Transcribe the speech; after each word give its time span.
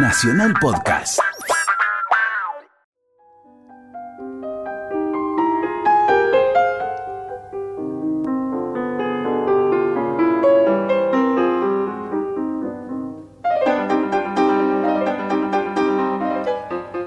Nacional 0.00 0.54
Podcast. 0.60 1.18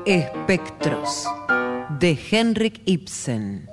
Espectros 0.06 1.26
de 1.98 2.20
Henrik 2.30 2.82
Ibsen. 2.86 3.70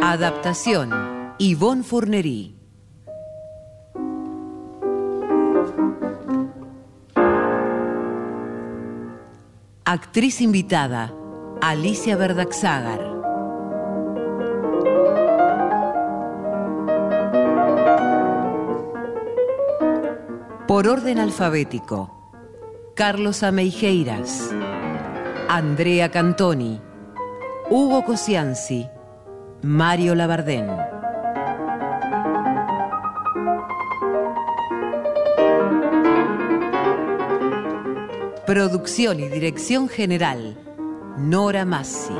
Adaptación 0.00 1.11
Yvonne 1.44 1.82
Fournery. 1.82 2.54
Actriz 9.84 10.40
invitada 10.40 11.12
Alicia 11.60 12.16
Verdaxagar. 12.16 13.00
Por 20.68 20.86
orden 20.86 21.18
alfabético. 21.18 22.08
Carlos 22.94 23.42
Ameijeiras. 23.42 24.54
Andrea 25.48 26.08
Cantoni. 26.12 26.80
Hugo 27.68 28.04
Cosianzi. 28.04 28.86
Mario 29.62 30.14
Labardén. 30.14 30.91
Producción 38.52 39.18
y 39.18 39.28
dirección 39.28 39.88
general. 39.88 40.58
Nora 41.16 41.64
Massi. 41.64 42.12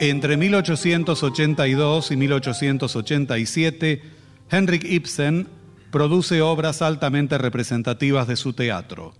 Entre 0.00 0.36
1882 0.36 2.10
y 2.10 2.16
1887, 2.16 4.02
Henrik 4.50 4.84
Ibsen 4.86 5.46
produce 5.92 6.42
obras 6.42 6.82
altamente 6.82 7.38
representativas 7.38 8.26
de 8.26 8.34
su 8.34 8.54
teatro. 8.54 9.14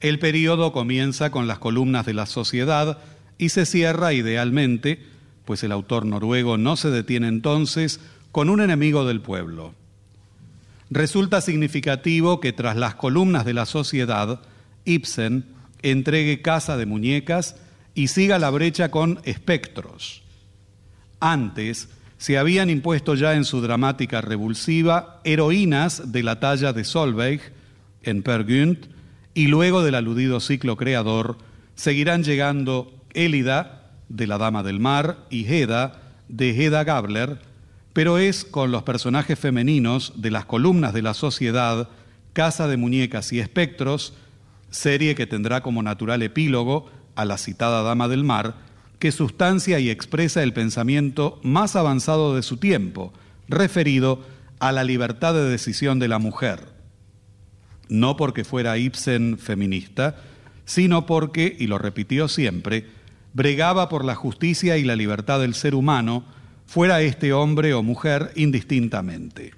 El 0.00 0.18
periodo 0.18 0.72
comienza 0.72 1.30
con 1.30 1.46
las 1.46 1.60
columnas 1.60 2.04
de 2.06 2.14
la 2.14 2.26
sociedad 2.26 2.98
y 3.38 3.50
se 3.50 3.66
cierra 3.66 4.12
idealmente, 4.12 5.13
pues 5.44 5.62
el 5.62 5.72
autor 5.72 6.06
noruego 6.06 6.56
no 6.56 6.76
se 6.76 6.90
detiene 6.90 7.28
entonces, 7.28 8.00
con 8.32 8.50
un 8.50 8.60
enemigo 8.60 9.04
del 9.04 9.20
pueblo. 9.20 9.74
Resulta 10.90 11.40
significativo 11.40 12.40
que 12.40 12.52
tras 12.52 12.76
las 12.76 12.94
columnas 12.94 13.44
de 13.44 13.54
la 13.54 13.66
sociedad, 13.66 14.40
Ibsen 14.84 15.46
entregue 15.82 16.42
Casa 16.42 16.76
de 16.76 16.86
Muñecas 16.86 17.56
y 17.94 18.08
siga 18.08 18.38
la 18.38 18.50
brecha 18.50 18.90
con 18.90 19.20
espectros. 19.24 20.22
Antes 21.20 21.88
se 22.18 22.38
habían 22.38 22.70
impuesto 22.70 23.14
ya 23.14 23.34
en 23.34 23.44
su 23.44 23.60
dramática 23.60 24.20
revulsiva 24.20 25.20
heroínas 25.24 26.12
de 26.12 26.22
la 26.22 26.40
talla 26.40 26.72
de 26.72 26.84
Solveig 26.84 27.40
en 28.02 28.22
Per 28.22 28.46
Gynt 28.46 28.86
y 29.34 29.48
luego 29.48 29.82
del 29.82 29.94
aludido 29.94 30.40
ciclo 30.40 30.76
creador 30.76 31.38
seguirán 31.74 32.22
llegando 32.22 32.92
Élida 33.14 33.83
de 34.08 34.26
la 34.26 34.38
Dama 34.38 34.62
del 34.62 34.80
Mar 34.80 35.26
y 35.30 35.46
Heda 35.46 36.00
de 36.28 36.50
Heda 36.50 36.84
Gabler, 36.84 37.40
pero 37.92 38.18
es 38.18 38.44
con 38.44 38.72
los 38.72 38.82
personajes 38.82 39.38
femeninos 39.38 40.12
de 40.16 40.30
las 40.30 40.44
columnas 40.44 40.92
de 40.92 41.02
la 41.02 41.14
sociedad, 41.14 41.88
Casa 42.32 42.66
de 42.66 42.76
Muñecas 42.76 43.32
y 43.32 43.40
Espectros, 43.40 44.14
serie 44.70 45.14
que 45.14 45.26
tendrá 45.26 45.62
como 45.62 45.82
natural 45.82 46.22
epílogo 46.22 46.90
a 47.14 47.24
la 47.24 47.38
citada 47.38 47.82
Dama 47.82 48.08
del 48.08 48.24
Mar, 48.24 48.54
que 48.98 49.12
sustancia 49.12 49.78
y 49.78 49.90
expresa 49.90 50.42
el 50.42 50.52
pensamiento 50.52 51.38
más 51.42 51.76
avanzado 51.76 52.34
de 52.34 52.42
su 52.42 52.56
tiempo, 52.56 53.12
referido 53.48 54.24
a 54.58 54.72
la 54.72 54.82
libertad 54.82 55.34
de 55.34 55.44
decisión 55.44 55.98
de 55.98 56.08
la 56.08 56.18
mujer. 56.18 56.72
No 57.88 58.16
porque 58.16 58.44
fuera 58.44 58.78
Ibsen 58.78 59.38
feminista, 59.38 60.16
sino 60.64 61.06
porque, 61.06 61.54
y 61.58 61.66
lo 61.66 61.78
repitió 61.78 62.28
siempre, 62.28 62.86
bregaba 63.34 63.88
por 63.90 64.04
la 64.04 64.14
justicia 64.14 64.78
y 64.78 64.84
la 64.84 64.96
libertad 64.96 65.40
del 65.40 65.54
ser 65.54 65.74
humano, 65.74 66.24
fuera 66.64 67.02
este 67.02 67.32
hombre 67.34 67.74
o 67.74 67.82
mujer 67.82 68.32
indistintamente. 68.36 69.52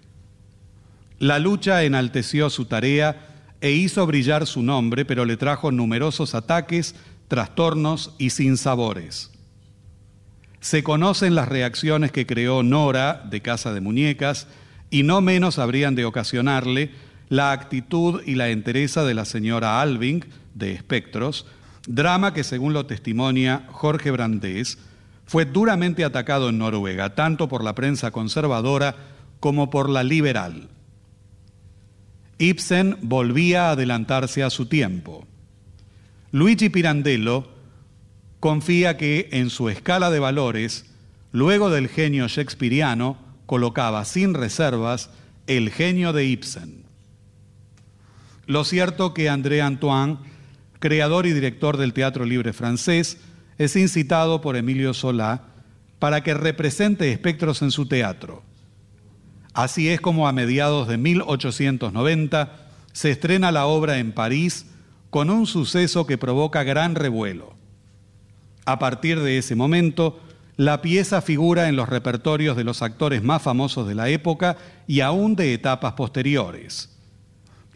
La 1.19 1.39
lucha 1.39 1.85
enalteció 1.85 2.51
su 2.51 2.65
tarea 2.65 3.55
e 3.61 3.71
hizo 3.71 4.05
brillar 4.07 4.47
su 4.47 4.63
nombre, 4.63 5.05
pero 5.05 5.25
le 5.25 5.37
trajo 5.37 5.71
numerosos 5.71 6.35
ataques 6.35 6.95
trastornos 7.29 8.15
y 8.19 8.31
sinsabores. 8.31 9.31
Se 10.61 10.83
conocen 10.83 11.35
las 11.35 11.49
reacciones 11.49 12.13
que 12.13 12.27
creó 12.27 12.63
Nora 12.63 13.23
de 13.31 13.41
Casa 13.41 13.73
de 13.73 13.81
Muñecas 13.81 14.47
y 14.91 15.03
no 15.03 15.21
menos 15.21 15.59
habrían 15.59 15.95
de 15.95 16.05
ocasionarle 16.05 16.91
la 17.29 17.53
actitud 17.53 18.23
y 18.25 18.35
la 18.35 18.49
entereza 18.49 19.05
de 19.05 19.15
la 19.15 19.25
señora 19.25 19.81
Alving 19.81 20.25
de 20.55 20.73
Espectros, 20.73 21.47
drama 21.87 22.33
que 22.35 22.45
según 22.45 22.73
lo 22.73 22.87
testimonia 22.87 23.67
Jorge 23.71 24.11
Brandés, 24.11 24.79
fue 25.27 25.45
duramente 25.45 26.05
atacado 26.05 26.49
en 26.49 26.59
Noruega, 26.59 27.15
tanto 27.15 27.49
por 27.49 27.65
la 27.65 27.75
prensa 27.75 28.11
conservadora 28.11 28.95
como 29.41 29.71
por 29.71 29.91
la 29.91 30.05
liberal. 30.05 30.69
Ibsen 32.39 32.99
volvía 33.03 33.69
a 33.69 33.71
adelantarse 33.73 34.43
a 34.43 34.51
su 34.51 34.67
tiempo. 34.67 35.27
Luigi 36.33 36.69
Pirandello 36.69 37.49
confía 38.41 38.97
que 38.97 39.29
en 39.33 39.51
su 39.51 39.69
escala 39.69 40.11
de 40.11 40.19
valores, 40.19 40.87
luego 41.33 41.71
del 41.71 41.89
genio 41.89 42.29
shakespeariano, 42.29 43.17
colocaba 43.47 44.05
sin 44.05 44.35
reservas 44.35 45.11
el 45.47 45.71
genio 45.71 46.13
de 46.13 46.27
Ibsen. 46.27 46.85
Lo 48.47 48.65
cierto 48.65 49.15
que 49.15 49.29
André 49.29 49.63
Antoine, 49.63 50.19
creador 50.79 51.27
y 51.27 51.33
director 51.33 51.77
del 51.77 51.93
Teatro 51.93 52.25
Libre 52.25 52.53
francés, 52.53 53.19
es 53.59 53.77
incitado 53.77 54.41
por 54.41 54.57
Emilio 54.57 54.95
Solá 54.95 55.43
para 55.99 56.23
que 56.23 56.35
represente 56.35 57.11
espectros 57.11 57.63
en 57.63 57.71
su 57.71 57.87
teatro. 57.87 58.43
Así 59.55 59.89
es 59.89 60.01
como 60.01 60.29
a 60.29 60.33
mediados 60.33 60.87
de 60.89 60.99
1890 60.99 62.67
se 62.93 63.11
estrena 63.11 63.53
la 63.53 63.67
obra 63.67 63.99
en 63.99 64.13
París 64.13 64.67
con 65.11 65.31
un 65.31 65.47
suceso 65.47 66.07
que 66.07 66.19
provoca 66.19 66.63
gran 66.63 66.95
revuelo. 66.95 67.55
A 68.67 68.79
partir 68.79 69.21
de 69.21 69.39
ese 69.39 69.55
momento, 69.55 70.21
la 70.57 70.83
pieza 70.83 71.23
figura 71.23 71.69
en 71.69 71.77
los 71.77 71.89
repertorios 71.89 72.57
de 72.57 72.65
los 72.65 72.83
actores 72.83 73.23
más 73.23 73.43
famosos 73.43 73.87
de 73.87 73.95
la 73.95 74.09
época 74.09 74.57
y 74.87 75.01
aún 75.01 75.37
de 75.37 75.55
etapas 75.55 75.93
posteriores. 75.93 76.91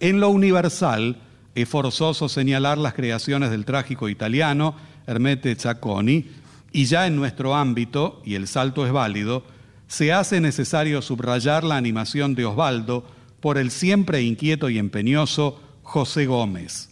En 0.00 0.20
lo 0.20 0.30
universal, 0.30 1.18
es 1.62 1.68
forzoso 1.68 2.28
señalar 2.28 2.78
las 2.78 2.94
creaciones 2.94 3.50
del 3.50 3.64
trágico 3.64 4.08
italiano 4.08 4.74
Hermete 5.06 5.54
Zacconi, 5.54 6.26
y 6.72 6.84
ya 6.84 7.06
en 7.06 7.16
nuestro 7.16 7.54
ámbito, 7.54 8.22
y 8.24 8.34
el 8.34 8.46
salto 8.46 8.86
es 8.86 8.92
válido, 8.92 9.44
se 9.88 10.12
hace 10.12 10.40
necesario 10.40 11.02
subrayar 11.02 11.64
la 11.64 11.76
animación 11.76 12.34
de 12.34 12.44
Osvaldo 12.44 13.04
por 13.40 13.58
el 13.58 13.70
siempre 13.70 14.22
inquieto 14.22 14.70
y 14.70 14.78
empeñoso 14.78 15.60
José 15.82 16.26
Gómez. 16.26 16.90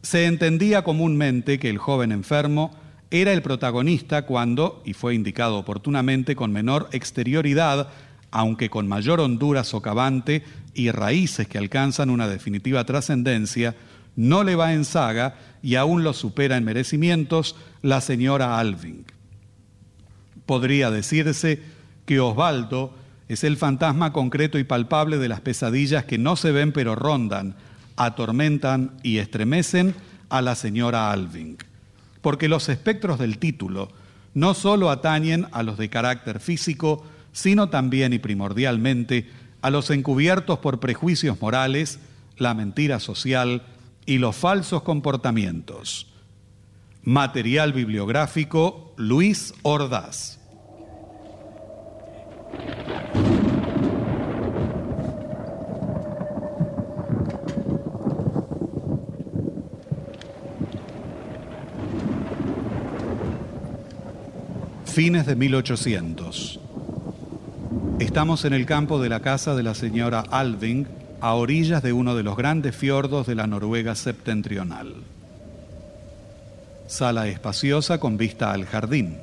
Se 0.00 0.24
entendía 0.26 0.82
comúnmente 0.82 1.58
que 1.58 1.68
el 1.68 1.78
joven 1.78 2.12
enfermo 2.12 2.74
era 3.10 3.32
el 3.32 3.42
protagonista 3.42 4.24
cuando, 4.24 4.82
y 4.84 4.94
fue 4.94 5.14
indicado 5.14 5.56
oportunamente 5.58 6.34
con 6.34 6.52
menor 6.52 6.88
exterioridad, 6.92 7.88
aunque 8.30 8.70
con 8.70 8.88
mayor 8.88 9.20
hondura 9.20 9.62
socavante 9.62 10.42
y 10.74 10.90
raíces 10.90 11.48
que 11.48 11.58
alcanzan 11.58 12.10
una 12.10 12.28
definitiva 12.28 12.84
trascendencia, 12.84 13.74
no 14.16 14.44
le 14.44 14.54
va 14.54 14.72
en 14.72 14.84
saga 14.84 15.36
y 15.62 15.76
aún 15.76 16.04
lo 16.04 16.12
supera 16.12 16.56
en 16.56 16.64
merecimientos 16.64 17.56
la 17.82 18.00
señora 18.00 18.58
Alving. 18.58 19.04
Podría 20.46 20.90
decirse 20.90 21.62
que 22.06 22.20
Osvaldo 22.20 22.94
es 23.28 23.44
el 23.44 23.56
fantasma 23.56 24.12
concreto 24.12 24.58
y 24.58 24.64
palpable 24.64 25.18
de 25.18 25.28
las 25.28 25.40
pesadillas 25.40 26.04
que 26.04 26.18
no 26.18 26.36
se 26.36 26.52
ven 26.52 26.72
pero 26.72 26.94
rondan, 26.94 27.56
atormentan 27.96 28.92
y 29.02 29.18
estremecen 29.18 29.94
a 30.28 30.42
la 30.42 30.54
señora 30.54 31.10
Alving, 31.10 31.56
porque 32.20 32.48
los 32.48 32.68
espectros 32.68 33.18
del 33.18 33.38
título 33.38 33.90
no 34.34 34.54
solo 34.54 34.90
atañen 34.90 35.46
a 35.52 35.62
los 35.62 35.78
de 35.78 35.88
carácter 35.88 36.40
físico, 36.40 37.06
sino 37.32 37.68
también 37.68 38.12
y 38.12 38.18
primordialmente 38.18 39.28
a 39.64 39.70
los 39.70 39.88
encubiertos 39.88 40.58
por 40.58 40.78
prejuicios 40.78 41.40
morales, 41.40 41.98
la 42.36 42.52
mentira 42.52 43.00
social 43.00 43.62
y 44.04 44.18
los 44.18 44.36
falsos 44.36 44.82
comportamientos. 44.82 46.06
Material 47.02 47.72
bibliográfico 47.72 48.92
Luis 48.98 49.54
Ordaz. 49.62 50.38
Fines 64.84 65.24
de 65.24 65.36
1800. 65.36 66.63
Estamos 68.00 68.44
en 68.44 68.52
el 68.54 68.66
campo 68.66 69.00
de 69.00 69.08
la 69.08 69.20
casa 69.20 69.54
de 69.54 69.62
la 69.62 69.72
señora 69.72 70.24
Alving, 70.30 70.88
a 71.20 71.34
orillas 71.34 71.80
de 71.80 71.92
uno 71.92 72.16
de 72.16 72.24
los 72.24 72.36
grandes 72.36 72.74
fiordos 72.74 73.24
de 73.28 73.36
la 73.36 73.46
Noruega 73.46 73.94
septentrional. 73.94 74.94
Sala 76.88 77.28
espaciosa 77.28 77.98
con 77.98 78.16
vista 78.16 78.50
al 78.50 78.66
jardín. 78.66 79.18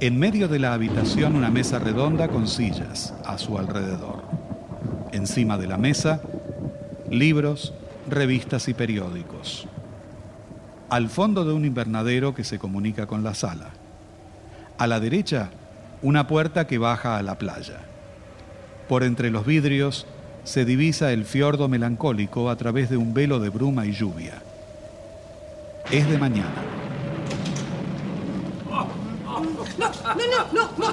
En 0.00 0.18
medio 0.18 0.48
de 0.48 0.58
la 0.58 0.72
habitación 0.72 1.36
una 1.36 1.50
mesa 1.50 1.78
redonda 1.78 2.28
con 2.28 2.48
sillas 2.48 3.12
a 3.26 3.36
su 3.36 3.58
alrededor. 3.58 4.22
Encima 5.12 5.58
de 5.58 5.66
la 5.66 5.76
mesa, 5.76 6.22
libros, 7.10 7.74
revistas 8.08 8.66
y 8.68 8.74
periódicos. 8.74 9.68
Al 10.88 11.10
fondo 11.10 11.44
de 11.44 11.52
un 11.52 11.66
invernadero 11.66 12.34
que 12.34 12.44
se 12.44 12.58
comunica 12.58 13.06
con 13.06 13.22
la 13.22 13.34
sala. 13.34 13.70
A 14.78 14.86
la 14.86 15.00
derecha, 15.00 15.50
una 16.02 16.26
puerta 16.26 16.66
que 16.66 16.78
baja 16.78 17.16
a 17.16 17.22
la 17.22 17.36
playa. 17.36 17.80
Por 18.88 19.02
entre 19.02 19.30
los 19.30 19.44
vidrios 19.46 20.06
se 20.44 20.64
divisa 20.64 21.12
el 21.12 21.24
fiordo 21.24 21.68
melancólico 21.68 22.50
a 22.50 22.56
través 22.56 22.88
de 22.88 22.96
un 22.96 23.14
velo 23.14 23.40
de 23.40 23.48
bruma 23.48 23.86
y 23.86 23.92
lluvia. 23.92 24.34
Es 25.90 26.08
de 26.08 26.18
mañana. 26.18 26.62
No, 28.68 28.86
no, 29.78 29.92
no, 30.52 30.72
no, 30.78 30.92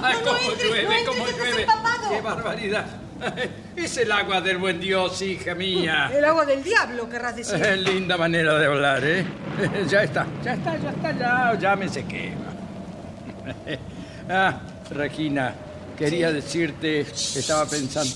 llueve, 0.56 0.84
no 0.84 0.90
entres, 0.90 1.04
cómo 1.06 1.26
estás 1.26 1.46
llueve. 1.46 1.62
empapado. 1.62 2.10
¡Qué 2.10 2.20
barbaridad! 2.20 2.86
Es 3.76 3.96
el 3.96 4.12
agua 4.12 4.40
del 4.40 4.58
buen 4.58 4.80
Dios, 4.80 5.20
hija 5.22 5.54
mía. 5.54 6.10
El 6.12 6.24
agua 6.24 6.44
del 6.44 6.62
diablo, 6.62 7.08
querrás 7.08 7.34
decir. 7.34 7.60
Eh, 7.60 7.76
linda 7.76 8.16
manera 8.16 8.56
de 8.58 8.66
hablar, 8.66 9.02
¿eh? 9.04 9.24
Ya 9.88 10.02
está, 10.04 10.26
ya 10.44 10.54
está, 10.54 10.76
ya 10.78 10.90
está, 10.90 11.12
ya, 11.18 11.58
ya 11.58 11.76
me 11.76 11.88
sequé. 11.88 12.32
Ah, 14.26 14.58
Regina, 14.90 15.54
quería 15.96 16.32
decirte, 16.32 17.00
estaba 17.00 17.66
pensando... 17.66 18.14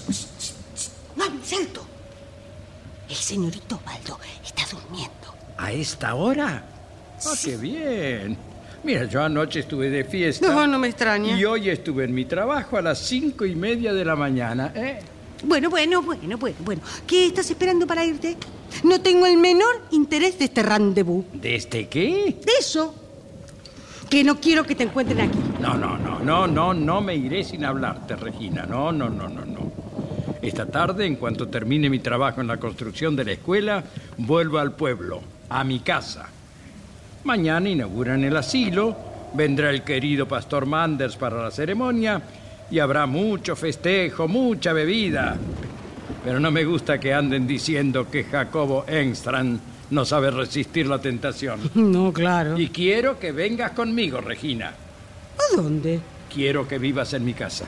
No 1.16 1.24
hables 1.24 1.52
alto. 1.52 1.86
El 3.08 3.16
señorito 3.16 3.80
Baldo 3.84 4.18
está 4.44 4.64
durmiendo. 4.70 5.34
¿A 5.56 5.72
esta 5.72 6.14
hora? 6.14 6.64
¡Ah, 7.24 7.34
qué 7.42 7.56
bien! 7.56 8.36
Mira, 8.84 9.04
yo 9.06 9.22
anoche 9.22 9.60
estuve 9.60 9.90
de 9.90 10.04
fiesta. 10.04 10.46
No, 10.46 10.66
no 10.66 10.78
me 10.78 10.88
extraña. 10.88 11.36
Y 11.36 11.44
hoy 11.44 11.68
estuve 11.68 12.04
en 12.04 12.14
mi 12.14 12.26
trabajo 12.26 12.76
a 12.76 12.82
las 12.82 12.98
cinco 13.00 13.44
y 13.44 13.56
media 13.56 13.92
de 13.92 14.04
la 14.04 14.14
mañana, 14.14 14.72
¿eh? 14.74 15.00
Bueno, 15.42 15.70
bueno, 15.70 16.02
bueno, 16.02 16.36
bueno, 16.36 16.56
bueno. 16.60 16.82
¿Qué 17.06 17.26
estás 17.26 17.50
esperando 17.50 17.86
para 17.86 18.04
irte? 18.04 18.36
No 18.84 19.00
tengo 19.00 19.26
el 19.26 19.36
menor 19.36 19.82
interés 19.90 20.38
de 20.38 20.46
este 20.46 20.62
rendezvous. 20.62 21.24
¿De 21.32 21.56
este 21.56 21.88
qué? 21.88 22.36
De 22.44 22.52
eso. 22.58 22.94
Que 24.08 24.24
no 24.24 24.40
quiero 24.40 24.64
que 24.64 24.74
te 24.74 24.84
encuentren 24.84 25.20
aquí. 25.20 25.38
No, 25.60 25.74
no, 25.74 25.98
no, 25.98 26.18
no, 26.20 26.46
no, 26.46 26.72
no 26.72 27.00
me 27.00 27.14
iré 27.14 27.44
sin 27.44 27.64
hablarte, 27.64 28.16
Regina. 28.16 28.64
No, 28.64 28.90
no, 28.90 29.08
no, 29.08 29.28
no, 29.28 29.44
no. 29.44 29.70
Esta 30.40 30.66
tarde, 30.66 31.04
en 31.04 31.16
cuanto 31.16 31.48
termine 31.48 31.90
mi 31.90 31.98
trabajo 31.98 32.40
en 32.40 32.46
la 32.46 32.56
construcción 32.56 33.14
de 33.16 33.24
la 33.24 33.32
escuela, 33.32 33.84
vuelvo 34.16 34.58
al 34.58 34.72
pueblo, 34.72 35.20
a 35.50 35.62
mi 35.64 35.80
casa. 35.80 36.26
Mañana 37.24 37.68
inauguran 37.68 38.24
el 38.24 38.36
asilo, 38.36 38.96
vendrá 39.34 39.70
el 39.70 39.82
querido 39.82 40.26
pastor 40.26 40.64
Manders 40.64 41.16
para 41.16 41.42
la 41.42 41.50
ceremonia 41.50 42.22
y 42.70 42.78
habrá 42.78 43.06
mucho 43.06 43.56
festejo, 43.56 44.28
mucha 44.28 44.72
bebida. 44.72 45.36
Pero 46.24 46.40
no 46.40 46.50
me 46.50 46.64
gusta 46.64 46.98
que 46.98 47.12
anden 47.12 47.46
diciendo 47.46 48.10
que 48.10 48.24
Jacobo 48.24 48.84
Engstrand 48.86 49.60
no 49.90 50.04
sabe 50.04 50.30
resistir 50.30 50.86
la 50.86 51.00
tentación. 51.00 51.70
No, 51.74 52.12
claro. 52.12 52.58
Y 52.58 52.68
quiero 52.68 53.18
que 53.18 53.32
vengas 53.32 53.72
conmigo, 53.72 54.20
Regina. 54.20 54.68
¿A 54.70 55.56
dónde? 55.56 56.00
Quiero 56.32 56.66
que 56.68 56.78
vivas 56.78 57.12
en 57.14 57.24
mi 57.24 57.34
casa. 57.34 57.64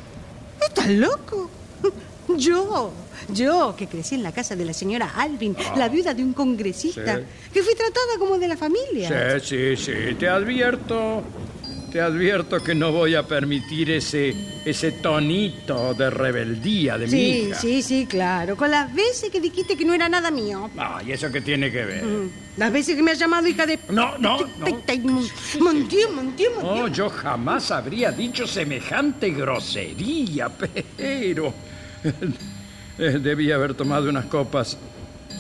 ¿Estás 0.61 0.89
loco? 0.91 1.51
Yo, 2.37 2.93
yo, 3.33 3.75
que 3.77 3.89
crecí 3.89 4.15
en 4.15 4.23
la 4.23 4.31
casa 4.31 4.55
de 4.55 4.65
la 4.65 4.73
señora 4.73 5.15
Alvin, 5.17 5.57
la 5.77 5.89
viuda 5.89 6.15
de 6.15 6.23
un 6.23 6.33
congresista, 6.33 7.17
Sí. 7.17 7.23
que 7.53 7.63
fui 7.63 7.75
tratada 7.75 8.19
como 8.21 8.39
de 8.39 8.47
la 8.47 8.57
familia. 8.57 9.41
Sí, 9.41 9.75
sí, 9.77 9.85
sí. 9.85 10.15
Te 10.17 10.29
advierto, 10.29 11.25
te 11.91 12.01
advierto 12.01 12.63
que 12.63 12.75
no 12.75 12.93
voy 12.93 13.15
a 13.15 13.25
permitir 13.27 13.91
ese, 13.91 14.35
ese 14.65 14.93
tonito 14.93 15.93
de 15.95 16.09
rebeldía 16.11 16.97
de 16.97 17.07
mi 17.07 17.11
Sí, 17.11 17.19
hija. 17.49 17.55
sí, 17.61 17.83
sí, 17.83 18.07
claro. 18.07 18.57
Con 18.57 18.71
las 18.71 18.95
veces 18.95 19.31
que 19.31 19.41
dijiste 19.41 19.77
que 19.77 19.85
no 19.85 19.93
era 19.93 20.09
nada 20.09 20.31
mío. 20.31 20.71
Ah, 20.79 21.03
¿y 21.05 21.13
eso 21.13 21.31
qué 21.33 21.41
tiene 21.41 21.71
que 21.71 21.85
ver? 21.85 22.05
Mm, 22.05 22.31
Las 22.59 22.73
veces 22.73 22.95
que 22.97 23.03
me 23.03 23.11
has 23.11 23.19
llamado 23.19 23.47
hija 23.49 23.67
de... 23.67 23.79
No, 23.91 24.17
no, 24.19 24.39
no. 24.59 24.67
Mon 25.61 25.89
Dieu, 25.89 26.11
mon 26.15 26.35
No, 26.63 26.89
yo 26.89 27.09
jamás 27.11 27.71
habría 27.71 28.13
dicho 28.13 28.47
semejante 28.47 29.31
grosería, 29.31 30.49
pero... 30.97 31.53
eh, 32.99 33.19
Debía 33.21 33.57
haber 33.57 33.75
tomado 33.75 34.09
unas 34.09 34.27
copas. 34.27 34.77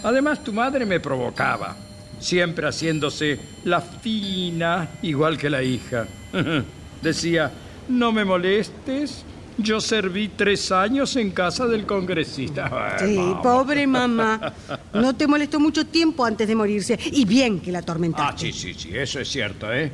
Además, 0.02 0.42
tu 0.42 0.52
madre 0.52 0.84
me 0.86 0.98
provocaba, 0.98 1.76
siempre 2.18 2.66
haciéndose 2.66 3.38
la 3.64 3.80
fina, 3.80 4.88
igual 5.02 5.36
que 5.38 5.50
la 5.50 5.62
hija. 5.62 6.06
Decía, 7.02 7.50
no 7.88 8.12
me 8.12 8.24
molestes, 8.24 9.24
yo 9.58 9.80
serví 9.80 10.28
tres 10.28 10.70
años 10.72 11.16
en 11.16 11.30
casa 11.30 11.66
del 11.66 11.86
congresista. 11.86 12.70
Ay, 13.00 13.08
Sí, 13.08 13.16
mamá. 13.16 13.42
pobre 13.42 13.86
mamá. 13.86 14.52
No 14.94 15.14
te 15.14 15.26
molestó 15.26 15.58
mucho 15.60 15.86
tiempo 15.86 16.24
antes 16.24 16.46
de 16.48 16.54
morirse. 16.54 16.98
Y 17.12 17.24
bien 17.24 17.60
que 17.60 17.72
la 17.72 17.78
Ah, 17.78 17.82
atormentaste. 17.82 18.52
sí, 18.52 18.52
sí, 18.52 18.74
sí, 18.74 18.90
eso 18.96 19.20
es 19.20 19.28
cierto, 19.28 19.72
¿eh? 19.72 19.90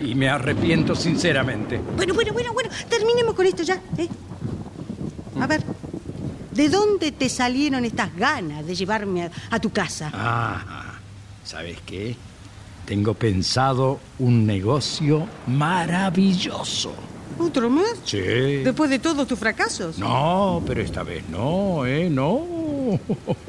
Y 0.00 0.14
me 0.14 0.28
arrepiento 0.28 0.94
sinceramente. 0.94 1.80
Bueno, 1.96 2.12
bueno, 2.14 2.32
bueno, 2.32 2.52
bueno. 2.52 2.70
Terminemos 2.88 3.34
con 3.34 3.46
esto 3.46 3.62
ya, 3.62 3.80
¿eh? 3.96 4.08
A 5.40 5.46
ver, 5.46 5.62
¿de 6.52 6.68
dónde 6.68 7.12
te 7.12 7.28
salieron 7.28 7.84
estas 7.84 8.14
ganas 8.16 8.66
de 8.66 8.74
llevarme 8.74 9.24
a, 9.24 9.30
a 9.50 9.60
tu 9.60 9.70
casa? 9.70 10.10
Ah, 10.12 10.94
¿sabes 11.44 11.78
qué? 11.86 12.16
Tengo 12.88 13.12
pensado 13.12 14.00
un 14.18 14.46
negocio 14.46 15.26
maravilloso. 15.46 16.94
¿Otro 17.38 17.68
más? 17.68 18.00
Sí. 18.02 18.18
Después 18.18 18.88
de 18.88 18.98
todos 18.98 19.28
tus 19.28 19.38
fracasos. 19.38 19.98
No, 19.98 20.62
pero 20.66 20.80
esta 20.80 21.02
vez 21.02 21.22
no, 21.28 21.84
¿eh? 21.84 22.08
No. 22.08 22.40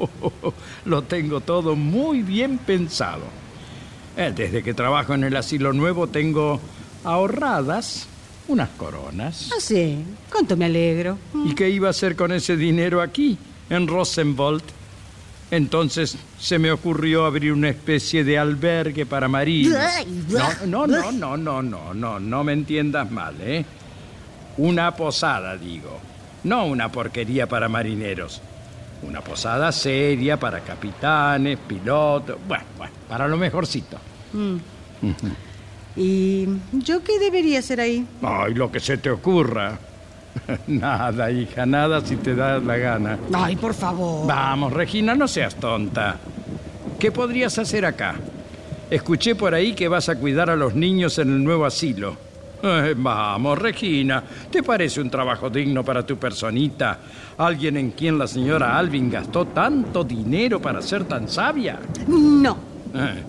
Lo 0.84 1.02
tengo 1.04 1.40
todo 1.40 1.74
muy 1.74 2.20
bien 2.20 2.58
pensado. 2.58 3.22
Eh, 4.14 4.30
Desde 4.36 4.62
que 4.62 4.74
trabajo 4.74 5.14
en 5.14 5.24
el 5.24 5.34
asilo 5.34 5.72
nuevo 5.72 6.06
tengo 6.06 6.60
ahorradas 7.02 8.08
unas 8.46 8.68
coronas. 8.76 9.48
Ah, 9.56 9.58
sí. 9.58 10.04
Cuánto 10.30 10.54
me 10.54 10.66
alegro. 10.66 11.16
¿Y 11.46 11.54
qué 11.54 11.70
iba 11.70 11.86
a 11.86 11.92
hacer 11.92 12.14
con 12.14 12.30
ese 12.30 12.58
dinero 12.58 13.00
aquí, 13.00 13.38
en 13.70 13.88
Rosenwald? 13.88 14.62
Entonces 15.50 16.16
se 16.38 16.58
me 16.58 16.70
ocurrió 16.70 17.26
abrir 17.26 17.52
una 17.52 17.68
especie 17.70 18.22
de 18.22 18.38
albergue 18.38 19.04
para 19.04 19.28
marinos. 19.28 19.78
No, 20.28 20.66
no, 20.66 20.86
no, 20.86 21.12
no, 21.12 21.36
no, 21.36 21.62
no, 21.62 21.94
no, 21.94 22.20
no 22.20 22.44
me 22.44 22.52
entiendas 22.52 23.10
mal, 23.10 23.34
¿eh? 23.40 23.64
Una 24.58 24.94
posada, 24.94 25.56
digo. 25.56 25.98
No 26.44 26.66
una 26.66 26.90
porquería 26.90 27.48
para 27.48 27.68
marineros. 27.68 28.40
Una 29.02 29.22
posada 29.22 29.72
seria 29.72 30.38
para 30.38 30.60
capitanes, 30.60 31.58
pilotos, 31.66 32.36
bueno, 32.46 32.64
bueno, 32.76 32.92
para 33.08 33.26
lo 33.26 33.36
mejorcito. 33.36 33.98
¿Y 35.96 36.46
yo 36.72 37.02
qué 37.02 37.18
debería 37.18 37.58
hacer 37.58 37.80
ahí? 37.80 38.06
Ay, 38.22 38.54
lo 38.54 38.70
que 38.70 38.78
se 38.78 38.98
te 38.98 39.10
ocurra. 39.10 39.78
nada, 40.66 41.30
hija, 41.30 41.66
nada 41.66 42.00
si 42.00 42.16
te 42.16 42.34
das 42.34 42.62
la 42.62 42.76
gana. 42.76 43.18
Ay, 43.32 43.56
por 43.56 43.74
favor. 43.74 44.26
Vamos, 44.26 44.72
Regina, 44.72 45.14
no 45.14 45.26
seas 45.28 45.54
tonta. 45.56 46.16
¿Qué 46.98 47.10
podrías 47.12 47.58
hacer 47.58 47.84
acá? 47.84 48.14
Escuché 48.90 49.34
por 49.34 49.54
ahí 49.54 49.72
que 49.74 49.88
vas 49.88 50.08
a 50.08 50.16
cuidar 50.16 50.50
a 50.50 50.56
los 50.56 50.74
niños 50.74 51.18
en 51.18 51.28
el 51.30 51.42
nuevo 51.44 51.64
asilo. 51.64 52.16
Eh, 52.62 52.94
vamos, 52.96 53.58
Regina, 53.58 54.22
¿te 54.50 54.62
parece 54.62 55.00
un 55.00 55.08
trabajo 55.08 55.48
digno 55.48 55.82
para 55.82 56.04
tu 56.04 56.16
personita? 56.18 56.98
Alguien 57.38 57.76
en 57.78 57.92
quien 57.92 58.18
la 58.18 58.26
señora 58.26 58.76
Alvin 58.76 59.10
gastó 59.10 59.46
tanto 59.46 60.04
dinero 60.04 60.60
para 60.60 60.82
ser 60.82 61.04
tan 61.04 61.26
sabia. 61.28 61.78
No. 62.06 62.56
Eh, 62.94 63.22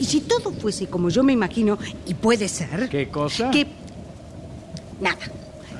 Y 0.00 0.04
si 0.04 0.20
todo 0.22 0.50
fuese 0.52 0.86
como 0.86 1.10
yo 1.10 1.22
me 1.22 1.32
imagino, 1.34 1.76
y 2.06 2.14
puede 2.14 2.48
ser... 2.48 2.88
¿Qué 2.88 3.08
cosa? 3.08 3.50
Que... 3.50 3.66
Nada. 5.00 5.18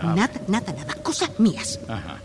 Nada, 0.02 0.30
nada, 0.48 0.72
nada. 0.72 0.94
Cosas 1.02 1.30
mías. 1.38 1.78
Ajá. 1.88 2.18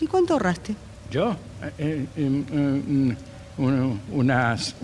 ¿Y 0.00 0.06
cuánto 0.06 0.34
ahorraste? 0.34 0.74
¿Yo? 1.10 1.32
Eh, 1.62 1.72
eh, 1.78 2.06
em, 2.16 3.16
un- 3.58 4.00
unas, 4.12 4.74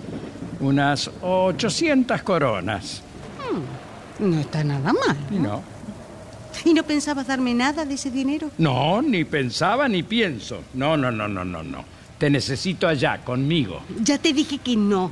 unas 0.61 1.11
800 1.23 2.23
coronas. 2.23 3.03
No 4.19 4.41
está 4.41 4.65
nada 4.65 4.93
mal. 4.93 5.17
Y 5.31 5.35
no. 5.37 5.63
¿Y 6.65 6.73
no 6.73 6.83
pensabas 6.85 7.27
darme 7.27 7.53
nada 7.53 7.85
de 7.85 7.95
ese 7.95 8.11
dinero? 8.11 8.51
No, 8.59 9.03
ni 9.03 9.25
pensaba 9.25 9.89
ni 9.89 10.03
pienso. 10.03 10.61
No, 10.75 10.97
no, 10.97 11.11
no, 11.11 11.29
no, 11.29 11.45
no, 11.45 11.63
no. 11.63 11.85
Te 12.19 12.31
necesito 12.31 12.87
allá, 12.89 13.19
conmigo. 13.25 13.81
Ya 14.01 14.19
te 14.19 14.33
dije 14.33 14.59
que 14.59 14.77
no. 14.77 15.11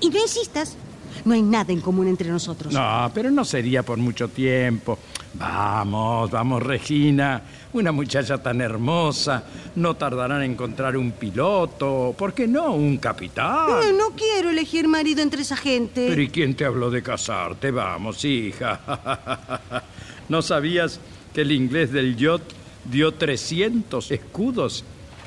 Y 0.00 0.08
no 0.10 0.18
insistas. 0.20 0.76
No 1.24 1.34
hay 1.34 1.42
nada 1.42 1.72
en 1.72 1.80
común 1.80 2.08
entre 2.08 2.28
nosotros. 2.30 2.72
No, 2.72 3.10
pero 3.14 3.30
no 3.30 3.44
sería 3.44 3.82
por 3.82 3.98
mucho 3.98 4.28
tiempo. 4.28 4.98
Vamos, 5.34 6.30
vamos, 6.30 6.62
Regina. 6.62 7.42
Una 7.72 7.90
muchacha 7.90 8.38
tan 8.38 8.60
hermosa. 8.60 9.42
No 9.76 9.94
tardarán 9.96 10.42
en 10.42 10.52
encontrar 10.52 10.96
un 10.96 11.12
piloto. 11.12 12.14
¿Por 12.16 12.32
qué 12.32 12.46
no? 12.46 12.72
Un 12.72 12.98
capitán. 12.98 13.66
No, 13.68 13.92
no 13.92 14.10
quiero 14.16 14.50
elegir 14.50 14.86
marido 14.86 15.22
entre 15.22 15.42
esa 15.42 15.56
gente. 15.56 16.06
Pero 16.08 16.22
¿y 16.22 16.28
quién 16.28 16.54
te 16.54 16.64
habló 16.64 16.90
de 16.90 17.02
casarte? 17.02 17.70
Vamos, 17.72 18.24
hija. 18.24 19.82
¿No 20.28 20.40
sabías 20.40 21.00
que 21.34 21.40
el 21.40 21.50
inglés 21.52 21.90
del 21.92 22.16
yacht 22.16 22.44
dio 22.84 23.12
300 23.12 24.10
escudos? 24.12 24.84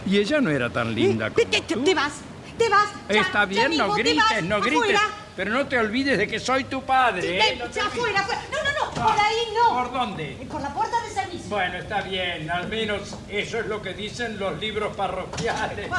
Y 0.10 0.18
ella 0.18 0.40
no 0.40 0.50
era 0.50 0.70
tan 0.70 0.96
linda 0.96 1.28
Eh, 1.28 1.32
como 1.34 1.48
te, 1.50 1.62
te- 1.62 1.74
tú. 1.74 1.84
te 1.84 1.94
vas, 1.94 2.14
te 2.58 2.70
vas. 2.70 2.88
ya, 3.10 3.22
Está 3.22 3.40
ya 3.40 3.46
bien, 3.46 3.78
no 3.78 3.84
mismo, 3.88 3.96
te 3.96 4.02
grites, 4.04 4.24
vas, 4.32 4.44
no 4.44 4.62
grites. 4.62 4.80
afuera. 4.82 5.02
Pero 5.36 5.52
no 5.52 5.68
te 5.68 5.78
olvides 5.78 6.18
de 6.18 6.28
que 6.28 6.40
soy 6.40 6.64
tu 6.64 6.82
padre, 6.84 7.38
¿eh? 7.38 7.44
Ven, 7.52 7.60
No 7.60 7.66
te 7.70 7.80
afuera, 7.80 8.22
afuera. 8.22 8.42
No, 8.52 8.58
no, 8.58 8.72
no, 8.86 8.92
por 8.92 9.20
ahí 9.20 9.36
no. 9.54 9.70
¿Por 9.84 9.92
dónde? 9.94 10.48
Por 10.50 10.62
la 10.62 10.74
puerta 10.74 11.02
de 11.04 11.10
servicio. 11.14 11.50
Bueno, 11.50 11.78
está 11.78 12.02
bien, 12.02 12.50
al 12.50 12.68
menos 12.68 13.16
eso 13.30 13.60
es 13.60 13.68
lo 13.68 13.82
que 13.82 13.94
dicen 13.94 14.40
los 14.40 14.60
libros 14.60 14.96
parroquiales. 14.96 15.90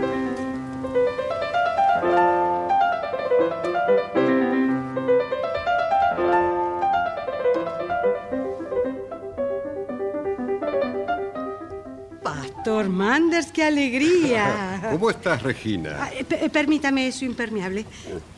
Pastor 12.65 12.89
Manders, 12.91 13.51
qué 13.51 13.65
alegría. 13.65 14.81
¿Cómo 14.93 15.11
estás, 15.11 15.43
Regina? 15.43 15.97
Ah, 16.01 16.11
eh, 16.17 16.23
pe- 16.23 16.49
permítame 16.49 17.11
su 17.11 17.25
impermeable. 17.25 17.85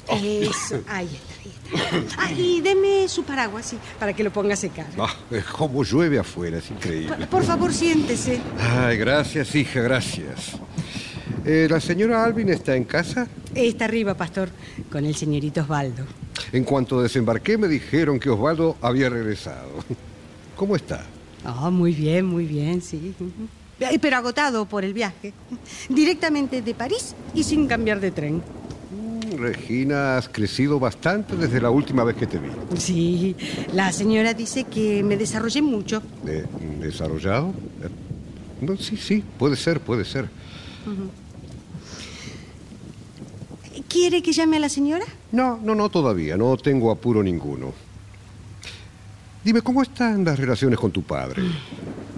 Eso, 0.09 0.81
ahí 0.89 1.11
está, 1.13 1.35
ahí 1.45 1.53
está. 2.07 2.23
Ah, 2.23 2.33
y 2.33 2.63
deme 2.63 3.07
su 3.07 3.23
paraguas, 3.25 3.67
sí, 3.67 3.79
para 3.99 4.15
que 4.15 4.25
lo 4.25 4.33
ponga 4.33 4.55
a 4.55 4.57
secar. 4.57 4.87
Ah, 4.99 5.15
cómo 5.53 5.85
llueve 5.85 6.19
afuera, 6.19 6.57
es 6.57 6.71
increíble. 6.71 7.15
Por, 7.19 7.27
por 7.29 7.45
favor, 7.45 7.71
siéntese. 7.75 8.41
Ay, 8.59 8.97
gracias, 8.97 9.55
hija, 9.55 9.83
gracias. 9.83 10.53
Eh, 11.45 11.67
¿La 11.71 11.79
señora 11.79 12.25
Alvin 12.25 12.49
está 12.49 12.75
en 12.77 12.85
casa? 12.85 13.27
Está 13.55 13.85
arriba, 13.85 14.15
pastor, 14.15 14.49
con 14.91 15.05
el 15.05 15.15
señorito 15.15 15.61
Osvaldo. 15.61 16.07
En 16.51 16.65
cuanto 16.65 17.03
desembarqué 17.03 17.59
me 17.59 17.69
dijeron 17.69 18.19
que 18.19 18.31
Osvaldo 18.31 18.79
había 18.81 19.11
regresado. 19.11 19.69
¿Cómo 20.57 20.77
está? 20.77 21.05
Ah, 21.45 21.71
muy 21.71 21.93
bien, 21.93 22.27
muy 22.27 22.47
bien, 22.47 22.81
sí. 22.81 23.15
Eh, 23.81 23.99
Pero 24.01 24.17
agotado 24.17 24.67
por 24.67 24.85
el 24.85 24.95
viaje. 24.95 25.33
Directamente 25.89 26.63
de 26.63 26.75
París 26.75 27.15
y 27.35 27.43
sin 27.43 27.67
cambiar 27.67 28.01
de 28.01 28.11
tren. 28.11 28.37
Mm, 28.37 29.37
Regina, 29.39 30.17
has 30.17 30.29
crecido 30.29 30.79
bastante 30.79 31.37
desde 31.37 31.61
la 31.61 31.71
última 31.71 32.05
vez 32.05 32.17
que 32.17 32.27
te 32.27 32.39
vi. 32.39 32.49
Sí, 32.79 33.37
la 33.73 33.93
señora 33.93 34.33
dice 34.33 34.65
que 34.65 35.03
me 35.03 35.17
desarrollé 35.17 35.61
mucho. 35.61 36.03
Eh, 36.27 36.45
¿Desarrollado? 36.81 37.53
Eh, 37.83 37.89
No, 38.61 38.77
sí, 38.77 38.97
sí, 38.97 39.23
puede 39.39 39.57
ser, 39.57 39.81
puede 39.81 40.05
ser. 40.05 40.29
¿Quiere 43.89 44.23
que 44.23 44.33
llame 44.33 44.57
a 44.57 44.61
la 44.61 44.69
señora? 44.69 45.05
No, 45.33 45.59
no, 45.63 45.75
no 45.75 45.89
todavía, 45.89 46.37
no 46.37 46.57
tengo 46.57 46.91
apuro 46.91 47.23
ninguno. 47.23 47.73
Dime, 49.45 49.61
¿cómo 49.63 49.83
están 49.83 50.25
las 50.25 50.39
relaciones 50.39 50.79
con 50.79 50.91
tu 50.91 51.03
padre? 51.03 51.43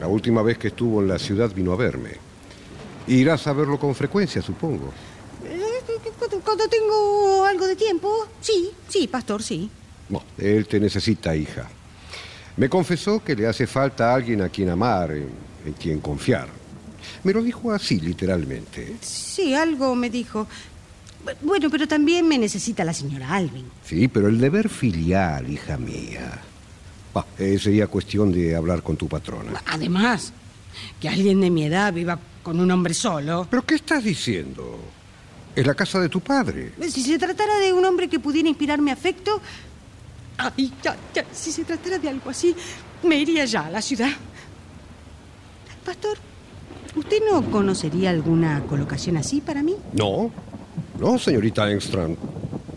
La 0.00 0.06
última 0.06 0.42
vez 0.42 0.59
que 0.59 0.68
estuvo 0.68 1.00
en 1.02 1.09
la 1.09 1.18
ciudad 1.18 1.52
vino 1.54 1.73
a 1.73 1.76
verme. 1.76 2.11
Irás 3.09 3.47
a 3.47 3.52
verlo 3.52 3.78
con 3.78 3.95
frecuencia, 3.95 4.42
supongo. 4.42 4.92
Eh, 5.45 5.61
Cuando, 6.45 6.68
tengo 6.68 7.45
algo 7.45 7.66
de 7.66 7.76
tiempo, 7.76 8.26
sí, 8.40 8.71
sí, 8.88 9.09
pastor, 9.09 9.42
sí. 9.42 9.68
No, 10.09 10.23
él 10.38 10.66
te 10.66 10.78
necesita, 10.78 11.35
hija. 11.35 11.68
Me 12.56 12.68
confesó 12.68 13.23
que 13.23 13.35
le 13.35 13.47
hace 13.47 13.66
falta 13.66 14.14
alguien 14.14 14.40
a 14.42 14.49
quien 14.49 14.68
amar, 14.71 15.11
en, 15.12 15.28
en 15.66 15.73
quien 15.75 16.00
confiar. 16.00 16.49
Me 17.25 17.33
lo 17.33 17.42
dijo 17.42 17.73
así, 17.73 18.00
literalmente. 18.00 18.97
Sí, 19.00 19.54
algo 19.54 19.95
me 19.95 20.11
dijo. 20.11 20.47
Bu- 21.25 21.35
Bueno, 21.42 21.71
pero 21.71 21.87
también 21.88 22.26
me 22.26 22.38
necesita 22.38 22.85
la 22.85 22.92
señora 22.95 23.35
Alvin. 23.35 23.66
Sí, 23.85 24.09
pero 24.09 24.28
el 24.28 24.38
deber 24.40 24.68
filial, 24.68 25.50
hija 25.50 25.76
mía. 25.76 26.40
Bah, 27.16 27.25
eh, 27.38 27.58
sería 27.58 27.87
cuestión 27.87 28.30
de 28.30 28.54
hablar 28.54 28.82
con 28.82 28.94
tu 28.94 29.08
patrona. 29.08 29.62
Además, 29.68 30.35
que 31.00 31.08
alguien 31.08 31.40
de 31.40 31.49
mi 31.49 31.64
edad 31.64 31.90
viva 31.90 32.18
con 32.42 32.61
un 32.61 32.70
hombre 32.70 32.92
solo. 32.92 33.46
¿Pero 33.49 33.64
qué 33.64 33.76
estás 33.76 34.04
diciendo? 34.04 34.78
Es 35.54 35.66
la 35.66 35.73
casa 35.73 35.99
de 35.99 36.11
tu 36.11 36.20
padre. 36.20 36.73
Si 36.78 37.02
se 37.02 37.18
tratara 37.18 37.58
de 37.58 37.73
un 37.73 37.82
hombre 37.87 38.06
que 38.11 38.20
pudiera 38.20 38.50
inspirarme 38.50 38.92
afecto. 38.92 39.40
Ay, 40.37 40.70
ya, 40.82 40.94
ya, 41.14 41.25
si 41.32 41.52
se 41.52 41.64
tratara 41.64 41.99
de 41.99 42.11
algo 42.11 42.28
así, 42.28 42.54
me 43.02 43.18
iría 43.18 43.46
ya 43.46 43.64
a 43.64 43.70
la 43.70 43.80
ciudad. 43.80 44.12
Pastor, 45.87 46.18
¿usted 46.96 47.23
no 47.30 47.50
conocería 47.50 48.11
alguna 48.11 48.61
colocación 48.68 49.16
así 49.16 49.40
para 49.40 49.62
mí? 49.62 49.75
No, 49.94 50.30
no, 51.00 51.18
señorita 51.18 51.70
Engstrand. 51.73 52.18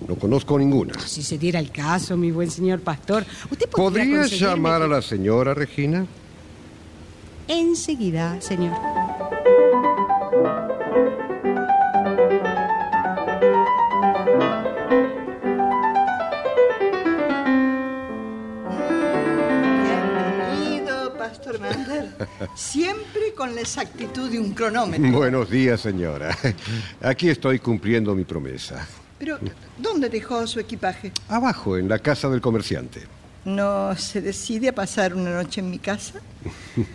No 0.09 0.15
conozco 0.15 0.57
ninguna. 0.57 0.99
Si 1.05 1.21
se 1.21 1.37
diera 1.37 1.59
el 1.59 1.69
caso, 1.69 2.17
mi 2.17 2.31
buen 2.31 2.49
señor 2.49 2.79
pastor, 2.79 3.23
¿usted 3.51 3.69
podría 3.69 4.05
¿Podrías 4.05 4.21
conseguirme 4.21 4.55
llamar 4.55 4.81
a 4.81 4.87
la 4.87 5.03
señora 5.03 5.53
Regina? 5.53 6.03
Enseguida, 7.47 8.41
señor. 8.41 8.75
Bienvenido, 19.83 21.13
Pastor 21.17 21.59
Mander. 21.59 22.15
Siempre 22.55 23.33
con 23.35 23.55
la 23.55 23.61
exactitud 23.61 24.29
de 24.29 24.39
un 24.39 24.53
cronómetro. 24.53 25.11
Buenos 25.11 25.49
días, 25.49 25.81
señora. 25.81 26.35
Aquí 27.01 27.29
estoy 27.29 27.59
cumpliendo 27.59 28.15
mi 28.15 28.23
promesa. 28.23 28.87
Pero, 29.19 29.37
¿dónde 29.77 30.09
dejó 30.09 30.47
su 30.47 30.59
equipaje? 30.59 31.11
Abajo, 31.27 31.77
en 31.77 31.89
la 31.89 31.99
casa 31.99 32.29
del 32.29 32.39
comerciante. 32.39 33.01
¿No 33.45 33.95
se 33.95 34.21
decide 34.21 34.69
a 34.69 34.75
pasar 34.75 35.13
una 35.13 35.31
noche 35.31 35.61
en 35.61 35.69
mi 35.69 35.79
casa? 35.79 36.21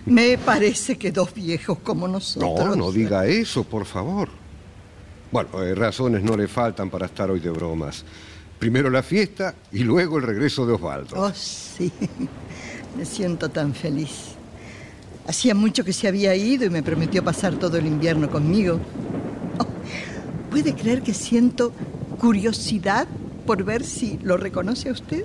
Me 0.07 0.39
parece 0.39 0.97
que 0.97 1.13
dos 1.13 1.33
viejos 1.35 1.79
como 1.81 2.09
nosotros. 2.09 2.65
No, 2.67 2.77
no 2.77 2.93
diga 2.93 3.27
eso, 3.27 3.65
por 3.65 3.85
favor. 3.85 4.29
Bueno, 5.31 5.63
eh, 5.63 5.75
razones 5.75 6.23
no 6.23 6.37
le 6.37 6.49
faltan 6.49 6.91
para 6.91 7.07
estar 7.07 7.31
hoy 7.31 7.41
de 7.41 7.51
bromas. 7.51 8.05
Primero 8.59 8.89
la 8.89 9.03
fiesta 9.03 9.55
y 9.73 9.81
luego 9.81 10.19
el 10.19 10.23
regreso 10.23 10.65
de 10.67 10.75
Osvaldo. 10.75 11.21
Oh, 11.21 11.33
sí. 11.35 11.93
Me 12.97 13.05
siento 13.05 13.51
tan 13.51 13.75
feliz. 13.75 14.35
Hacía 15.27 15.55
mucho 15.55 15.85
que 15.85 15.93
se 15.93 16.07
había 16.07 16.35
ido 16.37 16.65
y 16.65 16.71
me 16.71 16.83
prometió 16.83 17.25
pasar 17.25 17.55
todo 17.55 17.77
el 17.79 17.87
invierno 17.87 18.31
conmigo. 18.31 18.79
Oh, 19.59 19.67
¿Puede 20.51 20.75
creer 20.75 21.03
que 21.03 21.15
siento 21.15 21.73
curiosidad 22.25 23.07
por 23.45 23.63
ver 23.65 23.85
si 23.85 24.19
lo 24.23 24.39
reconoce 24.39 24.89
a 24.89 24.93
usted? 24.93 25.25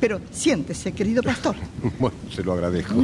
Pero 0.00 0.18
siéntese, 0.30 0.92
querido 0.92 1.22
pastor. 1.22 1.56
Bueno, 1.98 2.16
se 2.34 2.42
lo 2.42 2.54
agradezco. 2.54 2.94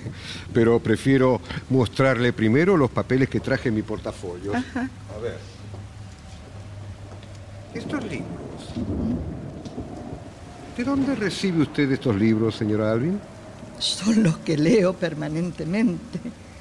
Pero 0.54 0.80
prefiero 0.80 1.42
mostrarle 1.68 2.32
primero 2.32 2.78
los 2.78 2.90
papeles 2.90 3.28
que 3.28 3.40
traje 3.40 3.68
en 3.68 3.74
mi 3.74 3.82
portafolio. 3.82 4.54
A 4.54 5.18
ver. 5.18 5.38
Estos 7.74 8.02
libros. 8.04 8.28
¿De 10.76 10.84
dónde 10.84 11.14
recibe 11.16 11.62
usted 11.62 11.92
estos 11.92 12.16
libros, 12.16 12.56
señora 12.56 12.92
Alvin? 12.92 13.20
Son 13.78 14.22
los 14.22 14.38
que 14.38 14.56
leo 14.56 14.94
permanentemente. 14.94 16.18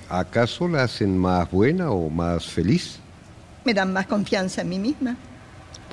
¿Acaso 0.10 0.68
la 0.68 0.84
hacen 0.84 1.18
más 1.18 1.50
buena 1.50 1.92
o 1.92 2.10
más 2.10 2.46
feliz? 2.46 3.00
Me 3.64 3.74
dan 3.74 3.94
más 3.94 4.08
confianza 4.08 4.62
en 4.62 4.70
mí 4.70 4.80
misma. 4.80 5.16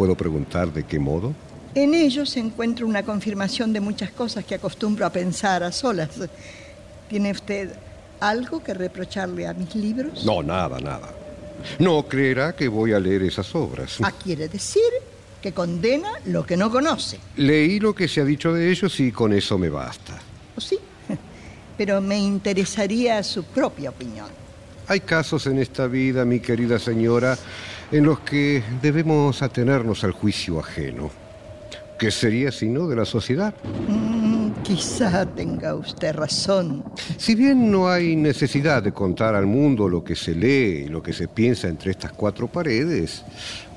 ¿Puedo 0.00 0.14
preguntar 0.14 0.72
de 0.72 0.84
qué 0.84 0.98
modo? 0.98 1.34
En 1.74 1.92
ellos 1.92 2.34
encuentro 2.38 2.86
una 2.86 3.02
confirmación 3.02 3.70
de 3.74 3.80
muchas 3.80 4.10
cosas 4.10 4.46
que 4.46 4.54
acostumbro 4.54 5.04
a 5.04 5.10
pensar 5.10 5.62
a 5.62 5.70
solas. 5.70 6.08
¿Tiene 7.10 7.32
usted 7.32 7.74
algo 8.18 8.64
que 8.64 8.72
reprocharle 8.72 9.46
a 9.46 9.52
mis 9.52 9.74
libros? 9.74 10.24
No, 10.24 10.42
nada, 10.42 10.80
nada. 10.80 11.14
No 11.78 12.08
creerá 12.08 12.56
que 12.56 12.66
voy 12.66 12.94
a 12.94 12.98
leer 12.98 13.24
esas 13.24 13.54
obras. 13.54 13.98
Ah, 14.02 14.10
quiere 14.10 14.48
decir 14.48 14.90
que 15.42 15.52
condena 15.52 16.12
lo 16.24 16.46
que 16.46 16.56
no 16.56 16.70
conoce. 16.70 17.18
Leí 17.36 17.78
lo 17.78 17.94
que 17.94 18.08
se 18.08 18.22
ha 18.22 18.24
dicho 18.24 18.54
de 18.54 18.70
ellos 18.70 18.98
y 19.00 19.12
con 19.12 19.34
eso 19.34 19.58
me 19.58 19.68
basta. 19.68 20.18
¿O 20.56 20.62
sí? 20.62 20.78
Pero 21.76 22.00
me 22.00 22.16
interesaría 22.16 23.22
su 23.22 23.44
propia 23.44 23.90
opinión. 23.90 24.39
Hay 24.90 24.98
casos 24.98 25.46
en 25.46 25.60
esta 25.60 25.86
vida, 25.86 26.24
mi 26.24 26.40
querida 26.40 26.76
señora, 26.80 27.38
en 27.92 28.06
los 28.06 28.18
que 28.18 28.60
debemos 28.82 29.40
atenernos 29.40 30.02
al 30.02 30.10
juicio 30.10 30.58
ajeno. 30.58 31.12
¿Qué 31.96 32.10
sería 32.10 32.50
si 32.50 32.66
no 32.66 32.88
de 32.88 32.96
la 32.96 33.04
sociedad? 33.04 33.54
Mm, 33.86 34.50
quizá 34.64 35.24
tenga 35.26 35.76
usted 35.76 36.12
razón. 36.12 36.82
Si 37.16 37.36
bien 37.36 37.70
no 37.70 37.88
hay 37.88 38.16
necesidad 38.16 38.82
de 38.82 38.90
contar 38.90 39.36
al 39.36 39.46
mundo 39.46 39.88
lo 39.88 40.02
que 40.02 40.16
se 40.16 40.34
lee 40.34 40.86
y 40.86 40.88
lo 40.88 41.00
que 41.00 41.12
se 41.12 41.28
piensa 41.28 41.68
entre 41.68 41.92
estas 41.92 42.10
cuatro 42.10 42.48
paredes, 42.48 43.22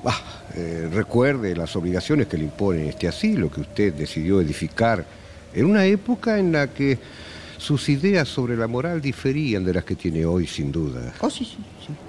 bah, 0.02 0.20
eh, 0.56 0.88
recuerde 0.92 1.54
las 1.54 1.76
obligaciones 1.76 2.26
que 2.26 2.38
le 2.38 2.42
impone 2.42 2.88
este 2.88 3.06
asilo 3.06 3.52
que 3.52 3.60
usted 3.60 3.94
decidió 3.94 4.40
edificar 4.40 5.04
en 5.54 5.66
una 5.66 5.84
época 5.84 6.40
en 6.40 6.50
la 6.50 6.66
que 6.66 6.98
sus 7.58 7.88
ideas 7.88 8.28
sobre 8.28 8.56
la 8.56 8.66
moral 8.66 9.00
diferían 9.00 9.64
de 9.64 9.74
las 9.74 9.84
que 9.84 9.94
tiene 9.94 10.24
hoy, 10.24 10.46
sin 10.46 10.70
duda. 10.72 11.12
Oh, 11.20 11.30
sí, 11.30 11.44
sí, 11.44 11.58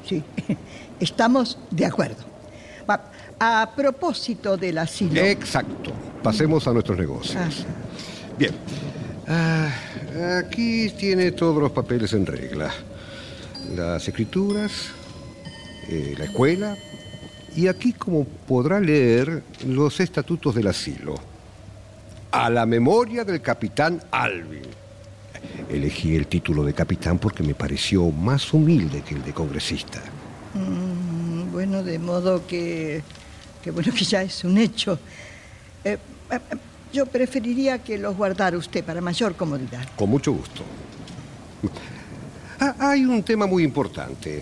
sí, 0.08 0.24
sí. 0.48 0.56
Estamos 1.00 1.58
de 1.72 1.86
acuerdo. 1.86 2.24
A 3.40 3.70
propósito 3.76 4.56
del 4.56 4.78
asilo. 4.78 5.20
Exacto. 5.20 5.92
Pasemos 6.24 6.68
a 6.68 6.74
nuestros 6.74 6.98
negocios. 6.98 7.36
Ah. 7.38 8.36
Bien. 8.38 8.54
Ah, 9.28 9.70
aquí 10.46 10.90
tiene 10.92 11.32
todos 11.32 11.62
los 11.62 11.72
papeles 11.72 12.14
en 12.14 12.26
regla. 12.26 12.72
Las 13.76 14.08
escrituras, 14.08 14.90
eh, 15.90 16.16
la 16.18 16.26
escuela 16.26 16.78
y 17.56 17.68
aquí, 17.68 17.94
como 17.94 18.26
podrá 18.26 18.80
leer, 18.80 19.42
los 19.66 20.00
estatutos 20.02 20.54
del 20.56 20.68
asilo. 20.68 21.16
A 22.32 22.50
la 22.50 22.66
memoria 22.66 23.24
del 23.24 23.42
capitán 23.42 24.02
Alvin. 24.12 24.85
Elegí 25.70 26.16
el 26.16 26.28
título 26.28 26.64
de 26.64 26.74
capitán 26.74 27.20
porque 27.20 27.44
me 27.44 27.56
pareció 27.56 28.10
más 28.12 28.54
humilde 28.54 29.02
que 29.02 29.16
el 29.16 29.24
de 29.24 29.34
congresista. 29.34 30.02
Mm, 30.54 31.52
bueno, 31.52 31.84
de 31.84 32.00
modo 32.00 32.46
que, 32.48 33.02
que 33.64 33.72
bueno 33.72 33.94
que 33.94 34.06
ya 34.06 34.22
es 34.22 34.44
un 34.44 34.58
hecho. 34.58 35.00
Eh, 35.84 35.98
eh, 36.32 36.40
yo 36.94 37.06
preferiría 37.06 37.80
que 37.80 37.98
los 37.98 38.16
guardara 38.16 38.58
usted 38.58 38.84
para 38.84 39.02
mayor 39.02 39.36
comodidad. 39.36 39.88
Con 39.96 40.10
mucho 40.10 40.32
gusto. 40.32 40.64
Ah, 42.60 42.76
hay 42.80 43.06
un 43.06 43.22
tema 43.24 43.46
muy 43.46 43.64
importante. 43.64 44.42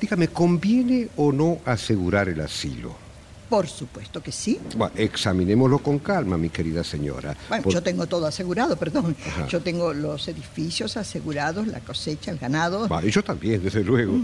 Dígame, 0.00 0.28
¿conviene 0.28 1.08
o 1.16 1.32
no 1.32 1.58
asegurar 1.64 2.28
el 2.28 2.40
asilo? 2.40 3.07
Por 3.48 3.66
supuesto 3.66 4.22
que 4.22 4.30
sí. 4.32 4.58
Bueno, 4.76 4.92
examinémoslo 4.96 5.78
con 5.78 5.98
calma, 6.00 6.36
mi 6.36 6.50
querida 6.50 6.84
señora. 6.84 7.34
Bueno, 7.48 7.64
Por- 7.64 7.72
yo 7.72 7.82
tengo 7.82 8.06
todo 8.06 8.26
asegurado, 8.26 8.76
perdón. 8.76 9.16
Ajá. 9.26 9.46
Yo 9.48 9.60
tengo 9.60 9.94
los 9.94 10.28
edificios 10.28 10.96
asegurados, 10.96 11.66
la 11.66 11.80
cosecha, 11.80 12.30
el 12.30 12.38
ganado. 12.38 12.88
Yo 13.08 13.22
también, 13.24 13.62
desde 13.62 13.82
luego. 13.82 14.14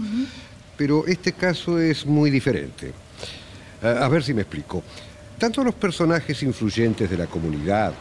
Pero 0.77 1.05
este 1.07 1.33
caso 1.33 1.79
es 1.79 2.05
muy 2.05 2.29
diferente. 2.29 2.93
A 3.81 4.07
ver 4.07 4.23
si 4.23 4.33
me 4.33 4.41
explico. 4.41 4.83
Tanto 5.39 5.63
los 5.63 5.73
personajes 5.75 6.41
influyentes 6.43 7.09
de 7.09 7.17
la 7.17 7.25
comunidad 7.27 7.93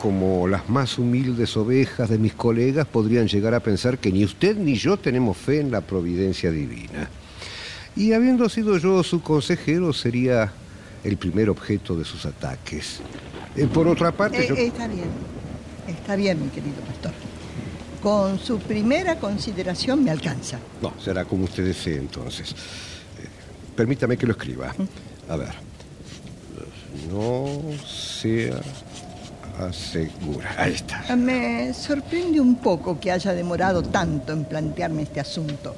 como 0.00 0.46
las 0.46 0.68
más 0.68 0.98
humildes 0.98 1.56
ovejas 1.56 2.08
de 2.10 2.18
mis 2.18 2.34
colegas 2.34 2.86
podrían 2.86 3.26
llegar 3.28 3.54
a 3.54 3.60
pensar 3.60 3.98
que 3.98 4.12
ni 4.12 4.24
usted 4.24 4.56
ni 4.56 4.74
yo 4.74 4.96
tenemos 4.96 5.36
fe 5.36 5.60
en 5.60 5.70
la 5.70 5.80
providencia 5.80 6.50
divina. 6.50 7.08
Y 7.96 8.12
habiendo 8.12 8.48
sido 8.48 8.76
yo 8.78 9.02
su 9.02 9.22
consejero, 9.22 9.92
sería 9.92 10.52
el 11.02 11.16
primer 11.16 11.48
objeto 11.48 11.96
de 11.96 12.04
sus 12.04 12.26
ataques. 12.26 13.00
Eh, 13.56 13.66
por 13.66 13.88
otra 13.88 14.12
parte, 14.12 14.44
Eh, 14.44 14.48
yo... 14.48 14.54
está 14.54 14.86
bien, 14.86 15.04
está 15.88 16.16
bien, 16.16 16.42
mi 16.42 16.48
querido 16.50 16.76
pastor. 16.82 17.12
Con 18.02 18.38
su 18.38 18.58
primera 18.58 19.18
consideración 19.18 20.04
me 20.04 20.10
alcanza. 20.10 20.58
No, 20.82 20.92
será 21.02 21.24
como 21.24 21.44
usted 21.44 21.64
desee 21.64 21.96
entonces. 21.96 22.50
Eh, 22.52 22.54
permítame 23.74 24.16
que 24.16 24.26
lo 24.26 24.32
escriba. 24.32 24.74
A 25.28 25.36
ver. 25.36 25.54
No 27.10 27.46
sea 27.86 28.60
asegura. 29.58 30.54
Ahí 30.58 30.74
está. 30.74 31.16
Me 31.16 31.72
sorprende 31.72 32.40
un 32.40 32.56
poco 32.56 33.00
que 33.00 33.10
haya 33.10 33.32
demorado 33.32 33.82
tanto 33.82 34.32
en 34.32 34.44
plantearme 34.44 35.02
este 35.02 35.20
asunto. 35.20 35.74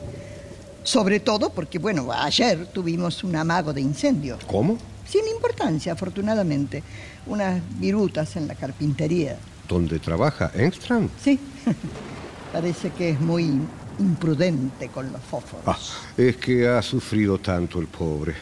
Sobre 0.88 1.20
todo 1.20 1.50
porque, 1.50 1.78
bueno, 1.78 2.10
ayer 2.10 2.64
tuvimos 2.72 3.22
un 3.22 3.36
amago 3.36 3.74
de 3.74 3.82
incendio. 3.82 4.38
¿Cómo? 4.46 4.78
Sin 5.06 5.28
importancia, 5.28 5.92
afortunadamente. 5.92 6.82
Unas 7.26 7.60
virutas 7.78 8.36
en 8.36 8.48
la 8.48 8.54
carpintería. 8.54 9.36
¿Dónde 9.68 9.98
trabaja 9.98 10.50
Engström? 10.54 11.10
Sí, 11.22 11.38
parece 12.54 12.88
que 12.92 13.10
es 13.10 13.20
muy 13.20 13.60
imprudente 13.98 14.88
con 14.88 15.12
los 15.12 15.20
fósforos. 15.20 15.66
Ah, 15.66 15.78
es 16.16 16.38
que 16.38 16.66
ha 16.66 16.80
sufrido 16.80 17.36
tanto 17.36 17.80
el 17.80 17.86
pobre. 17.86 18.36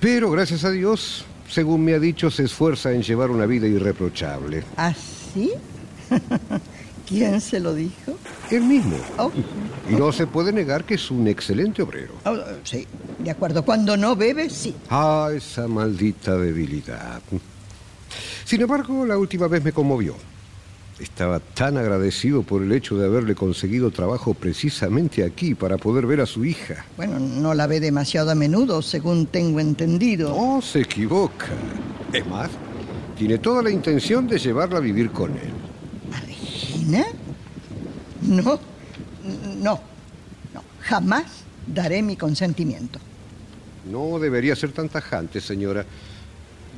Pero, 0.00 0.28
gracias 0.28 0.64
a 0.64 0.72
Dios, 0.72 1.24
según 1.48 1.84
me 1.84 1.94
ha 1.94 2.00
dicho, 2.00 2.32
se 2.32 2.42
esfuerza 2.42 2.90
en 2.90 3.04
llevar 3.04 3.30
una 3.30 3.46
vida 3.46 3.68
irreprochable. 3.68 4.64
¿Ah, 4.76 4.92
sí? 5.32 5.52
¿Quién 7.08 7.40
se 7.40 7.60
lo 7.60 7.74
dijo? 7.74 8.16
Él 8.50 8.62
mismo. 8.62 8.96
Oh, 9.18 9.30
Y 9.90 9.94
no 9.94 10.12
se 10.12 10.26
puede 10.26 10.52
negar 10.52 10.84
que 10.84 10.94
es 10.94 11.10
un 11.10 11.26
excelente 11.28 11.82
obrero. 11.82 12.14
oh, 12.24 12.36
sí, 12.64 12.86
de 13.18 13.30
acuerdo. 13.30 13.64
Cuando 13.64 13.96
no 13.96 14.16
bebe, 14.16 14.48
sí. 14.50 14.74
Ah, 14.90 15.30
esa 15.34 15.68
maldita 15.68 16.36
debilidad. 16.36 17.20
Sin 18.44 18.60
embargo, 18.60 19.04
la 19.06 19.18
última 19.18 19.46
vez 19.48 19.62
me 19.64 19.72
conmovió. 19.72 20.14
Estaba 20.98 21.40
tan 21.40 21.76
agradecido 21.78 22.42
por 22.42 22.62
el 22.62 22.70
hecho 22.70 22.96
de 22.96 23.06
haberle 23.06 23.34
conseguido 23.34 23.90
trabajo 23.90 24.34
precisamente 24.34 25.24
aquí 25.24 25.54
para 25.54 25.76
poder 25.76 26.06
ver 26.06 26.20
a 26.20 26.26
su 26.26 26.44
hija. 26.44 26.84
Bueno, 26.96 27.18
no 27.18 27.54
la 27.54 27.66
ve 27.66 27.80
demasiado 27.80 28.30
a 28.30 28.34
menudo, 28.36 28.82
según 28.82 29.26
tengo 29.26 29.58
entendido. 29.58 30.28
No 30.28 30.62
se 30.62 30.82
equivoca. 30.82 31.46
Es 32.12 32.24
más, 32.26 32.50
tiene 33.18 33.38
toda 33.38 33.62
la 33.62 33.70
intención 33.70 34.28
de 34.28 34.38
llevarla 34.38 34.78
a 34.78 34.80
vivir 34.80 35.10
con 35.10 35.32
él. 35.32 35.50
No, 36.86 37.04
no, 38.22 38.60
no. 39.56 39.80
Jamás 40.80 41.24
daré 41.66 42.02
mi 42.02 42.16
consentimiento. 42.16 42.98
No 43.90 44.18
debería 44.18 44.54
ser 44.56 44.72
tan 44.72 44.88
tajante, 44.88 45.40
señora. 45.40 45.84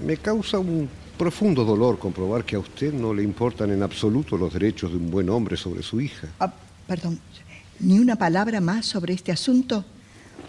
Me 0.05 0.17
causa 0.17 0.59
un 0.59 0.88
profundo 1.17 1.64
dolor 1.64 1.99
comprobar 1.99 2.45
que 2.45 2.57
a 2.57 2.59
usted 2.59 2.93
no 2.93 3.14
le 3.14 3.23
importan 3.23 3.71
en 3.71 3.83
absoluto 3.83 4.37
los 4.37 4.53
derechos 4.53 4.90
de 4.90 4.97
un 4.97 5.11
buen 5.11 5.29
hombre 5.31 5.57
sobre 5.57 5.83
su 5.83 6.01
hija. 6.01 6.29
Ah, 6.40 6.53
perdón, 6.87 7.21
ni 7.81 7.99
una 7.99 8.17
palabra 8.17 8.61
más 8.61 8.87
sobre 8.87 9.14
este 9.14 9.33
asunto. 9.33 9.85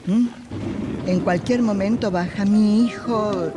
¿Mm? 0.08 0.28
En 1.08 1.20
cualquier 1.20 1.62
momento 1.62 2.12
baja 2.12 2.46
mi 2.46 2.86
hijo. 2.86 3.52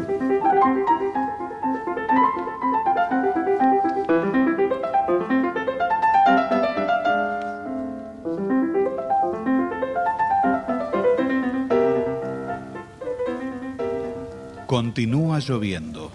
Continúa 14.68 15.38
lloviendo. 15.38 16.12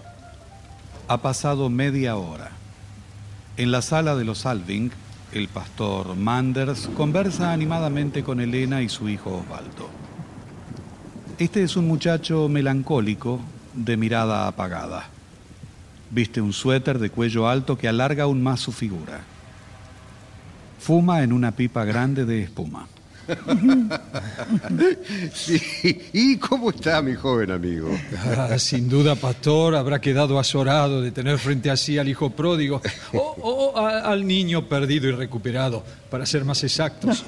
Ha 1.08 1.18
pasado 1.18 1.68
media 1.70 2.14
hora. 2.14 2.52
En 3.56 3.72
la 3.72 3.82
sala 3.82 4.14
de 4.14 4.24
los 4.24 4.46
Alving, 4.46 4.92
el 5.32 5.48
pastor 5.48 6.14
Manders 6.14 6.88
conversa 6.96 7.50
animadamente 7.50 8.22
con 8.22 8.38
Elena 8.40 8.80
y 8.80 8.88
su 8.88 9.08
hijo 9.08 9.38
Osvaldo. 9.38 9.90
Este 11.36 11.64
es 11.64 11.74
un 11.74 11.88
muchacho 11.88 12.48
melancólico, 12.48 13.40
de 13.72 13.96
mirada 13.96 14.46
apagada. 14.46 15.08
Viste 16.12 16.40
un 16.40 16.52
suéter 16.52 17.00
de 17.00 17.10
cuello 17.10 17.48
alto 17.48 17.76
que 17.76 17.88
alarga 17.88 18.22
aún 18.22 18.40
más 18.40 18.60
su 18.60 18.70
figura. 18.70 19.22
Fuma 20.78 21.24
en 21.24 21.32
una 21.32 21.50
pipa 21.50 21.84
grande 21.84 22.24
de 22.24 22.44
espuma. 22.44 22.86
Sí, 25.34 25.60
¿y 26.12 26.36
cómo 26.36 26.70
está 26.70 27.02
mi 27.02 27.14
joven 27.14 27.50
amigo? 27.50 27.88
Ah, 28.36 28.58
sin 28.58 28.88
duda, 28.88 29.14
pastor, 29.14 29.74
habrá 29.74 30.00
quedado 30.00 30.38
azorado 30.38 31.00
de 31.02 31.10
tener 31.10 31.38
frente 31.38 31.70
a 31.70 31.76
sí 31.76 31.98
al 31.98 32.08
hijo 32.08 32.30
pródigo 32.30 32.80
o, 33.12 33.18
o 33.18 33.78
a- 33.78 34.00
al 34.10 34.26
niño 34.26 34.66
perdido 34.68 35.08
y 35.08 35.12
recuperado, 35.12 35.82
para 36.10 36.26
ser 36.26 36.44
más 36.44 36.62
exactos. 36.64 37.24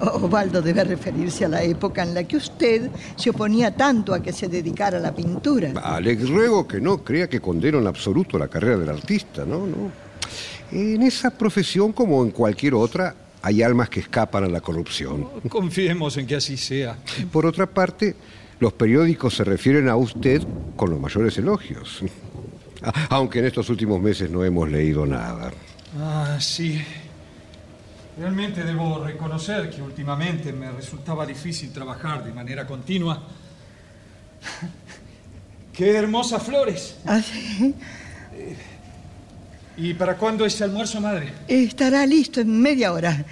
Osvaldo 0.00 0.62
debe 0.62 0.84
referirse 0.84 1.44
a 1.44 1.48
la 1.48 1.62
época 1.62 2.02
en 2.02 2.14
la 2.14 2.24
que 2.24 2.36
usted 2.36 2.90
se 3.16 3.30
oponía 3.30 3.74
tanto 3.74 4.14
a 4.14 4.22
que 4.22 4.32
se 4.32 4.48
dedicara 4.48 4.98
a 4.98 5.00
la 5.00 5.14
pintura. 5.14 5.72
Vale, 5.72 6.14
ruego 6.16 6.66
que 6.66 6.80
no 6.80 6.98
crea 7.04 7.28
que 7.28 7.40
condeno 7.40 7.78
en 7.78 7.86
absoluto 7.86 8.38
la 8.38 8.48
carrera 8.48 8.78
del 8.78 8.88
artista, 8.90 9.44
¿no? 9.44 9.66
no. 9.66 9.90
En 10.72 11.02
esa 11.02 11.30
profesión, 11.30 11.92
como 11.92 12.22
en 12.24 12.30
cualquier 12.30 12.74
otra, 12.74 13.14
hay 13.44 13.62
almas 13.62 13.90
que 13.90 14.00
escapan 14.00 14.44
a 14.44 14.48
la 14.48 14.62
corrupción. 14.62 15.28
Confiemos 15.50 16.16
en 16.16 16.26
que 16.26 16.36
así 16.36 16.56
sea. 16.56 16.96
Por 17.30 17.44
otra 17.44 17.66
parte, 17.66 18.16
Los 18.58 18.72
periódicos 18.72 19.34
se 19.34 19.44
refieren 19.44 19.88
a 19.88 19.96
usted 19.96 20.40
con 20.76 20.88
los 20.88 20.98
mayores 20.98 21.36
elogios. 21.36 22.00
Aunque 23.10 23.40
en 23.40 23.46
estos 23.46 23.68
últimos 23.68 24.00
meses 24.00 24.30
no 24.30 24.42
hemos 24.44 24.70
leído 24.70 25.04
nada. 25.04 25.52
Ah, 25.98 26.38
sí. 26.40 26.80
Realmente 28.16 28.62
debo 28.62 29.04
reconocer 29.04 29.68
que 29.68 29.82
últimamente 29.82 30.52
me 30.52 30.70
resultaba 30.70 31.26
difícil 31.26 31.70
trabajar 31.70 32.24
de 32.24 32.32
manera 32.32 32.66
continua. 32.66 33.22
¡Qué 35.74 35.96
hermosas 35.96 36.42
flores! 36.42 36.96
¿Ah, 37.04 37.20
sí? 37.20 37.74
¿Y 39.76 39.94
para 39.94 40.16
cuándo 40.16 40.44
es 40.44 40.56
el 40.60 40.70
almuerzo, 40.70 41.00
madre? 41.00 41.32
Estará 41.48 42.06
listo 42.06 42.40
en 42.40 42.60
media 42.60 42.92
hora. 42.92 43.24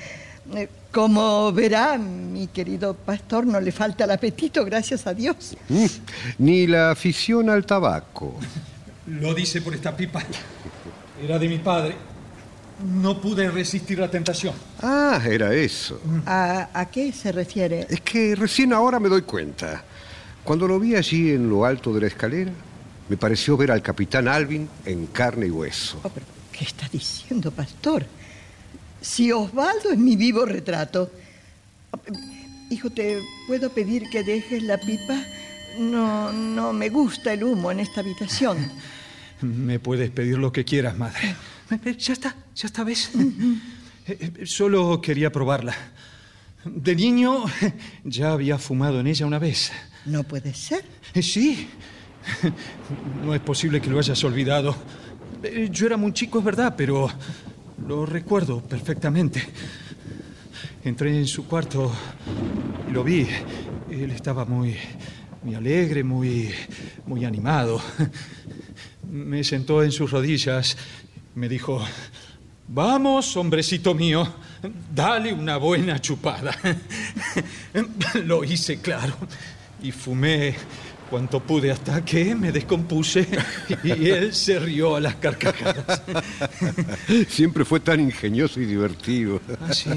Eh, 0.55 0.69
Como 0.91 1.51
verá, 1.53 1.97
mi 1.97 2.49
querido 2.49 2.95
pastor, 2.95 3.47
no 3.47 3.59
le 3.61 3.73
falta 3.73 4.05
el 4.05 4.11
apetito, 4.11 4.65
gracias 4.65 5.07
a 5.07 5.15
Dios. 5.15 5.57
Mm, 5.69 5.87
Ni 6.39 6.67
la 6.67 6.91
afición 6.91 7.49
al 7.49 7.65
tabaco. 7.65 8.39
Lo 9.07 9.35
dice 9.35 9.63
por 9.63 9.75
esta 9.75 9.97
pipa. 9.97 10.23
Era 11.23 11.39
de 11.39 11.49
mi 11.49 11.59
padre. 11.59 11.95
No 13.01 13.21
pude 13.21 13.49
resistir 13.51 13.99
la 14.01 14.11
tentación. 14.11 14.55
Ah, 14.83 15.21
era 15.25 15.55
eso. 15.55 16.01
¿A, 16.27 16.69
a 16.75 16.91
qué 16.91 17.13
se 17.13 17.31
refiere? 17.31 17.87
Es 17.89 18.01
que 18.01 18.35
recién 18.35 18.73
ahora 18.73 18.99
me 18.99 19.09
doy 19.09 19.23
cuenta. 19.23 19.85
Cuando 20.43 20.67
lo 20.67 20.81
vi 20.81 20.97
allí 20.97 21.31
en 21.31 21.49
lo 21.49 21.65
alto 21.65 21.93
de 21.95 22.01
la 22.01 22.07
escalera, 22.09 22.51
me 23.09 23.17
pareció 23.17 23.57
ver 23.57 23.71
al 23.71 23.83
capitán 23.83 24.27
Alvin 24.27 24.69
en 24.85 25.07
carne 25.07 25.47
y 25.47 25.51
hueso. 25.51 26.01
Oh, 26.03 26.09
pero, 26.09 26.27
¿Qué 26.53 26.65
está 26.65 26.89
diciendo, 26.89 27.51
pastor? 27.51 28.07
Si 29.01 29.33
Osvaldo 29.33 29.91
es 29.93 29.99
mi 29.99 30.17
vivo 30.17 30.45
retrato. 30.45 31.11
Hijo, 32.71 32.91
¿te 32.91 33.19
puedo 33.47 33.71
pedir 33.71 34.09
que 34.11 34.23
dejes 34.23 34.63
la 34.63 34.79
pipa? 34.79 35.19
No, 35.79 36.33
no 36.33 36.73
me 36.73 36.89
gusta 36.89 37.33
el 37.33 37.45
humo 37.45 37.71
en 37.73 37.81
esta 37.81 38.01
habitación. 38.01 38.59
Me 39.43 39.81
puedes 39.81 40.09
pedir 40.11 40.39
lo 40.39 40.53
que 40.53 40.65
quieras, 40.65 40.97
madre. 40.97 41.35
Eh, 41.85 41.97
Ya 41.99 42.13
está, 42.13 42.37
ya 42.55 42.67
está, 42.69 42.85
¿ves? 42.85 43.11
Eh, 44.07 44.31
eh, 44.39 44.47
Solo 44.47 45.01
quería 45.01 45.33
probarla. 45.33 45.75
De 46.65 46.95
niño 46.95 47.45
ya 48.05 48.31
había 48.33 48.57
fumado 48.59 49.01
en 49.01 49.09
ella 49.09 49.27
una 49.27 49.41
vez. 49.41 49.73
No 50.07 50.23
puede 50.23 50.55
ser. 50.55 50.85
Eh, 51.15 51.23
Sí. 51.23 51.69
No 53.25 53.35
es 53.35 53.41
posible 53.41 53.81
que 53.81 53.91
lo 53.91 53.99
hayas 53.99 54.23
olvidado. 54.23 54.77
Eh, 55.43 55.69
Yo 55.73 55.87
era 55.87 55.97
muy 55.97 56.13
chico, 56.13 56.39
es 56.39 56.45
verdad, 56.45 56.75
pero 56.77 57.09
lo 57.87 58.07
recuerdo 58.07 58.61
perfectamente. 58.61 59.43
Entré 60.85 61.17
en 61.17 61.27
su 61.27 61.47
cuarto 61.47 61.93
y 62.89 62.93
lo 62.93 63.03
vi. 63.05 63.27
Él 63.91 64.11
estaba 64.11 64.45
muy, 64.45 64.77
muy 65.43 65.55
alegre, 65.55 66.05
muy, 66.05 66.51
muy 67.07 67.25
animado. 67.25 67.81
Me 69.11 69.43
sentó 69.45 69.83
en 69.83 69.93
sus 69.93 70.11
rodillas. 70.11 70.77
Me 71.35 71.49
dijo, 71.49 71.83
vamos, 72.69 73.37
hombrecito 73.37 73.95
mío, 73.95 74.27
dale 74.95 75.33
una 75.33 75.57
buena 75.57 76.01
chupada. 76.01 76.55
Lo 78.25 78.45
hice, 78.45 78.81
claro. 78.81 79.15
Y 79.83 79.91
fumé 79.91 80.55
cuanto 81.13 81.41
pude 81.41 81.71
hasta 81.71 82.03
que 82.03 82.35
me 82.35 82.51
descompuse 82.53 83.29
y 83.85 84.09
él 84.09 84.33
se 84.33 84.59
rió 84.59 84.97
a 84.97 85.01
las 85.01 85.17
carcajadas. 85.17 86.01
Siempre 87.29 87.67
fue 87.67 87.81
tan 87.81 88.01
ingenioso 88.01 88.59
y 88.63 88.65
divertido. 88.65 89.39
Ah, 89.61 89.75
sí. 89.75 89.91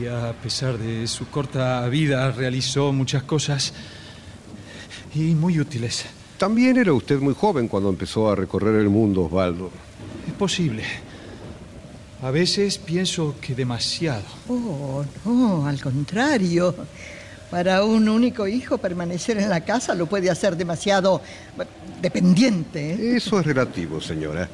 Y 0.00 0.06
a 0.06 0.32
pesar 0.42 0.78
de 0.78 1.06
su 1.06 1.28
corta 1.28 1.86
vida 1.90 2.30
realizó 2.30 2.94
muchas 2.94 3.24
cosas 3.24 3.74
y 5.14 5.34
muy 5.34 5.60
útiles. 5.60 6.06
También 6.38 6.78
era 6.78 6.94
usted 6.94 7.18
muy 7.20 7.34
joven 7.34 7.68
cuando 7.68 7.90
empezó 7.90 8.30
a 8.30 8.34
recorrer 8.34 8.76
el 8.76 8.88
mundo, 8.88 9.24
Osvaldo. 9.24 9.70
Es 10.26 10.32
posible. 10.32 10.82
A 12.22 12.30
veces 12.30 12.78
pienso 12.78 13.34
que 13.38 13.54
demasiado. 13.54 14.24
Oh, 14.48 15.04
no, 15.26 15.66
al 15.66 15.78
contrario. 15.78 16.74
Para 17.50 17.84
un 17.84 18.08
único 18.08 18.46
hijo 18.48 18.78
permanecer 18.78 19.38
en 19.38 19.48
la 19.48 19.60
casa 19.60 19.94
lo 19.94 20.06
puede 20.06 20.30
hacer 20.30 20.56
demasiado 20.56 21.20
dependiente. 22.02 22.94
¿eh? 22.94 23.16
Eso 23.16 23.38
es 23.40 23.46
relativo, 23.46 24.00
señora. 24.00 24.48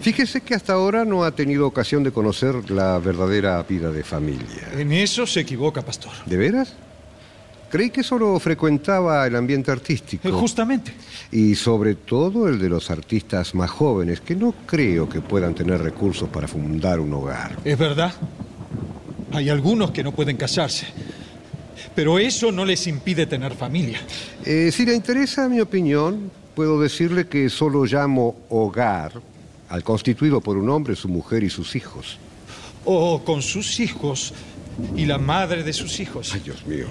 Fíjese 0.00 0.42
que 0.42 0.54
hasta 0.54 0.74
ahora 0.74 1.04
no 1.04 1.24
ha 1.24 1.32
tenido 1.32 1.66
ocasión 1.66 2.04
de 2.04 2.12
conocer 2.12 2.70
la 2.70 2.98
verdadera 2.98 3.60
vida 3.64 3.90
de 3.90 4.04
familia. 4.04 4.70
En 4.76 4.92
eso 4.92 5.26
se 5.26 5.40
equivoca, 5.40 5.82
pastor. 5.82 6.12
¿De 6.24 6.36
veras? 6.36 6.74
Creí 7.70 7.90
que 7.90 8.02
solo 8.02 8.38
frecuentaba 8.38 9.26
el 9.26 9.36
ambiente 9.36 9.70
artístico. 9.70 10.26
Eh, 10.28 10.30
Justamente. 10.30 10.92
Y 11.32 11.54
sobre 11.54 11.96
todo 11.96 12.48
el 12.48 12.58
de 12.58 12.68
los 12.68 12.90
artistas 12.90 13.54
más 13.54 13.70
jóvenes, 13.70 14.20
que 14.20 14.34
no 14.34 14.54
creo 14.64 15.08
que 15.08 15.20
puedan 15.20 15.54
tener 15.54 15.82
recursos 15.82 16.28
para 16.28 16.48
fundar 16.48 17.00
un 17.00 17.12
hogar. 17.12 17.58
Es 17.64 17.76
verdad. 17.76 18.12
Hay 19.32 19.50
algunos 19.50 19.90
que 19.90 20.02
no 20.02 20.12
pueden 20.12 20.36
casarse. 20.36 20.86
Pero 21.94 22.18
eso 22.18 22.52
no 22.52 22.64
les 22.64 22.86
impide 22.86 23.26
tener 23.26 23.54
familia. 23.54 24.00
Eh, 24.44 24.70
si 24.72 24.84
le 24.84 24.94
interesa 24.94 25.48
mi 25.48 25.60
opinión, 25.60 26.30
puedo 26.54 26.80
decirle 26.80 27.26
que 27.26 27.50
solo 27.50 27.84
llamo 27.84 28.36
hogar 28.48 29.12
al 29.68 29.84
constituido 29.84 30.40
por 30.40 30.56
un 30.56 30.68
hombre, 30.70 30.96
su 30.96 31.08
mujer 31.08 31.44
y 31.44 31.50
sus 31.50 31.76
hijos. 31.76 32.18
O 32.84 33.22
con 33.24 33.42
sus 33.42 33.80
hijos 33.80 34.32
y 34.96 35.06
la 35.06 35.18
madre 35.18 35.62
de 35.62 35.72
sus 35.72 36.00
hijos. 36.00 36.30
Ay, 36.32 36.40
Dios 36.40 36.66
mío. 36.66 36.86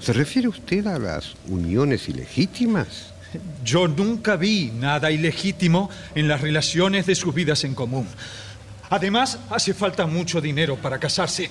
¿Se 0.00 0.12
refiere 0.12 0.48
usted 0.48 0.86
a 0.86 0.98
las 0.98 1.34
uniones 1.48 2.08
ilegítimas? 2.08 3.12
Yo 3.64 3.86
nunca 3.86 4.36
vi 4.36 4.72
nada 4.74 5.10
ilegítimo 5.10 5.90
en 6.14 6.26
las 6.26 6.40
relaciones 6.40 7.06
de 7.06 7.14
sus 7.14 7.34
vidas 7.34 7.64
en 7.64 7.74
común. 7.74 8.08
Además, 8.88 9.38
hace 9.50 9.72
falta 9.72 10.06
mucho 10.06 10.40
dinero 10.40 10.76
para 10.76 10.98
casarse. 10.98 11.48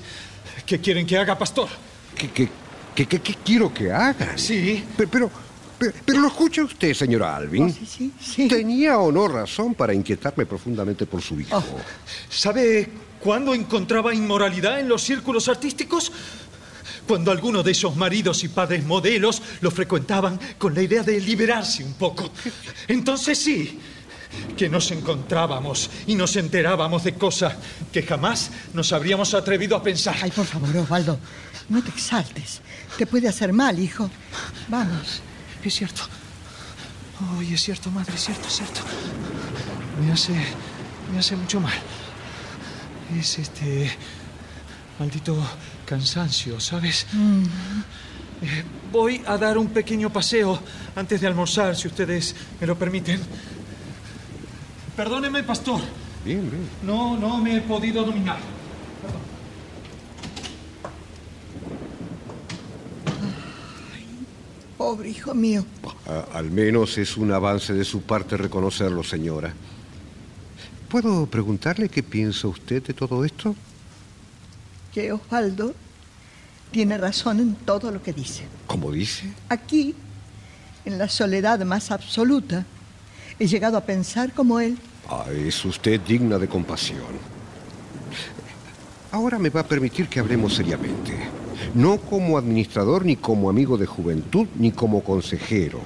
¿Qué 0.65 0.79
quieren 0.79 1.05
que 1.05 1.17
haga, 1.17 1.37
pastor? 1.37 1.69
¿Qué, 2.19 2.29
qué, 2.31 2.49
qué, 2.95 3.05
qué- 3.07 3.19
qué 3.21 3.35
quiero 3.45 3.73
que 3.73 3.91
haga? 3.91 4.37
Sí. 4.37 4.83
Pero, 4.97 5.09
pero, 5.09 5.31
pero, 5.79 5.93
pero 6.05 6.19
lo 6.19 6.27
escucha 6.27 6.61
usted, 6.63 6.93
señora 6.93 7.35
Alvin. 7.35 7.63
Oh, 7.63 7.69
sí, 7.69 7.85
sí, 7.87 8.11
sí. 8.19 8.47
Tenía 8.47 8.97
o 8.99 9.11
no 9.11 9.27
razón 9.27 9.73
para 9.73 9.93
inquietarme 9.93 10.45
profundamente 10.45 11.05
por 11.05 11.21
su 11.21 11.39
hijo. 11.39 11.55
Oh. 11.57 11.79
¿Sabe 12.29 12.89
cuándo 13.21 13.53
encontraba 13.53 14.13
inmoralidad 14.13 14.79
en 14.81 14.89
los 14.89 15.01
círculos 15.01 15.47
artísticos? 15.47 16.11
Cuando 17.07 17.31
algunos 17.31 17.63
de 17.65 17.71
esos 17.71 17.95
maridos 17.95 18.43
y 18.43 18.49
padres 18.49 18.83
modelos 18.85 19.41
lo 19.61 19.71
frecuentaban 19.71 20.39
con 20.59 20.75
la 20.75 20.81
idea 20.83 21.01
de 21.01 21.19
liberarse 21.21 21.83
un 21.83 21.93
poco. 21.93 22.29
Entonces 22.87 23.39
sí, 23.39 23.79
que 24.55 24.69
nos 24.69 24.91
encontrábamos 24.91 25.89
y 26.05 26.13
nos 26.13 26.35
enterábamos 26.35 27.03
de 27.03 27.15
cosas 27.15 27.55
que 27.91 28.03
jamás 28.03 28.51
nos 28.75 28.93
habríamos 28.93 29.33
atrevido 29.33 29.75
a 29.75 29.81
pensar. 29.81 30.17
Ay, 30.21 30.29
por 30.29 30.45
favor, 30.45 30.75
Osvaldo, 30.77 31.17
no 31.69 31.81
te 31.83 31.89
exaltes. 31.89 32.61
Te 32.97 33.05
puede 33.05 33.27
hacer 33.27 33.53
mal, 33.53 33.79
hijo. 33.79 34.09
Vamos. 34.67 35.21
Es 35.63 35.75
cierto. 35.75 36.01
Ay, 37.37 37.53
es 37.53 37.61
cierto, 37.61 37.91
madre, 37.91 38.13
es 38.15 38.25
cierto, 38.25 38.47
es 38.47 38.55
cierto. 38.55 38.81
Me 40.01 40.11
hace. 40.11 40.33
me 41.11 41.19
hace 41.19 41.35
mucho 41.35 41.59
mal. 41.59 41.77
Es 43.17 43.39
este. 43.39 43.91
maldito 44.99 45.37
cansancio, 45.85 46.59
¿sabes? 46.59 47.05
Eh, 48.41 48.63
voy 48.91 49.21
a 49.25 49.37
dar 49.37 49.57
un 49.57 49.67
pequeño 49.67 50.11
paseo 50.11 50.59
antes 50.95 51.19
de 51.19 51.27
almorzar, 51.27 51.75
si 51.75 51.87
ustedes 51.87 52.35
me 52.59 52.67
lo 52.67 52.77
permiten. 52.77 53.19
Perdóneme, 54.95 55.43
pastor. 55.43 55.81
Bien, 56.23 56.49
bien. 56.49 56.69
No, 56.83 57.17
no 57.17 57.37
me 57.37 57.57
he 57.57 57.61
podido 57.61 58.03
dominar. 58.03 58.58
Pobre 64.79 65.09
hijo 65.09 65.33
mío. 65.35 65.65
A- 66.07 66.37
al 66.37 66.49
menos 66.51 66.97
es 66.97 67.17
un 67.17 67.33
avance 67.33 67.73
de 67.73 67.83
su 67.83 68.01
parte 68.03 68.37
reconocerlo, 68.37 69.03
señora. 69.03 69.51
¿Puedo 70.87 71.25
preguntarle 71.25 71.89
qué 71.89 72.01
piensa 72.01 72.47
usted 72.47 72.81
de 72.81 72.93
todo 72.93 73.25
esto? 73.25 73.53
Que 74.93 75.11
Osvaldo 75.11 75.75
tiene 76.71 76.97
razón 76.97 77.41
en 77.41 77.55
todo 77.55 77.91
lo 77.91 78.01
que 78.01 78.13
dice. 78.13 78.45
¿Cómo 78.67 78.89
dice? 78.93 79.25
Aquí, 79.49 79.95
en 80.85 80.97
la 80.97 81.09
soledad 81.09 81.59
más 81.65 81.91
absoluta, 81.91 82.65
he 83.37 83.47
llegado 83.47 83.75
a 83.75 83.81
pensar 83.81 84.33
como 84.33 84.61
él. 84.61 84.77
Ah, 85.09 85.25
es 85.29 85.65
usted 85.65 85.99
digna 85.99 86.37
de 86.39 86.47
compasión. 86.47 87.19
Ahora 89.11 89.37
me 89.39 89.49
va 89.49 89.59
a 89.59 89.67
permitir 89.67 90.07
que 90.07 90.21
hablemos 90.21 90.53
seriamente. 90.55 91.17
No 91.73 91.97
como 91.97 92.37
administrador, 92.37 93.05
ni 93.05 93.15
como 93.15 93.49
amigo 93.49 93.77
de 93.77 93.85
juventud, 93.85 94.47
ni 94.57 94.71
como 94.71 95.03
consejero, 95.03 95.81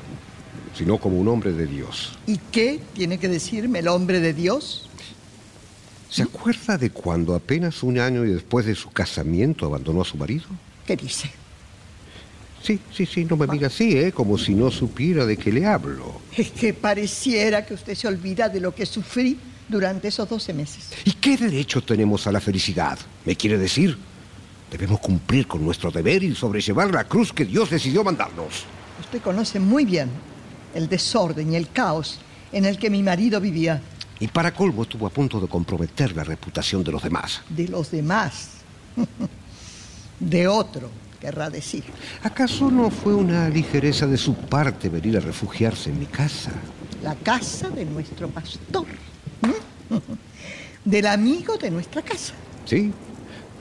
sino 0.76 0.98
como 0.98 1.20
un 1.20 1.28
hombre 1.28 1.52
de 1.52 1.68
Dios. 1.68 2.14
¿Y 2.26 2.38
qué 2.52 2.80
tiene 2.94 3.18
que 3.18 3.28
decirme 3.28 3.80
el 3.80 3.88
hombre 3.88 4.20
de 4.20 4.34
Dios? 4.34 4.90
¿Se 6.10 6.24
acuerda 6.24 6.78
de 6.78 6.92
cuando 6.92 7.36
apenas 7.36 7.84
un 7.84 8.00
año 8.00 8.24
y 8.24 8.30
después 8.30 8.66
de 8.66 8.76
su 8.76 8.92
casamiento 8.92 9.66
abandonó 9.66 10.02
a 10.02 10.06
su 10.06 10.16
marido? 10.16 10.46
¿Qué 10.86 10.96
dice? 10.96 11.30
Sí, 12.62 12.80
sí, 12.96 13.06
sí, 13.06 13.26
no 13.26 13.36
me 13.36 13.46
mira 13.46 13.68
así, 13.68 13.98
¿eh? 13.98 14.14
Como 14.14 14.38
si 14.38 14.54
no 14.54 14.72
supiera 14.72 15.26
de 15.26 15.36
qué 15.36 15.52
le 15.52 15.66
hablo. 15.66 16.22
Es 16.38 16.52
que 16.52 16.74
pareciera 16.74 17.66
que 17.66 17.74
usted 17.74 17.96
se 17.96 18.08
olvida 18.08 18.48
de 18.48 18.62
lo 18.62 18.74
que 18.74 18.86
sufrí 18.86 19.38
durante 19.68 20.08
esos 20.08 20.30
12 20.30 20.54
meses. 20.54 20.90
¿Y 21.04 21.12
qué 21.14 21.36
derecho 21.36 21.82
tenemos 21.82 22.26
a 22.26 22.32
la 22.32 22.40
felicidad? 22.40 22.98
¿Me 23.26 23.36
quiere 23.36 23.58
decir? 23.58 23.98
Debemos 24.74 25.02
cumplir 25.02 25.46
con 25.46 25.64
nuestro 25.64 25.92
deber 25.92 26.24
y 26.24 26.34
sobrellevar 26.34 26.92
la 26.92 27.04
cruz 27.04 27.32
que 27.32 27.46
Dios 27.46 27.70
decidió 27.70 28.04
mandarnos. 28.04 28.66
Usted 29.00 29.22
conoce 29.22 29.60
muy 29.60 29.86
bien 29.86 30.10
el 30.74 30.90
desorden 30.90 31.54
y 31.54 31.56
el 31.56 31.70
caos 31.70 32.18
en 32.52 32.66
el 32.66 32.80
que 32.80 32.90
mi 32.90 33.04
marido 33.04 33.40
vivía. 33.40 33.80
Y 34.20 34.30
para 34.30 34.52
colmo 34.52 34.82
estuvo 34.82 35.06
a 35.06 35.12
punto 35.12 35.40
de 35.40 35.48
comprometer 35.48 36.16
la 36.16 36.24
reputación 36.24 36.84
de 36.84 36.92
los 36.92 37.04
demás. 37.04 37.44
De 37.50 37.68
los 37.68 37.92
demás. 37.92 38.50
De 40.20 40.48
otro, 40.48 40.90
querrá 41.22 41.52
decir. 41.52 41.84
¿Acaso 42.24 42.72
no 42.72 42.90
fue 42.90 43.14
una 43.14 43.50
ligereza 43.50 44.08
de 44.08 44.18
su 44.18 44.34
parte 44.34 44.90
venir 44.90 45.18
a 45.18 45.20
refugiarse 45.20 45.92
en 45.92 46.00
mi 46.00 46.08
casa? 46.08 46.52
La 47.04 47.14
casa 47.14 47.70
de 47.70 47.86
nuestro 47.86 48.28
pastor. 48.28 48.88
Del 50.84 51.06
amigo 51.06 51.58
de 51.58 51.70
nuestra 51.70 52.02
casa. 52.02 52.34
Sí, 52.66 52.92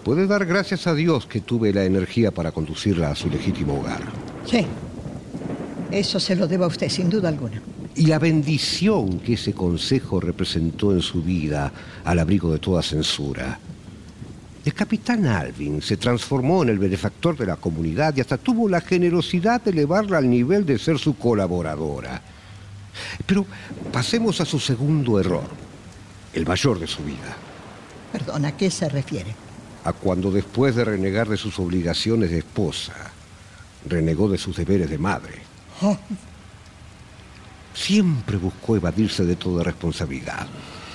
puede 0.05 0.27
dar 0.27 0.45
gracias 0.47 0.87
a 0.87 0.95
Dios 0.95 1.27
que 1.27 1.41
tuve 1.41 1.73
la 1.73 1.85
energía 1.85 2.31
para 2.31 2.53
conducirla 2.53 3.11
a 3.11 3.15
su 3.15 3.29
legítimo 3.29 3.81
hogar. 3.81 4.03
Sí. 4.47 4.67
Eso 5.91 6.19
se 6.19 6.35
lo 6.37 6.47
debo 6.47 6.65
a 6.65 6.69
usted, 6.69 6.89
sin 6.89 7.11
duda 7.11 7.29
alguna. 7.29 7.61
Y 7.95 8.07
la 8.07 8.19
bendición 8.19 9.21
que 9.21 9.35
ese 9.35 9.53
consejo 9.53 10.21
representó 10.21 10.93
en 10.93 11.03
su 11.03 11.23
vida 11.23 11.73
al 12.05 12.19
abrigo 12.19 12.51
de 12.51 12.59
toda 12.59 12.83
censura. 12.83 13.59
El 14.65 14.75
capitán 14.75 15.27
Alvin 15.27 15.83
se 15.83 15.97
transformó 15.97 16.63
en 16.63 16.71
el 16.71 16.79
benefactor 16.79 17.37
de 17.37 17.47
la 17.47 17.57
comunidad 17.57 18.17
y 18.17 18.21
hasta 18.21 18.39
tuvo 18.39 18.69
la 18.69 18.81
generosidad 18.81 19.61
de 19.61 19.73
elevarla 19.73 20.19
al 20.19 20.31
nivel 20.31 20.65
de 20.65 20.79
ser 20.79 20.99
su 20.99 21.17
colaboradora. 21.17 22.23
Pero 23.27 23.45
pasemos 23.93 24.41
a 24.41 24.45
su 24.45 24.61
segundo 24.61 25.19
error, 25.19 25.49
el 26.33 26.47
mayor 26.47 26.79
de 26.79 26.87
su 26.87 27.03
vida. 27.03 27.37
Perdón, 28.13 28.45
¿a 28.45 28.57
qué 28.57 28.71
se 28.71 28.89
refiere? 28.89 29.35
A 29.85 29.93
cuando 29.93 30.31
después 30.31 30.75
de 30.77 30.85
renegar 30.85 31.29
de 31.29 31.37
sus 31.37 31.59
obligaciones 31.59 32.31
de 32.31 32.39
esposa, 32.39 32.95
renegó 33.87 34.29
de 34.29 34.39
sus 34.39 34.57
deberes 34.57 34.89
de 34.89 34.99
madre. 34.99 35.41
Oh, 35.81 35.97
Siempre 37.75 38.37
buscó 38.37 38.77
evadirse 38.77 39.25
de 39.25 39.37
toda 39.37 39.65
responsabilidad, 39.65 40.47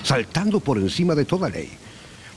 saltando 0.02 0.60
por 0.60 0.78
encima 0.78 1.14
de 1.14 1.24
toda 1.24 1.48
ley. 1.48 1.70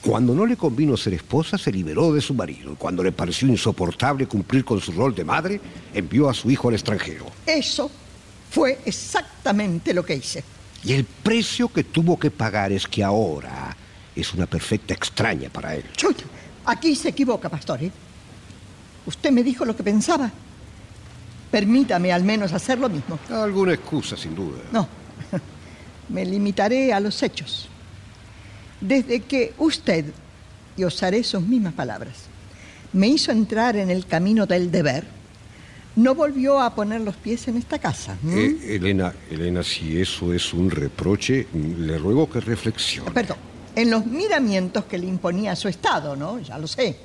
Cuando 0.01 0.33
no 0.33 0.47
le 0.47 0.57
convino 0.57 0.97
ser 0.97 1.13
esposa, 1.13 1.59
se 1.59 1.71
liberó 1.71 2.11
de 2.11 2.21
su 2.21 2.33
marido. 2.33 2.75
Cuando 2.75 3.03
le 3.03 3.11
pareció 3.11 3.47
insoportable 3.47 4.25
cumplir 4.25 4.65
con 4.65 4.81
su 4.81 4.91
rol 4.93 5.13
de 5.13 5.23
madre, 5.23 5.61
envió 5.93 6.27
a 6.27 6.33
su 6.33 6.49
hijo 6.49 6.69
al 6.69 6.73
extranjero. 6.73 7.27
eso 7.45 7.91
fue 8.49 8.79
exactamente 8.85 9.93
lo 9.93 10.03
que 10.03 10.15
hice. 10.15 10.43
Y 10.83 10.93
el 10.93 11.05
precio 11.05 11.69
que 11.69 11.83
tuvo 11.83 12.19
que 12.19 12.31
pagar 12.31 12.71
es 12.71 12.87
que 12.87 13.03
ahora 13.03 13.77
es 14.15 14.33
una 14.33 14.47
perfecta 14.47 14.93
extraña 14.93 15.49
para 15.49 15.75
él. 15.75 15.85
Aquí 16.65 16.95
se 16.95 17.09
equivoca, 17.09 17.49
pastor. 17.49 17.83
¿eh? 17.83 17.91
Usted 19.05 19.31
me 19.31 19.43
dijo 19.43 19.65
lo 19.65 19.75
que 19.75 19.83
pensaba. 19.83 20.31
Permítame 21.49 22.11
al 22.13 22.23
menos 22.23 22.53
hacer 22.53 22.79
lo 22.79 22.89
mismo. 22.89 23.19
Alguna 23.29 23.73
excusa, 23.73 24.15
sin 24.15 24.33
duda. 24.35 24.59
No, 24.71 24.87
me 26.09 26.25
limitaré 26.25 26.93
a 26.93 26.99
los 26.99 27.21
hechos. 27.23 27.67
Desde 28.79 29.21
que 29.21 29.53
usted, 29.57 30.05
y 30.77 30.85
usaré 30.85 31.23
sus 31.23 31.41
mismas 31.41 31.73
palabras, 31.73 32.13
me 32.93 33.07
hizo 33.07 33.31
entrar 33.31 33.75
en 33.75 33.89
el 33.89 34.05
camino 34.05 34.45
del 34.45 34.71
deber, 34.71 35.05
no 35.95 36.15
volvió 36.15 36.59
a 36.61 36.73
poner 36.73 37.01
los 37.01 37.15
pies 37.15 37.47
en 37.49 37.57
esta 37.57 37.79
casa. 37.79 38.17
Eh, 38.25 38.77
Elena, 38.77 39.13
Elena, 39.29 39.61
si 39.61 39.99
eso 39.99 40.33
es 40.33 40.53
un 40.53 40.71
reproche, 40.71 41.47
le 41.53 41.97
ruego 41.97 42.29
que 42.29 42.39
reflexione. 42.39 43.11
Perdón, 43.11 43.37
en 43.75 43.89
los 43.89 44.05
miramientos 44.05 44.85
que 44.85 44.97
le 44.97 45.07
imponía 45.07 45.55
su 45.55 45.67
estado, 45.67 46.15
¿no? 46.15 46.39
Ya 46.39 46.57
lo 46.57 46.67
sé. 46.67 46.95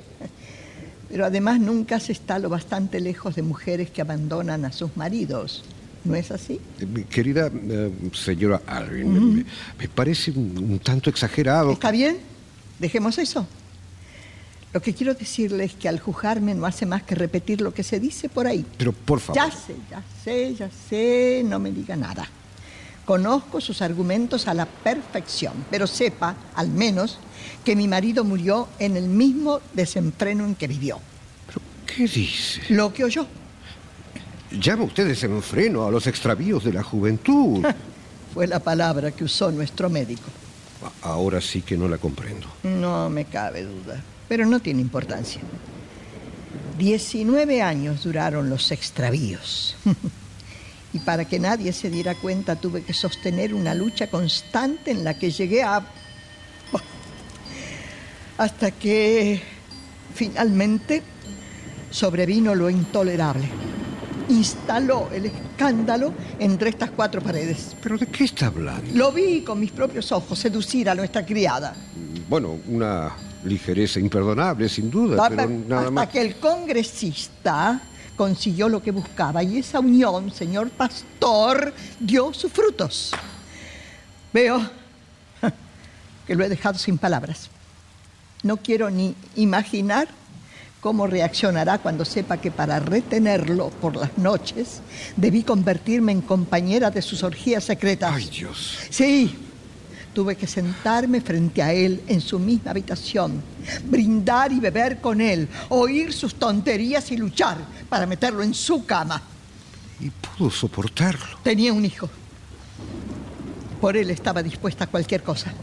Pero 1.09 1.25
además 1.25 1.59
nunca 1.59 1.99
se 1.99 2.11
está 2.11 2.37
lo 2.37 2.49
bastante 2.49 2.99
lejos 2.99 3.35
de 3.35 3.41
mujeres 3.41 3.89
que 3.91 4.01
abandonan 4.01 4.65
a 4.65 4.71
sus 4.71 4.95
maridos. 4.97 5.63
¿No 6.03 6.15
es 6.15 6.31
así? 6.31 6.59
Eh, 6.79 7.05
Querida 7.09 7.49
eh, 7.53 7.91
señora 8.13 8.61
Alvin, 8.65 9.35
me, 9.35 9.45
me 9.79 9.87
parece 9.89 10.31
un, 10.31 10.57
un 10.57 10.79
tanto 10.79 11.09
exagerado. 11.09 11.71
¿Está 11.71 11.91
bien? 11.91 12.17
Dejemos 12.79 13.17
eso. 13.17 13.45
Lo 14.73 14.81
que 14.81 14.93
quiero 14.93 15.13
decirle 15.13 15.63
es 15.63 15.73
que 15.73 15.87
al 15.89 15.99
juzgarme 15.99 16.53
no 16.53 16.65
hace 16.65 16.85
más 16.85 17.03
que 17.03 17.15
repetir 17.15 17.61
lo 17.61 17.73
que 17.73 17.83
se 17.83 17.99
dice 17.99 18.29
por 18.29 18.45
ahí. 18.47 18.65
Pero 18.77 18.91
por 18.91 19.19
favor. 19.19 19.41
Ya 19.41 19.49
sé, 19.49 19.75
ya 19.89 20.03
sé, 20.23 20.55
ya 20.55 20.69
sé, 20.89 21.41
no 21.45 21.57
me 21.57 21.71
diga 21.71 21.95
nada. 21.95 22.27
Conozco 23.07 23.61
sus 23.61 23.81
argumentos 23.81 24.49
a 24.49 24.53
la 24.53 24.65
perfección, 24.65 25.53
pero 25.71 25.87
sepa, 25.87 26.35
al 26.55 26.67
menos, 26.67 27.19
que 27.63 27.73
mi 27.73 27.87
marido 27.87 28.25
murió 28.25 28.67
en 28.79 28.97
el 28.97 29.07
mismo 29.07 29.61
desenfreno 29.73 30.43
en 30.43 30.55
que 30.55 30.67
vivió. 30.67 30.99
¿Pero 31.47 31.61
qué 31.85 32.05
dice? 32.05 32.61
Lo 32.67 32.91
que 32.91 33.05
oyó. 33.05 33.25
Llama 34.51 34.83
usted 34.83 35.07
desenfreno 35.07 35.87
a 35.87 35.91
los 35.91 36.05
extravíos 36.05 36.65
de 36.65 36.73
la 36.73 36.83
juventud. 36.83 37.65
Fue 38.33 38.45
la 38.45 38.59
palabra 38.59 39.11
que 39.11 39.23
usó 39.23 39.53
nuestro 39.53 39.89
médico. 39.89 40.29
Ahora 41.01 41.39
sí 41.39 41.61
que 41.61 41.77
no 41.77 41.87
la 41.87 41.99
comprendo. 41.99 42.47
No 42.63 43.09
me 43.09 43.23
cabe 43.23 43.63
duda, 43.63 44.03
pero 44.27 44.45
no 44.45 44.59
tiene 44.59 44.81
importancia. 44.81 45.39
19 46.77 47.61
años 47.61 48.03
duraron 48.03 48.49
los 48.49 48.69
extravíos. 48.71 49.77
y 50.93 50.99
para 50.99 51.25
que 51.25 51.39
nadie 51.39 51.73
se 51.73 51.89
diera 51.89 52.15
cuenta 52.15 52.55
tuve 52.55 52.83
que 52.83 52.93
sostener 52.93 53.53
una 53.53 53.73
lucha 53.73 54.07
constante 54.07 54.91
en 54.91 55.03
la 55.03 55.17
que 55.17 55.31
llegué 55.31 55.63
a... 55.63 55.85
hasta 58.37 58.71
que 58.71 59.41
finalmente 60.13 61.03
sobrevino 61.89 62.55
lo 62.55 62.69
intolerable. 62.69 63.47
Instaló 64.29 65.09
el 65.13 65.27
escándalo 65.27 66.13
entre 66.37 66.69
estas 66.69 66.91
cuatro 66.91 67.21
paredes. 67.21 67.75
¿Pero 67.81 67.97
de 67.97 68.07
qué 68.07 68.25
está 68.25 68.47
hablando? 68.47 68.93
Lo 68.93 69.11
vi 69.11 69.41
con 69.41 69.59
mis 69.59 69.71
propios 69.71 70.11
ojos 70.11 70.37
seducir 70.37 70.89
a 70.89 70.95
nuestra 70.95 71.25
criada. 71.25 71.73
Bueno, 72.27 72.59
una 72.67 73.11
ligereza 73.45 73.99
imperdonable, 73.99 74.67
sin 74.67 74.91
duda, 74.91 75.29
pero 75.29 75.47
nada 75.49 75.79
hasta 75.79 75.91
más. 75.91 76.07
que 76.09 76.21
el 76.21 76.35
congresista 76.35 77.81
consiguió 78.17 78.67
lo 78.67 78.81
que 78.81 78.91
buscaba 78.91 79.43
y 79.43 79.59
esa 79.59 79.79
unión, 79.79 80.31
señor 80.31 80.69
pastor, 80.71 81.73
dio 81.99 82.33
sus 82.33 82.51
frutos. 82.51 83.11
Veo 84.33 84.59
que 86.27 86.35
lo 86.35 86.43
he 86.43 86.49
dejado 86.49 86.77
sin 86.77 86.97
palabras. 86.97 87.49
No 88.43 88.57
quiero 88.57 88.89
ni 88.89 89.15
imaginar 89.35 90.07
cómo 90.81 91.07
reaccionará 91.07 91.77
cuando 91.77 92.05
sepa 92.05 92.37
que 92.37 92.51
para 92.51 92.79
retenerlo 92.79 93.69
por 93.69 93.95
las 93.95 94.17
noches 94.17 94.81
debí 95.15 95.43
convertirme 95.43 96.11
en 96.11 96.21
compañera 96.21 96.91
de 96.91 97.01
sus 97.01 97.23
orgías 97.23 97.63
secretas. 97.63 98.13
Ay, 98.13 98.29
Dios. 98.29 98.79
Sí, 98.89 99.46
tuve 100.17 100.35
que 100.35 100.47
sentarme 100.47 101.21
frente 101.21 101.61
a 101.61 101.71
él 101.71 102.01
en 102.07 102.21
su 102.21 102.39
misma 102.39 102.71
habitación, 102.71 103.39
brindar 103.83 104.51
y 104.51 104.59
beber 104.59 104.99
con 104.99 105.21
él, 105.21 105.47
oír 105.69 106.11
sus 106.11 106.33
tonterías 106.33 107.11
y 107.11 107.17
luchar 107.17 107.59
para 107.87 108.07
meterlo 108.07 108.41
en 108.41 108.55
su 108.55 108.83
cama. 108.83 109.21
Y 109.99 110.09
pudo 110.09 110.49
soportarlo. 110.49 111.37
Tenía 111.43 111.71
un 111.71 111.85
hijo. 111.85 112.09
Por 113.79 113.95
él 113.95 114.09
estaba 114.09 114.41
dispuesta 114.41 114.85
a 114.85 114.87
cualquier 114.87 115.21
cosa. 115.21 115.53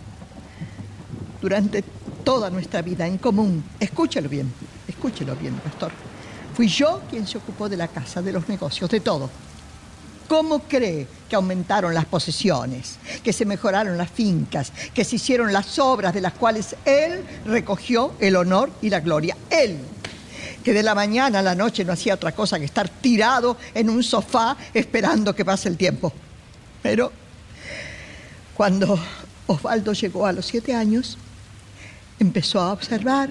Durante 1.42 1.82
toda 2.22 2.48
nuestra 2.48 2.80
vida 2.80 3.08
en 3.08 3.18
común, 3.18 3.64
escúchelo 3.80 4.28
bien, 4.28 4.52
escúchelo 4.86 5.34
bien, 5.34 5.54
pastor. 5.54 5.90
Fui 6.54 6.68
yo 6.68 7.02
quien 7.10 7.26
se 7.26 7.38
ocupó 7.38 7.68
de 7.68 7.76
la 7.76 7.88
casa, 7.88 8.22
de 8.22 8.30
los 8.30 8.48
negocios, 8.48 8.88
de 8.88 9.00
todo. 9.00 9.28
¿Cómo 10.28 10.60
cree 10.60 11.06
que 11.28 11.36
aumentaron 11.36 11.92
las 11.94 12.06
posesiones, 12.06 12.98
que 13.22 13.32
se 13.32 13.44
mejoraron 13.44 13.98
las 13.98 14.10
fincas, 14.10 14.72
que 14.94 15.04
se 15.04 15.16
hicieron 15.16 15.52
las 15.52 15.78
obras 15.78 16.14
de 16.14 16.20
las 16.20 16.32
cuales 16.32 16.76
él 16.84 17.22
recogió 17.44 18.14
el 18.20 18.36
honor 18.36 18.70
y 18.80 18.90
la 18.90 19.00
gloria? 19.00 19.36
Él, 19.50 19.78
que 20.62 20.72
de 20.72 20.82
la 20.82 20.94
mañana 20.94 21.40
a 21.40 21.42
la 21.42 21.54
noche 21.54 21.84
no 21.84 21.92
hacía 21.92 22.14
otra 22.14 22.32
cosa 22.32 22.58
que 22.58 22.64
estar 22.64 22.88
tirado 22.88 23.58
en 23.74 23.90
un 23.90 24.02
sofá 24.02 24.56
esperando 24.72 25.34
que 25.34 25.44
pase 25.44 25.68
el 25.68 25.76
tiempo. 25.76 26.12
Pero 26.82 27.12
cuando 28.54 28.98
Osvaldo 29.46 29.92
llegó 29.92 30.26
a 30.26 30.32
los 30.32 30.46
siete 30.46 30.74
años, 30.74 31.18
empezó 32.18 32.60
a 32.60 32.72
observar, 32.72 33.30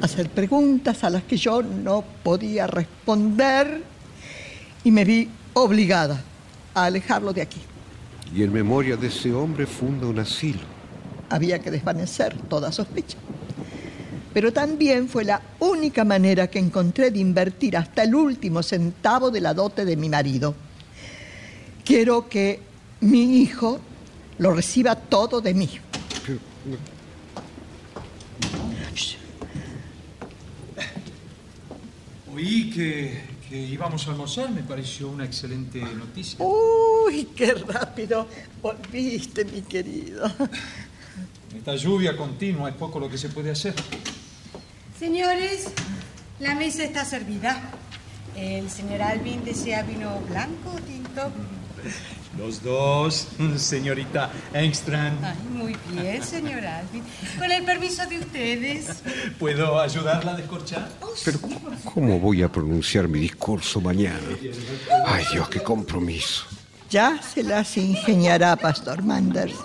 a 0.00 0.04
hacer 0.04 0.30
preguntas 0.30 1.04
a 1.04 1.10
las 1.10 1.24
que 1.24 1.36
yo 1.36 1.62
no 1.62 2.04
podía 2.22 2.66
responder 2.66 3.82
y 4.82 4.90
me 4.90 5.04
vi 5.04 5.28
obligada 5.54 6.22
a 6.74 6.84
alejarlo 6.84 7.32
de 7.32 7.42
aquí. 7.42 7.60
Y 8.34 8.42
en 8.42 8.52
memoria 8.52 8.96
de 8.96 9.06
ese 9.06 9.32
hombre 9.32 9.66
funda 9.66 10.06
un 10.06 10.18
asilo. 10.18 10.60
Había 11.30 11.58
que 11.60 11.70
desvanecer 11.70 12.36
toda 12.48 12.70
sospecha. 12.72 13.16
pero 14.32 14.52
también 14.52 15.08
fue 15.08 15.24
la 15.24 15.40
única 15.60 16.04
manera 16.04 16.48
que 16.48 16.58
encontré 16.58 17.12
de 17.12 17.20
invertir 17.20 17.76
hasta 17.76 18.02
el 18.02 18.16
último 18.16 18.64
centavo 18.64 19.30
de 19.30 19.40
la 19.40 19.54
dote 19.54 19.84
de 19.84 19.96
mi 19.96 20.08
marido. 20.08 20.56
Quiero 21.84 22.28
que 22.28 22.60
mi 23.00 23.40
hijo 23.40 23.78
lo 24.38 24.52
reciba 24.52 24.96
todo 24.96 25.40
de 25.40 25.54
mí. 25.54 25.68
Oí 32.34 32.70
que, 32.70 33.20
que 33.48 33.56
íbamos 33.56 34.06
a 34.06 34.10
almorzar, 34.10 34.50
me 34.50 34.62
pareció 34.62 35.08
una 35.08 35.24
excelente 35.24 35.80
noticia. 35.80 36.38
Uy, 36.44 37.28
qué 37.36 37.54
rápido 37.54 38.26
volviste, 38.62 39.44
mi 39.44 39.62
querido. 39.62 40.30
Esta 41.54 41.76
lluvia 41.76 42.16
continua 42.16 42.70
es 42.70 42.74
poco 42.74 42.98
lo 42.98 43.08
que 43.08 43.18
se 43.18 43.28
puede 43.28 43.50
hacer. 43.50 43.74
Señores, 44.98 45.68
la 46.40 46.54
mesa 46.54 46.84
está 46.84 47.04
servida. 47.04 47.70
El 48.36 48.68
señor 48.70 49.02
Alvin 49.02 49.44
desea 49.44 49.82
vino 49.82 50.20
blanco 50.28 50.70
o 50.74 50.80
tinto. 50.80 51.30
Los 52.38 52.62
dos, 52.62 53.28
señorita 53.56 54.30
Engstrand. 54.52 55.24
Ay, 55.24 55.36
muy 55.52 55.76
bien, 55.92 56.22
señor 56.22 56.64
Alvin. 56.64 57.02
Con 57.38 57.50
el 57.50 57.64
permiso 57.64 58.06
de 58.06 58.18
ustedes. 58.18 59.02
¿Puedo 59.38 59.80
ayudarla 59.80 60.32
a 60.32 60.36
descorchar? 60.36 60.88
Pero, 61.24 61.38
¿cómo 61.84 62.18
voy 62.18 62.42
a 62.42 62.50
pronunciar 62.50 63.08
mi 63.08 63.20
discurso 63.20 63.80
mañana? 63.80 64.20
Ay, 65.06 65.24
Dios, 65.32 65.48
qué 65.48 65.60
compromiso. 65.60 66.44
Ya 66.94 67.20
se 67.20 67.42
las 67.42 67.76
ingeniará, 67.76 68.54
Pastor 68.54 69.02
Manders. 69.02 69.56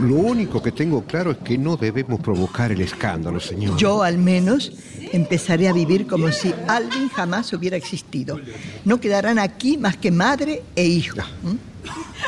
Lo 0.00 0.14
único 0.14 0.62
que 0.62 0.72
tengo 0.72 1.04
claro 1.04 1.32
es 1.32 1.36
que 1.36 1.58
no 1.58 1.76
debemos 1.76 2.18
provocar 2.18 2.72
el 2.72 2.80
escándalo, 2.80 3.38
señor. 3.40 3.76
Yo, 3.76 4.02
al 4.02 4.16
menos, 4.16 4.72
empezaré 5.12 5.68
a 5.68 5.74
vivir 5.74 6.06
como 6.06 6.32
si 6.32 6.54
Alvin 6.66 7.10
jamás 7.10 7.52
hubiera 7.52 7.76
existido. 7.76 8.40
No 8.86 8.98
quedarán 8.98 9.38
aquí 9.38 9.76
más 9.76 9.98
que 9.98 10.10
madre 10.10 10.62
e 10.74 10.86
hijo. 10.86 11.18
¿Mm? 11.42 11.56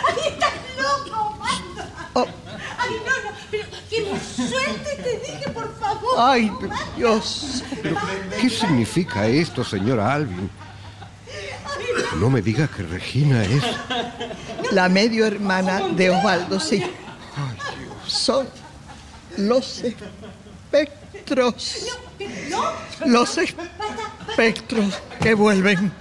¡Ay, 0.07 0.19
estás 0.29 0.53
loco, 0.77 1.33
Osvaldo! 1.33 1.91
Oh. 2.13 2.27
¡Ay, 2.81 2.91
no, 3.07 3.31
no! 3.31 3.37
Pero 3.51 3.65
que 3.89 4.03
me 4.03 4.21
suelte, 4.21 5.03
te 5.03 5.33
dije, 5.33 5.51
por 5.55 5.75
favor. 5.81 6.17
Ay, 6.19 6.53
Dios. 6.99 7.65
¿Qué 8.39 8.51
significa 8.51 9.27
esto, 9.27 9.65
señora 9.65 10.13
Alvin? 10.13 10.51
No 12.19 12.31
me 12.31 12.43
diga 12.43 12.67
que 12.69 12.83
Regina 12.83 13.45
es... 13.45 13.63
La 14.73 14.89
medio 14.89 15.25
hermana 15.25 15.81
de 15.89 16.11
Osvaldo, 16.11 16.59
sí. 16.59 16.83
Son 18.07 18.49
los 19.37 19.83
espectros. 20.73 21.87
Los 23.07 23.39
espectros 23.39 25.01
que 25.21 25.35
vuelven. 25.35 25.93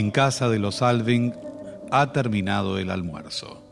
En 0.00 0.10
casa 0.10 0.48
de 0.48 0.58
los 0.58 0.80
Alving 0.80 1.34
ha 1.90 2.10
terminado 2.10 2.78
el 2.78 2.90
almuerzo. 2.90 3.62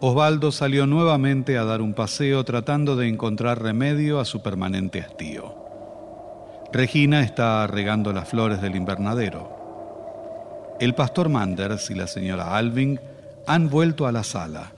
Osvaldo 0.00 0.52
salió 0.52 0.86
nuevamente 0.86 1.58
a 1.58 1.64
dar 1.64 1.82
un 1.82 1.92
paseo 1.92 2.42
tratando 2.44 2.96
de 2.96 3.08
encontrar 3.08 3.60
remedio 3.60 4.20
a 4.20 4.24
su 4.24 4.40
permanente 4.40 5.02
hastío. 5.02 5.54
Regina 6.72 7.20
está 7.20 7.66
regando 7.66 8.14
las 8.14 8.26
flores 8.26 8.62
del 8.62 8.74
invernadero. 8.74 10.76
El 10.80 10.94
pastor 10.94 11.28
Manders 11.28 11.90
y 11.90 11.94
la 11.94 12.06
señora 12.06 12.56
Alving 12.56 12.98
han 13.46 13.68
vuelto 13.68 14.06
a 14.06 14.12
la 14.12 14.24
sala. 14.24 14.72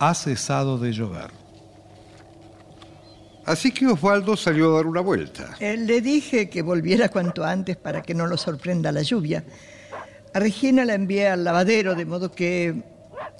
Ha 0.00 0.12
cesado 0.12 0.76
de 0.76 0.92
llover. 0.92 1.41
Así 3.44 3.72
que 3.72 3.86
Osvaldo 3.86 4.36
salió 4.36 4.72
a 4.72 4.76
dar 4.76 4.86
una 4.86 5.00
vuelta. 5.00 5.56
Eh, 5.58 5.76
le 5.76 6.00
dije 6.00 6.48
que 6.48 6.62
volviera 6.62 7.08
cuanto 7.08 7.44
antes 7.44 7.76
para 7.76 8.02
que 8.02 8.14
no 8.14 8.26
lo 8.26 8.36
sorprenda 8.36 8.92
la 8.92 9.02
lluvia. 9.02 9.44
A 10.32 10.38
Regina 10.38 10.84
la 10.84 10.94
envié 10.94 11.28
al 11.28 11.44
lavadero, 11.44 11.94
de 11.94 12.06
modo 12.06 12.30
que, 12.30 12.82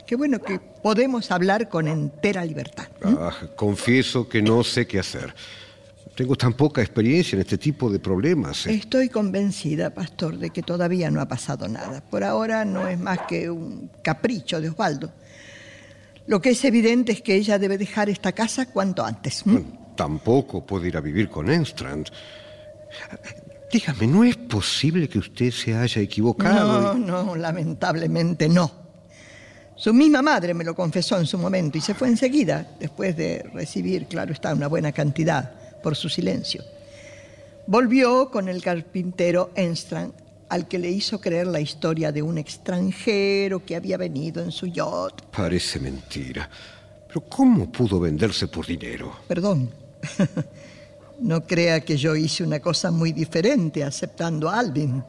que 0.07 0.17
bueno, 0.17 0.41
que 0.41 0.59
podemos 0.59 1.31
hablar 1.31 1.69
con 1.69 1.88
entera 1.88 2.45
libertad. 2.45 2.88
Ah, 3.03 3.33
confieso 3.57 4.29
que 4.29 4.43
no 4.43 4.65
sé 4.65 4.87
qué 4.87 4.99
hacer. 4.99 5.35
Tengo 6.15 6.37
tan 6.37 6.53
poca 6.53 6.83
experiencia 6.83 7.37
en 7.37 7.41
este 7.41 7.57
tipo 7.57 7.91
de 7.91 7.99
problemas. 7.99 8.67
¿eh? 8.67 8.75
Estoy 8.75 9.09
convencida, 9.09 9.95
pastor, 9.95 10.37
de 10.37 10.51
que 10.51 10.62
todavía 10.62 11.11
no 11.11 11.23
ha 11.23 11.27
pasado 11.27 11.69
nada. 11.69 12.03
Por 12.03 12.23
ahora 12.23 12.67
no 12.67 12.87
es 12.87 12.99
más 12.99 13.21
que 13.27 13.49
un 13.49 13.91
capricho 14.03 14.61
de 14.61 14.69
Osvaldo. 14.69 15.12
Lo 16.27 16.41
que 16.43 16.51
es 16.51 16.65
evidente 16.65 17.12
es 17.12 17.23
que 17.23 17.35
ella 17.35 17.59
debe 17.59 17.79
dejar 17.79 18.11
esta 18.11 18.33
casa 18.33 18.67
cuanto 18.67 19.05
antes. 19.05 19.45
Tampoco 19.94 20.64
puedo 20.64 20.87
ir 20.87 20.96
a 20.96 21.00
vivir 21.00 21.28
con 21.28 21.50
Enstrand. 21.50 22.09
Dígame, 23.72 24.07
¿no 24.07 24.22
es 24.24 24.37
posible 24.37 25.09
que 25.09 25.18
usted 25.18 25.50
se 25.50 25.74
haya 25.74 26.02
equivocado? 26.02 26.94
No, 26.94 27.24
no, 27.24 27.37
lamentablemente 27.37 28.48
no. 28.48 28.70
Su 29.74 29.94
misma 29.94 30.22
madre 30.22 30.52
me 30.55 30.62
lo 30.62 30.74
confesó 30.74 31.18
en 31.18 31.26
su 31.26 31.38
momento 31.38 31.78
y 31.78 31.81
se 31.81 31.94
fue 31.94 32.09
enseguida, 32.09 32.76
después 32.78 33.16
de 33.16 33.42
recibir, 33.52 34.07
claro 34.07 34.33
está, 34.33 34.52
una 34.55 34.68
buena 34.68 34.92
cantidad 34.92 35.81
por 35.83 35.96
su 35.96 36.09
silencio. 36.09 36.62
Volvió 37.66 38.31
con 38.31 38.48
el 38.48 38.62
carpintero 38.62 39.50
Enstrand, 39.55 40.12
al 40.50 40.68
que 40.68 40.78
le 40.78 40.90
hizo 40.90 41.20
creer 41.20 41.46
la 41.46 41.61
historia 41.61 42.12
de 42.12 42.20
un 42.20 42.37
extranjero 42.37 43.64
que 43.64 43.74
había 43.74 43.96
venido 43.96 44.42
en 44.42 44.52
su 44.52 44.66
yacht. 44.66 45.22
Parece 45.35 45.81
mentira. 45.81 46.48
Pero 47.09 47.22
¿cómo 47.22 47.72
pudo 47.72 47.98
venderse 47.98 48.48
por 48.48 48.66
dinero? 48.66 49.12
Perdón. 49.26 49.82
No 51.23 51.47
crea 51.47 51.81
que 51.81 51.97
yo 51.97 52.17
hice 52.17 52.43
una 52.43 52.59
cosa 52.59 52.91
muy 52.91 53.12
diferente 53.12 53.85
aceptando 53.85 54.51
a 54.51 54.59
Alvin. 54.59 55.05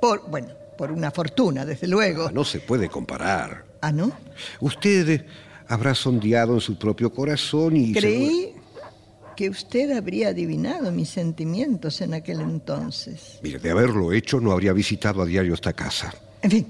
Por, 0.00 0.30
bueno, 0.30 0.48
por 0.76 0.92
una 0.92 1.10
fortuna, 1.10 1.66
desde 1.66 1.88
luego. 1.88 2.26
Ah, 2.28 2.30
no 2.32 2.44
se 2.44 2.60
puede 2.60 2.88
comparar. 2.88 3.64
¿Ah, 3.80 3.90
no? 3.90 4.12
Usted 4.60 5.24
habrá 5.66 5.96
sondeado 5.96 6.54
en 6.54 6.60
su 6.60 6.78
propio 6.78 7.12
corazón 7.12 7.76
y... 7.76 7.92
Creí 7.92 8.54
que 9.34 9.50
usted 9.50 9.96
habría 9.96 10.28
adivinado 10.28 10.92
mis 10.92 11.10
sentimientos 11.10 12.00
en 12.00 12.14
aquel 12.14 12.40
entonces. 12.40 13.38
Mire, 13.42 13.58
de 13.58 13.70
haberlo 13.70 14.12
hecho 14.12 14.40
no 14.40 14.52
habría 14.52 14.72
visitado 14.72 15.22
a 15.22 15.26
diario 15.26 15.54
esta 15.54 15.72
casa. 15.72 16.14
En 16.42 16.50
fin, 16.50 16.66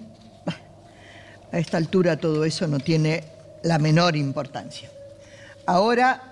a 1.52 1.58
esta 1.58 1.76
altura 1.76 2.16
todo 2.16 2.44
eso 2.44 2.66
no 2.66 2.78
tiene 2.78 3.24
la 3.62 3.78
menor 3.78 4.16
importancia. 4.16 4.90
Ahora 5.66 6.27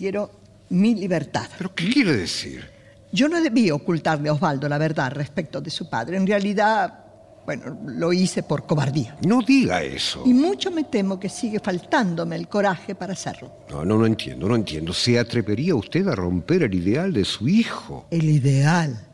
quiero 0.00 0.30
mi 0.70 0.94
libertad. 0.94 1.46
¿Pero 1.58 1.74
qué 1.74 1.90
quiere 1.90 2.16
decir? 2.16 2.66
Yo 3.12 3.28
no 3.28 3.38
debí 3.38 3.70
ocultarle 3.70 4.30
a 4.30 4.32
Osvaldo 4.32 4.66
la 4.66 4.78
verdad 4.78 5.12
respecto 5.12 5.60
de 5.60 5.68
su 5.68 5.90
padre. 5.90 6.16
En 6.16 6.26
realidad, 6.26 7.04
bueno, 7.44 7.78
lo 7.84 8.10
hice 8.10 8.42
por 8.42 8.64
cobardía. 8.64 9.18
No 9.26 9.42
diga 9.42 9.82
eso. 9.82 10.22
Y 10.24 10.32
mucho 10.32 10.70
me 10.70 10.84
temo 10.84 11.20
que 11.20 11.28
sigue 11.28 11.60
faltándome 11.60 12.36
el 12.36 12.48
coraje 12.48 12.94
para 12.94 13.12
hacerlo. 13.12 13.52
No, 13.68 13.84
no, 13.84 13.98
no 13.98 14.06
entiendo, 14.06 14.48
no 14.48 14.56
entiendo. 14.56 14.94
¿Se 14.94 15.18
atrevería 15.18 15.74
usted 15.74 16.08
a 16.08 16.14
romper 16.14 16.62
el 16.62 16.72
ideal 16.72 17.12
de 17.12 17.26
su 17.26 17.46
hijo? 17.46 18.06
El 18.10 18.24
ideal. 18.24 19.06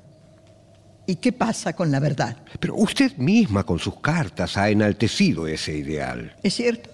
¿Y 1.05 1.17
qué 1.17 1.33
pasa 1.33 1.73
con 1.73 1.91
la 1.91 1.99
verdad? 1.99 2.37
Pero 2.61 2.77
usted 2.77 3.17
misma 3.17 3.65
con 3.65 3.81
sus 3.81 3.99
cartas 4.01 4.57
ha 4.57 4.71
enaltecido 4.71 5.49
ese 5.49 5.77
ideal. 5.77 6.37
Es 6.45 6.55
cierto, 6.55 6.91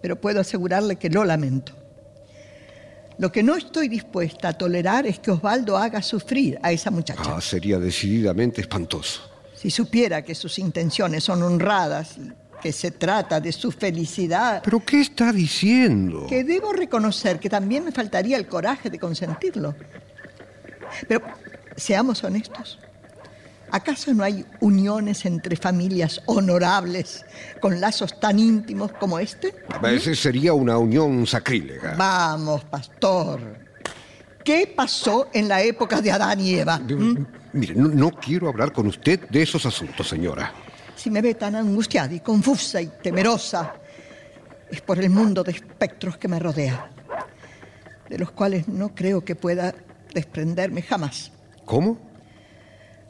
pero 0.00 0.20
puedo 0.20 0.40
asegurarle 0.40 0.94
que 0.94 1.10
lo 1.10 1.24
lamento. 1.24 1.87
Lo 3.18 3.32
que 3.32 3.42
no 3.42 3.56
estoy 3.56 3.88
dispuesta 3.88 4.48
a 4.48 4.52
tolerar 4.52 5.06
es 5.06 5.18
que 5.18 5.30
Osvaldo 5.32 5.76
haga 5.76 6.00
sufrir 6.02 6.58
a 6.62 6.70
esa 6.70 6.90
muchacha. 6.90 7.20
Ah, 7.36 7.40
sería 7.40 7.78
decididamente 7.78 8.60
espantoso. 8.60 9.22
Si 9.54 9.70
supiera 9.70 10.22
que 10.22 10.36
sus 10.36 10.58
intenciones 10.60 11.24
son 11.24 11.42
honradas 11.42 12.16
y 12.16 12.30
que 12.62 12.72
se 12.72 12.92
trata 12.92 13.40
de 13.40 13.50
su 13.52 13.72
felicidad, 13.72 14.62
¿Pero 14.64 14.84
qué 14.84 15.00
está 15.00 15.32
diciendo? 15.32 16.26
que 16.28 16.44
debo 16.44 16.72
reconocer 16.72 17.40
que 17.40 17.48
también 17.50 17.84
me 17.84 17.90
faltaría 17.92 18.36
el 18.36 18.46
coraje 18.46 18.88
de 18.88 18.98
consentirlo. 19.00 19.74
Pero 21.08 21.22
seamos 21.76 22.22
honestos. 22.22 22.78
¿Acaso 23.70 24.14
no 24.14 24.24
hay 24.24 24.44
uniones 24.60 25.24
entre 25.26 25.56
familias 25.56 26.22
honorables 26.26 27.24
con 27.60 27.80
lazos 27.80 28.18
tan 28.18 28.38
íntimos 28.38 28.92
como 28.92 29.18
este? 29.18 29.54
Ese 29.84 30.14
sería 30.14 30.52
una 30.54 30.78
unión 30.78 31.26
sacrílega. 31.26 31.94
Vamos, 31.96 32.64
pastor. 32.64 33.40
¿Qué 34.42 34.72
pasó 34.74 35.28
en 35.32 35.48
la 35.48 35.62
época 35.62 36.00
de 36.00 36.10
Adán 36.10 36.40
y 36.40 36.54
Eva? 36.54 36.78
¿Mm? 36.78 37.26
Mire, 37.52 37.74
no, 37.74 37.88
no 37.88 38.10
quiero 38.10 38.48
hablar 38.48 38.72
con 38.72 38.86
usted 38.86 39.28
de 39.28 39.42
esos 39.42 39.66
asuntos, 39.66 40.08
señora. 40.08 40.52
Si 40.96 41.10
me 41.10 41.20
ve 41.20 41.34
tan 41.34 41.54
angustiada 41.54 42.14
y 42.14 42.20
confusa 42.20 42.80
y 42.80 42.86
temerosa, 43.02 43.74
es 44.70 44.80
por 44.80 44.98
el 44.98 45.10
mundo 45.10 45.44
de 45.44 45.52
espectros 45.52 46.16
que 46.16 46.28
me 46.28 46.38
rodea, 46.38 46.90
de 48.08 48.18
los 48.18 48.30
cuales 48.30 48.68
no 48.68 48.94
creo 48.94 49.24
que 49.24 49.34
pueda 49.34 49.74
desprenderme 50.14 50.82
jamás. 50.82 51.30
¿Cómo? 51.64 52.07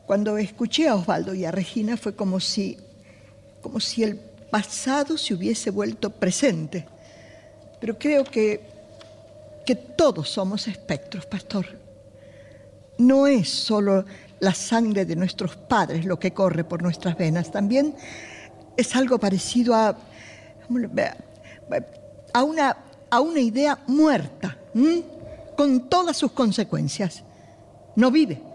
Cuando 0.09 0.39
escuché 0.39 0.89
a 0.89 0.95
Osvaldo 0.95 1.35
y 1.35 1.45
a 1.45 1.51
Regina 1.51 1.99
fue 1.99 2.17
como 2.17 2.41
si, 2.41 2.79
como 3.61 3.79
si 3.79 4.05
el 4.05 4.17
pasado 4.17 5.19
se 5.19 5.35
hubiese 5.35 5.69
vuelto 5.69 6.09
presente. 6.09 6.87
Pero 7.79 7.99
creo 7.99 8.25
que, 8.25 8.63
que 9.67 9.75
todos 9.75 10.31
somos 10.31 10.67
espectros, 10.67 11.27
pastor. 11.27 11.67
No 12.97 13.27
es 13.27 13.51
solo 13.51 14.07
la 14.41 14.55
sangre 14.55 15.05
de 15.05 15.15
nuestros 15.15 15.57
padres 15.57 16.07
lo 16.07 16.19
que 16.19 16.33
corre 16.33 16.65
por 16.65 16.83
nuestras 16.83 17.19
venas, 17.19 17.53
también 17.53 17.95
es 18.79 18.97
algo 18.97 19.19
parecido 19.19 19.75
a, 19.75 19.95
a, 22.33 22.43
una, 22.45 22.79
a 23.11 23.21
una 23.21 23.41
idea 23.41 23.79
muerta, 23.87 24.57
con 25.55 25.91
todas 25.91 26.17
sus 26.17 26.33
consecuencias. 26.33 27.25
No 27.95 28.11
vive 28.11 28.48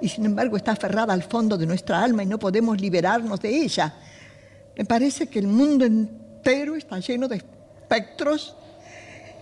y 0.00 0.08
sin 0.08 0.26
embargo 0.26 0.56
está 0.56 0.72
aferrada 0.72 1.12
al 1.12 1.22
fondo 1.22 1.56
de 1.56 1.66
nuestra 1.66 2.02
alma 2.02 2.22
y 2.22 2.26
no 2.26 2.38
podemos 2.38 2.80
liberarnos 2.80 3.40
de 3.40 3.62
ella. 3.62 3.94
Me 4.76 4.84
parece 4.84 5.28
que 5.28 5.38
el 5.38 5.46
mundo 5.46 5.84
entero 5.84 6.74
está 6.76 6.98
lleno 6.98 7.28
de 7.28 7.36
espectros 7.36 8.56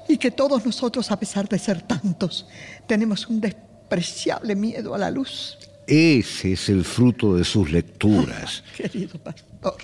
y 0.09 0.19
que 0.19 0.31
todos 0.31 0.65
nosotros, 0.65 1.11
a 1.11 1.19
pesar 1.19 1.49
de 1.49 1.59
ser 1.59 1.83
tantos, 1.83 2.47
tenemos 2.87 3.27
un 3.29 3.41
despreciable 3.41 4.55
miedo 4.55 4.95
a 4.95 4.99
la 4.99 5.11
luz. 5.11 5.59
Ese 5.87 6.53
es 6.53 6.69
el 6.69 6.85
fruto 6.85 7.35
de 7.37 7.45
sus 7.45 7.71
lecturas. 7.71 8.63
querido 8.77 9.19
pastor, 9.19 9.77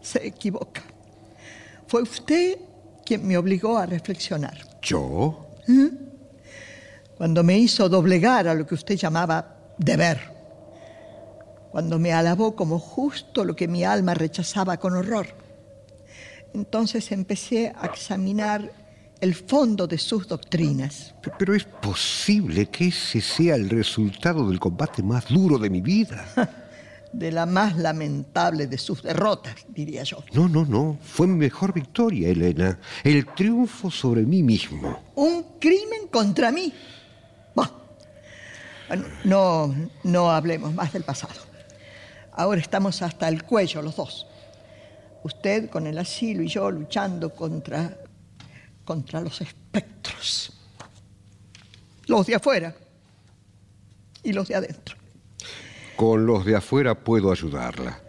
se 0.00 0.26
equivoca. 0.26 0.82
Fue 1.86 2.02
usted 2.02 2.58
quien 3.04 3.26
me 3.26 3.36
obligó 3.36 3.78
a 3.78 3.86
reflexionar. 3.86 4.58
¿Yo? 4.82 5.46
¿Mm? 5.66 6.11
Cuando 7.22 7.44
me 7.44 7.56
hizo 7.56 7.88
doblegar 7.88 8.48
a 8.48 8.54
lo 8.54 8.66
que 8.66 8.74
usted 8.74 8.96
llamaba 8.96 9.54
deber. 9.78 10.18
Cuando 11.70 11.96
me 12.00 12.12
alabó 12.12 12.56
como 12.56 12.80
justo 12.80 13.44
lo 13.44 13.54
que 13.54 13.68
mi 13.68 13.84
alma 13.84 14.12
rechazaba 14.12 14.76
con 14.78 14.94
horror. 14.94 15.28
Entonces 16.52 17.12
empecé 17.12 17.72
a 17.80 17.86
examinar 17.86 18.72
el 19.20 19.36
fondo 19.36 19.86
de 19.86 19.98
sus 19.98 20.26
doctrinas. 20.26 21.14
Pero 21.38 21.54
es 21.54 21.62
posible 21.62 22.66
que 22.66 22.88
ese 22.88 23.20
sea 23.20 23.54
el 23.54 23.70
resultado 23.70 24.48
del 24.48 24.58
combate 24.58 25.00
más 25.04 25.28
duro 25.28 25.58
de 25.58 25.70
mi 25.70 25.80
vida. 25.80 26.26
De 27.12 27.30
la 27.30 27.46
más 27.46 27.76
lamentable 27.76 28.66
de 28.66 28.78
sus 28.78 29.02
derrotas, 29.02 29.54
diría 29.68 30.02
yo. 30.02 30.24
No, 30.32 30.48
no, 30.48 30.64
no. 30.64 30.98
Fue 31.02 31.26
mi 31.26 31.36
mejor 31.36 31.74
victoria, 31.74 32.30
Elena. 32.30 32.80
El 33.04 33.26
triunfo 33.26 33.90
sobre 33.90 34.22
mí 34.22 34.42
mismo. 34.42 34.98
Un 35.14 35.58
crimen 35.60 36.08
contra 36.10 36.50
mí. 36.50 36.72
No, 39.24 39.74
no 40.02 40.30
hablemos 40.30 40.74
más 40.74 40.92
del 40.92 41.02
pasado. 41.02 41.40
Ahora 42.32 42.60
estamos 42.60 43.02
hasta 43.02 43.28
el 43.28 43.42
cuello 43.44 43.82
los 43.82 43.96
dos. 43.96 44.26
Usted 45.22 45.70
con 45.70 45.86
el 45.86 45.98
asilo 45.98 46.42
y 46.42 46.48
yo 46.48 46.70
luchando 46.70 47.30
contra 47.30 47.96
contra 48.84 49.20
los 49.20 49.40
espectros. 49.40 50.52
Los 52.06 52.26
de 52.26 52.34
afuera 52.34 52.74
y 54.22 54.32
los 54.32 54.48
de 54.48 54.56
adentro. 54.56 54.96
Con 55.96 56.26
los 56.26 56.44
de 56.44 56.56
afuera 56.56 56.94
puedo 56.94 57.30
ayudarla. 57.30 58.00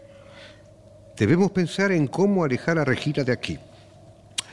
Debemos 1.15 1.51
pensar 1.51 1.91
en 1.91 2.07
cómo 2.07 2.43
alejar 2.43 2.79
a 2.79 2.86
Regina 2.86 3.23
de 3.23 3.31
aquí. 3.31 3.59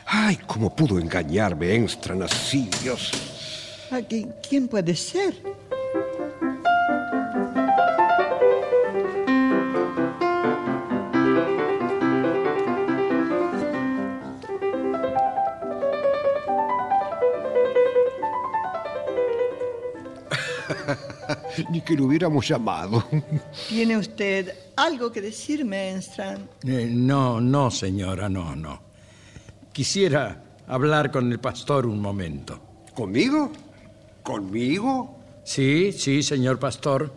Ay, 0.07 0.39
cómo 0.47 0.75
pudo 0.75 0.99
engañarme 0.99 1.75
Enstran 1.75 2.23
así, 2.23 2.69
Dios. 2.83 3.13
¿Quién 4.49 4.69
puede 4.69 4.95
ser? 4.95 5.35
Ni 21.71 21.81
que 21.81 21.95
lo 21.95 22.07
hubiéramos 22.07 22.47
llamado. 22.47 23.05
¿Tiene 23.69 23.97
usted 23.97 24.53
algo 24.77 25.11
que 25.11 25.21
decirme, 25.21 25.91
Enstrand? 25.91 26.49
Eh, 26.65 26.89
no, 26.91 27.41
no, 27.41 27.71
señora, 27.71 28.29
no, 28.29 28.55
no. 28.57 28.81
Quisiera 29.73 30.43
hablar 30.67 31.11
con 31.11 31.31
el 31.31 31.39
pastor 31.39 31.87
un 31.87 32.01
momento. 32.01 32.61
¿Conmigo? 32.95 33.51
¿Conmigo? 34.23 35.19
Sí, 35.45 35.93
sí, 35.93 36.23
señor 36.23 36.59
pastor. 36.59 37.13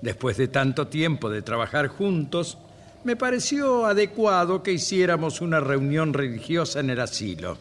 Después 0.00 0.36
de 0.36 0.48
tanto 0.48 0.88
tiempo 0.88 1.30
de 1.30 1.42
trabajar 1.42 1.88
juntos, 1.88 2.58
me 3.04 3.16
pareció 3.16 3.86
adecuado 3.86 4.62
que 4.62 4.72
hiciéramos 4.72 5.40
una 5.40 5.60
reunión 5.60 6.12
religiosa 6.12 6.80
en 6.80 6.90
el 6.90 7.00
asilo. 7.00 7.58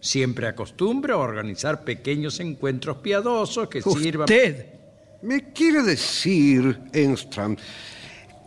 Siempre 0.00 0.48
acostumbro 0.48 1.14
a 1.14 1.18
organizar 1.18 1.84
pequeños 1.84 2.40
encuentros 2.40 2.98
piadosos 2.98 3.68
que 3.68 3.82
sirvan. 3.82 4.24
¿Usted? 4.24 4.66
¿Me 5.22 5.52
quiere 5.52 5.82
decir, 5.82 6.80
Enstram, 6.94 7.54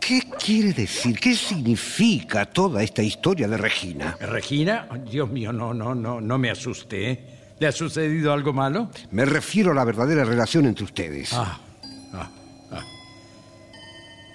qué 0.00 0.20
quiere 0.44 0.72
decir? 0.72 1.18
¿Qué 1.20 1.36
significa 1.36 2.46
toda 2.46 2.82
esta 2.82 3.02
historia 3.02 3.46
de 3.46 3.56
Regina? 3.56 4.16
¿Regina? 4.20 4.88
Dios 5.08 5.30
mío, 5.30 5.52
no, 5.52 5.72
no, 5.72 5.94
no, 5.94 6.20
no 6.20 6.38
me 6.38 6.50
asuste. 6.50 7.10
¿eh? 7.10 7.24
¿Le 7.60 7.68
ha 7.68 7.72
sucedido 7.72 8.32
algo 8.32 8.52
malo? 8.52 8.90
Me 9.12 9.24
refiero 9.24 9.70
a 9.70 9.74
la 9.74 9.84
verdadera 9.84 10.24
relación 10.24 10.66
entre 10.66 10.84
ustedes. 10.84 11.32
Ah, 11.32 11.60
ah, 12.12 12.30
ah. 12.72 12.84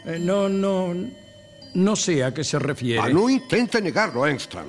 Eh, 0.05 0.17
no, 0.19 0.47
no, 0.47 0.95
no 1.73 1.95
sé 1.97 2.23
a 2.23 2.33
qué 2.33 2.45
se 2.45 2.57
refiere. 2.57 3.01
Ah, 3.01 3.09
no 3.09 3.29
intente 3.29 3.81
negarlo, 3.81 4.25
Engström. 4.25 4.67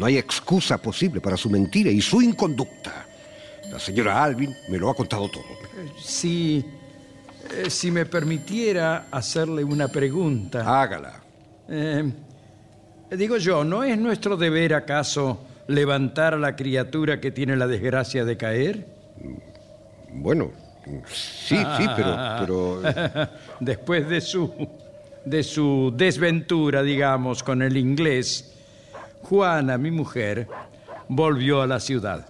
No 0.00 0.06
hay 0.06 0.16
excusa 0.16 0.78
posible 0.78 1.20
para 1.20 1.36
su 1.36 1.50
mentira 1.50 1.90
y 1.90 2.00
su 2.00 2.22
inconducta. 2.22 3.04
La 3.70 3.78
señora 3.78 4.24
Alvin 4.24 4.56
me 4.70 4.78
lo 4.78 4.88
ha 4.88 4.94
contado 4.94 5.28
todo. 5.28 5.44
Si, 6.02 6.64
eh, 7.54 7.68
si 7.68 7.90
me 7.90 8.06
permitiera 8.06 9.08
hacerle 9.10 9.62
una 9.62 9.88
pregunta. 9.88 10.80
Hágala. 10.80 11.20
Eh, 11.68 12.10
digo 13.10 13.36
yo, 13.36 13.62
¿no 13.62 13.84
es 13.84 13.98
nuestro 13.98 14.38
deber 14.38 14.72
acaso 14.72 15.42
levantar 15.66 16.32
a 16.32 16.38
la 16.38 16.56
criatura 16.56 17.20
que 17.20 17.30
tiene 17.30 17.54
la 17.54 17.66
desgracia 17.66 18.24
de 18.24 18.38
caer? 18.38 18.86
Bueno, 20.14 20.50
sí, 21.12 21.58
sí, 21.76 21.86
pero... 21.94 22.16
pero... 22.40 23.28
Después 23.60 24.08
de 24.08 24.22
su, 24.22 24.50
de 25.26 25.42
su 25.42 25.92
desventura, 25.94 26.82
digamos, 26.82 27.42
con 27.42 27.60
el 27.60 27.76
inglés, 27.76 28.50
Juana, 29.22 29.78
mi 29.78 29.90
mujer, 29.90 30.46
volvió 31.08 31.62
a 31.62 31.66
la 31.66 31.80
ciudad. 31.80 32.26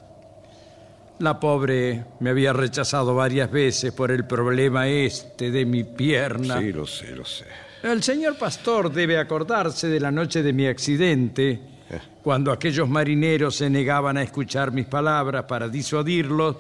La 1.19 1.39
pobre 1.39 2.05
me 2.21 2.31
había 2.31 2.53
rechazado 2.53 3.15
varias 3.15 3.51
veces 3.51 3.93
por 3.93 4.11
el 4.11 4.25
problema 4.27 4.89
este 4.89 5.51
de 5.51 5.67
mi 5.67 5.85
pierna. 5.85 6.59
Sí, 6.61 6.73
lo 6.73 6.87
sé, 6.87 7.15
lo 7.15 7.25
sé. 7.25 7.45
El 7.83 8.03
señor 8.03 8.37
pastor 8.39 8.91
debe 8.93 9.19
acordarse 9.19 9.89
de 9.89 10.01
la 10.01 10.11
noche 10.11 10.43
de 10.43 10.53
mi 10.53 10.67
accidente, 10.67 11.61
Eh. 11.93 11.99
cuando 12.23 12.53
aquellos 12.53 12.89
marineros 12.89 13.57
se 13.57 13.69
negaban 13.69 14.17
a 14.17 14.23
escuchar 14.23 14.71
mis 14.73 14.87
palabras 14.87 15.45
para 15.45 15.69
disuadirlos 15.69 16.57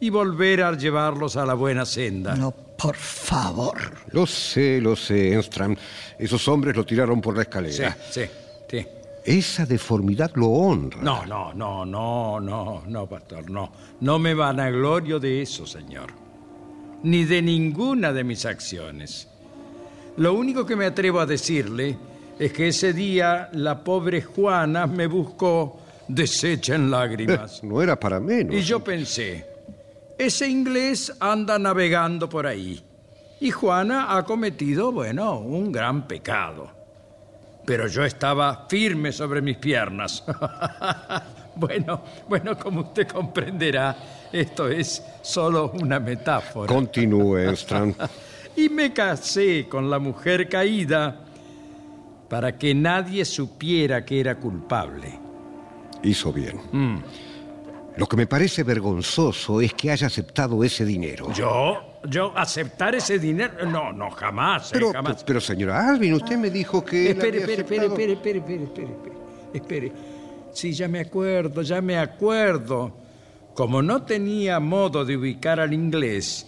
y 0.00 0.10
volver 0.10 0.62
a 0.62 0.72
llevarlos 0.76 1.36
a 1.36 1.44
la 1.46 1.54
buena 1.54 1.84
senda. 1.84 2.34
No, 2.36 2.50
por 2.52 2.94
favor. 2.94 3.78
Lo 4.12 4.26
sé, 4.26 4.80
lo 4.80 4.94
sé, 4.94 5.32
Enstram. 5.32 5.74
Esos 6.18 6.46
hombres 6.48 6.76
lo 6.76 6.84
tiraron 6.84 7.20
por 7.20 7.34
la 7.34 7.42
escalera. 7.42 7.96
sí, 8.10 8.20
sí. 8.22 8.30
Esa 9.28 9.66
deformidad 9.66 10.30
lo 10.36 10.46
honra. 10.46 11.02
No, 11.02 11.26
no, 11.26 11.52
no, 11.52 11.84
no, 11.84 12.40
no, 12.40 12.82
no, 12.86 13.06
pastor, 13.06 13.50
no. 13.50 13.70
No 14.00 14.18
me 14.18 14.32
vanaglorio 14.32 15.20
de 15.20 15.42
eso, 15.42 15.66
señor. 15.66 16.06
Ni 17.02 17.24
de 17.24 17.42
ninguna 17.42 18.14
de 18.14 18.24
mis 18.24 18.46
acciones. 18.46 19.28
Lo 20.16 20.32
único 20.32 20.64
que 20.64 20.76
me 20.76 20.86
atrevo 20.86 21.20
a 21.20 21.26
decirle 21.26 21.94
es 22.38 22.54
que 22.54 22.68
ese 22.68 22.94
día 22.94 23.50
la 23.52 23.84
pobre 23.84 24.22
Juana 24.22 24.86
me 24.86 25.06
buscó 25.06 25.78
deshecha 26.08 26.76
en 26.76 26.90
lágrimas. 26.90 27.62
No 27.62 27.82
era 27.82 28.00
para 28.00 28.20
menos. 28.20 28.54
Y 28.54 28.62
yo 28.62 28.82
pensé, 28.82 29.44
ese 30.16 30.48
inglés 30.48 31.12
anda 31.20 31.58
navegando 31.58 32.30
por 32.30 32.46
ahí. 32.46 32.82
Y 33.40 33.50
Juana 33.50 34.16
ha 34.16 34.24
cometido, 34.24 34.90
bueno, 34.90 35.38
un 35.38 35.70
gran 35.70 36.08
pecado. 36.08 36.77
Pero 37.68 37.86
yo 37.86 38.02
estaba 38.02 38.64
firme 38.66 39.12
sobre 39.12 39.42
mis 39.42 39.58
piernas. 39.58 40.24
Bueno, 41.58 42.00
bueno, 42.28 42.56
como 42.56 42.82
usted 42.82 43.08
comprenderá, 43.08 43.96
esto 44.30 44.68
es 44.68 45.02
solo 45.22 45.72
una 45.82 45.98
metáfora. 45.98 46.72
Continúe, 46.72 47.50
Strand. 47.56 47.96
y 48.54 48.68
me 48.68 48.92
casé 48.92 49.66
con 49.68 49.90
la 49.90 49.98
mujer 49.98 50.48
caída 50.48 51.20
para 52.28 52.56
que 52.56 52.72
nadie 52.76 53.24
supiera 53.24 54.04
que 54.04 54.20
era 54.20 54.36
culpable. 54.36 55.18
Hizo 56.04 56.32
bien. 56.32 56.60
Lo 57.96 58.06
que 58.06 58.16
me 58.16 58.28
parece 58.28 58.62
vergonzoso 58.62 59.60
es 59.60 59.74
que 59.74 59.90
haya 59.90 60.06
aceptado 60.06 60.62
ese 60.62 60.84
dinero. 60.84 61.32
¿Yo? 61.32 61.87
¿Yo 62.04 62.32
aceptar 62.36 62.94
ese 62.94 63.18
dinero? 63.18 63.66
No, 63.66 63.92
no, 63.92 64.10
jamás, 64.10 64.68
eh, 64.68 64.74
Pero, 64.74 64.92
jamás. 64.92 65.24
pero 65.24 65.40
señora 65.40 65.88
Alvin, 65.88 66.14
usted 66.14 66.36
me 66.36 66.50
dijo 66.50 66.84
que... 66.84 67.10
Espere, 67.10 67.38
espere, 67.38 67.62
espere, 67.62 67.86
espere, 67.86 68.12
espere, 68.12 68.38
espere, 68.38 68.62
espere, 68.64 68.88
espere. 69.52 69.92
Sí, 70.52 70.72
ya 70.72 70.88
me 70.88 71.00
acuerdo, 71.00 71.62
ya 71.62 71.80
me 71.82 71.98
acuerdo. 71.98 72.96
Como 73.54 73.82
no 73.82 74.02
tenía 74.02 74.60
modo 74.60 75.04
de 75.04 75.16
ubicar 75.16 75.58
al 75.58 75.72
inglés, 75.74 76.46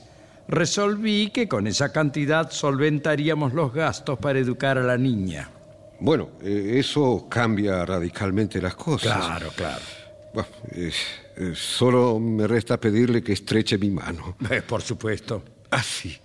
resolví 0.49 1.31
que 1.31 1.49
con 1.49 1.67
esa 1.67 1.93
cantidad 1.93 2.51
solventaríamos 2.51 3.53
los 3.53 3.73
gastos 3.73 4.19
para 4.19 4.39
educar 4.39 4.79
a 4.79 4.83
la 4.83 4.97
niña. 4.97 5.51
Bueno, 5.99 6.31
eh, 6.43 6.77
eso 6.79 7.27
cambia 7.29 7.85
radicalmente 7.85 8.61
las 8.63 8.75
cosas. 8.75 9.17
Claro, 9.17 9.49
claro. 9.57 9.83
Bueno, 10.33 10.49
eh, 10.73 10.93
eh, 11.41 11.55
solo 11.55 12.19
me 12.19 12.47
resta 12.47 12.79
pedirle 12.79 13.23
que 13.23 13.33
estreche 13.33 13.79
mi 13.79 13.91
mano. 13.91 14.37
Eh, 14.51 14.63
por 14.63 14.83
supuesto. 14.83 15.43
Así. 15.71 16.17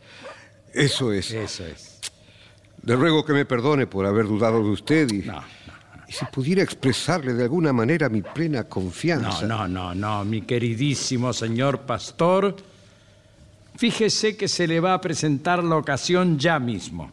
Eso 0.74 1.13
es. 1.13 1.32
Eso 1.32 1.66
es. 1.66 1.99
Le 2.84 2.95
ruego 2.95 3.24
que 3.24 3.32
me 3.34 3.45
perdone 3.45 3.88
por 3.88 4.05
haber 4.05 4.26
dudado 4.26 4.61
de 4.63 4.70
usted 4.70 5.09
y, 5.11 5.20
No, 5.20 5.34
no, 5.36 5.43
y 6.07 6.11
si 6.11 6.26
pudiera 6.26 6.61
expresarle 6.61 7.34
de 7.34 7.43
alguna 7.43 7.72
manera 7.72 8.09
mi 8.09 8.22
plena 8.22 8.63
no, 8.63 8.70
confianza. 8.70 9.45
no, 9.47 9.68
no, 9.68 9.95
no, 9.95 10.26
mi 10.26 10.41
queridísimo 10.41 11.32
señor 11.34 11.82
pastor. 11.82 12.55
Fíjese 13.78 14.36
que 14.36 14.47
se 14.47 14.68
le 14.68 14.80
va 14.80 14.93
a 14.93 15.01
presentar 15.01 15.63
la 15.63 15.78
ocasión 15.78 16.38
ya 16.38 16.59
mismo. 16.59 17.11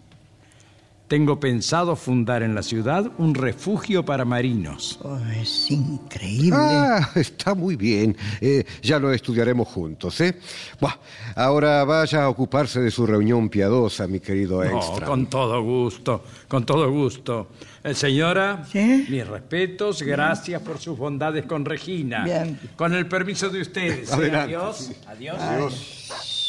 Tengo 1.12 1.38
pensado 1.38 1.94
fundar 1.94 2.42
en 2.42 2.54
la 2.54 2.62
ciudad 2.62 3.04
un 3.18 3.34
refugio 3.34 4.02
para 4.02 4.24
marinos. 4.24 4.98
Oh, 5.02 5.18
es 5.38 5.70
increíble. 5.70 6.56
Ah, 6.58 7.10
está 7.16 7.54
muy 7.54 7.76
bien. 7.76 8.16
Eh, 8.40 8.64
ya 8.80 8.98
lo 8.98 9.12
estudiaremos 9.12 9.68
juntos, 9.68 10.18
¿eh? 10.22 10.38
Buah, 10.80 10.94
ahora 11.36 11.84
vaya 11.84 12.22
a 12.22 12.30
ocuparse 12.30 12.80
de 12.80 12.90
su 12.90 13.06
reunión 13.06 13.50
piadosa, 13.50 14.06
mi 14.06 14.20
querido 14.20 14.64
No, 14.64 14.78
Extra. 14.78 15.06
con 15.06 15.26
todo 15.26 15.62
gusto, 15.62 16.24
con 16.48 16.64
todo 16.64 16.90
gusto. 16.90 17.48
Eh, 17.84 17.92
señora, 17.92 18.64
¿Sí? 18.72 19.04
mis 19.10 19.26
respetos, 19.26 20.00
gracias 20.00 20.62
por 20.62 20.78
sus 20.78 20.96
bondades 20.96 21.44
con 21.44 21.66
Regina. 21.66 22.24
Bien. 22.24 22.58
Con 22.74 22.94
el 22.94 23.06
permiso 23.06 23.50
de 23.50 23.60
ustedes. 23.60 24.08
¿eh? 24.10 24.14
Adelante, 24.14 24.56
Adiós. 24.56 24.76
sí. 24.78 24.96
Adiós. 25.06 25.38
Adiós. 25.38 26.41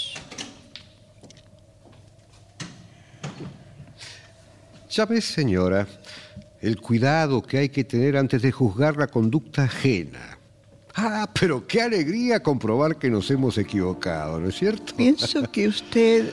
Ya 4.93 5.07
ves, 5.07 5.25
señora, 5.25 5.87
el 6.61 6.79
cuidado 6.79 7.41
que 7.41 7.57
hay 7.57 7.69
que 7.69 7.83
tener 7.83 8.15
antes 8.15 8.43
de 8.43 8.51
juzgar 8.51 8.95
la 8.95 9.07
conducta 9.07 9.63
ajena. 9.63 10.37
Ah, 10.93 11.27
pero 11.33 11.65
qué 11.65 11.81
alegría 11.81 12.43
comprobar 12.43 12.99
que 12.99 13.09
nos 13.09 13.31
hemos 13.31 13.57
equivocado, 13.57 14.39
¿no 14.39 14.49
es 14.49 14.55
cierto? 14.55 14.95
Pienso 14.95 15.51
que 15.51 15.67
usted 15.67 16.31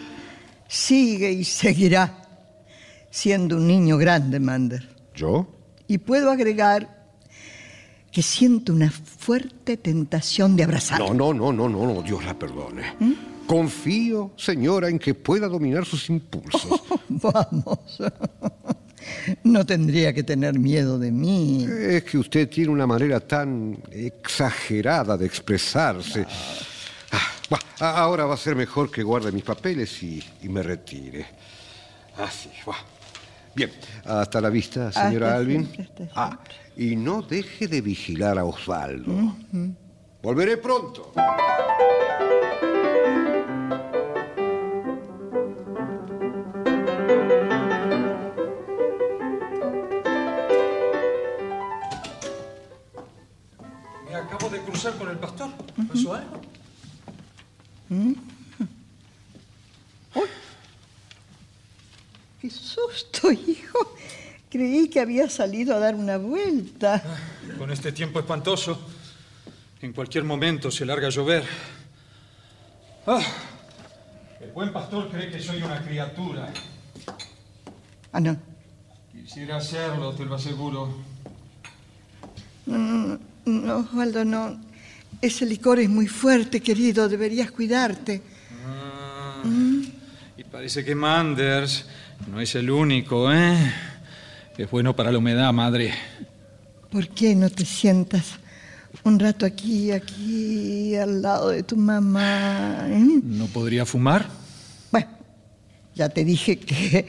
sigue 0.68 1.32
y 1.32 1.42
seguirá 1.44 2.28
siendo 3.10 3.56
un 3.56 3.66
niño 3.66 3.96
grande, 3.96 4.38
Mander. 4.38 4.94
¿Yo? 5.14 5.48
Y 5.88 5.96
puedo 5.96 6.30
agregar 6.30 7.14
que 8.12 8.20
siento 8.20 8.74
una 8.74 8.90
fuerte 8.90 9.78
tentación 9.78 10.54
de 10.54 10.64
abrazar. 10.64 10.98
No, 10.98 11.14
no, 11.14 11.32
no, 11.32 11.50
no, 11.50 11.66
no, 11.66 11.94
no, 11.94 12.02
Dios 12.02 12.22
la 12.26 12.38
perdone. 12.38 12.82
Confío, 13.50 14.30
señora, 14.36 14.88
en 14.88 14.96
que 15.00 15.12
pueda 15.12 15.48
dominar 15.48 15.84
sus 15.84 16.08
impulsos. 16.08 16.82
Vamos. 17.08 17.98
No 19.42 19.66
tendría 19.66 20.12
que 20.12 20.22
tener 20.22 20.56
miedo 20.56 21.00
de 21.00 21.10
mí. 21.10 21.66
Es 21.68 22.04
que 22.04 22.16
usted 22.18 22.48
tiene 22.48 22.70
una 22.70 22.86
manera 22.86 23.18
tan 23.18 23.76
exagerada 23.90 25.16
de 25.16 25.26
expresarse. 25.26 26.24
Ah, 27.10 27.18
bah, 27.50 27.58
a- 27.80 27.98
ahora 28.02 28.24
va 28.24 28.34
a 28.34 28.36
ser 28.36 28.54
mejor 28.54 28.88
que 28.88 29.02
guarde 29.02 29.32
mis 29.32 29.42
papeles 29.42 30.00
y, 30.04 30.22
y 30.42 30.48
me 30.48 30.62
retire. 30.62 31.26
Así, 32.18 32.50
va. 32.68 32.76
Bien, 33.52 33.72
hasta 34.04 34.40
la 34.40 34.48
vista, 34.48 34.92
señora 34.92 35.26
Hasta 35.30 35.38
Alvin. 35.38 35.64
siempre, 35.64 35.82
hasta 35.82 35.96
siempre. 35.96 36.14
Ah, 36.14 36.38
y 36.76 36.94
no 36.94 37.20
deje 37.22 37.66
de 37.66 37.80
vigilar 37.80 38.38
a 38.38 38.44
Osvaldo. 38.44 39.34
Volveré 40.22 40.56
pronto. 40.58 41.12
Cruzar 54.80 54.98
con 54.98 55.10
el 55.10 55.18
pastor. 55.18 55.50
¿Pasó 55.88 56.14
algo? 56.14 56.40
¡Qué 62.40 62.48
susto, 62.48 63.30
hijo! 63.30 63.94
Creí 64.48 64.88
que 64.88 65.00
había 65.00 65.28
salido 65.28 65.76
a 65.76 65.78
dar 65.78 65.94
una 65.94 66.16
vuelta. 66.16 67.02
Con 67.58 67.70
este 67.70 67.92
tiempo 67.92 68.20
espantoso, 68.20 68.80
en 69.82 69.92
cualquier 69.92 70.24
momento 70.24 70.70
se 70.70 70.86
larga 70.86 71.08
a 71.08 71.10
llover. 71.10 71.44
Ah, 73.06 73.22
el 74.40 74.50
buen 74.52 74.72
pastor 74.72 75.10
cree 75.10 75.30
que 75.30 75.40
soy 75.40 75.62
una 75.62 75.82
criatura. 75.82 76.52
Ah, 78.12 78.20
no. 78.20 78.36
Quisiera 79.12 79.58
hacerlo, 79.58 80.14
te 80.14 80.24
lo 80.24 80.36
aseguro. 80.36 80.94
No, 82.66 83.76
Osvaldo, 83.76 84.24
no. 84.24 84.69
Ese 85.22 85.44
licor 85.46 85.78
es 85.78 85.88
muy 85.88 86.06
fuerte, 86.06 86.60
querido. 86.60 87.08
Deberías 87.08 87.50
cuidarte. 87.50 88.22
Ah, 88.66 89.42
Y 90.36 90.44
parece 90.44 90.84
que 90.84 90.94
Manders 90.94 91.86
no 92.30 92.40
es 92.40 92.54
el 92.54 92.70
único, 92.70 93.32
¿eh? 93.32 93.56
Es 94.56 94.70
bueno 94.70 94.94
para 94.94 95.10
la 95.10 95.18
humedad, 95.18 95.52
madre. 95.52 95.92
¿Por 96.90 97.08
qué 97.08 97.34
no 97.34 97.48
te 97.48 97.64
sientas 97.64 98.32
un 99.04 99.18
rato 99.18 99.46
aquí, 99.46 99.90
aquí, 99.92 100.94
al 100.96 101.22
lado 101.22 101.50
de 101.50 101.62
tu 101.62 101.76
mamá? 101.76 102.86
eh? 102.88 103.20
¿No 103.22 103.46
podría 103.46 103.86
fumar? 103.86 104.26
Bueno, 104.90 105.08
ya 105.94 106.08
te 106.10 106.24
dije 106.24 106.58
que 106.58 107.06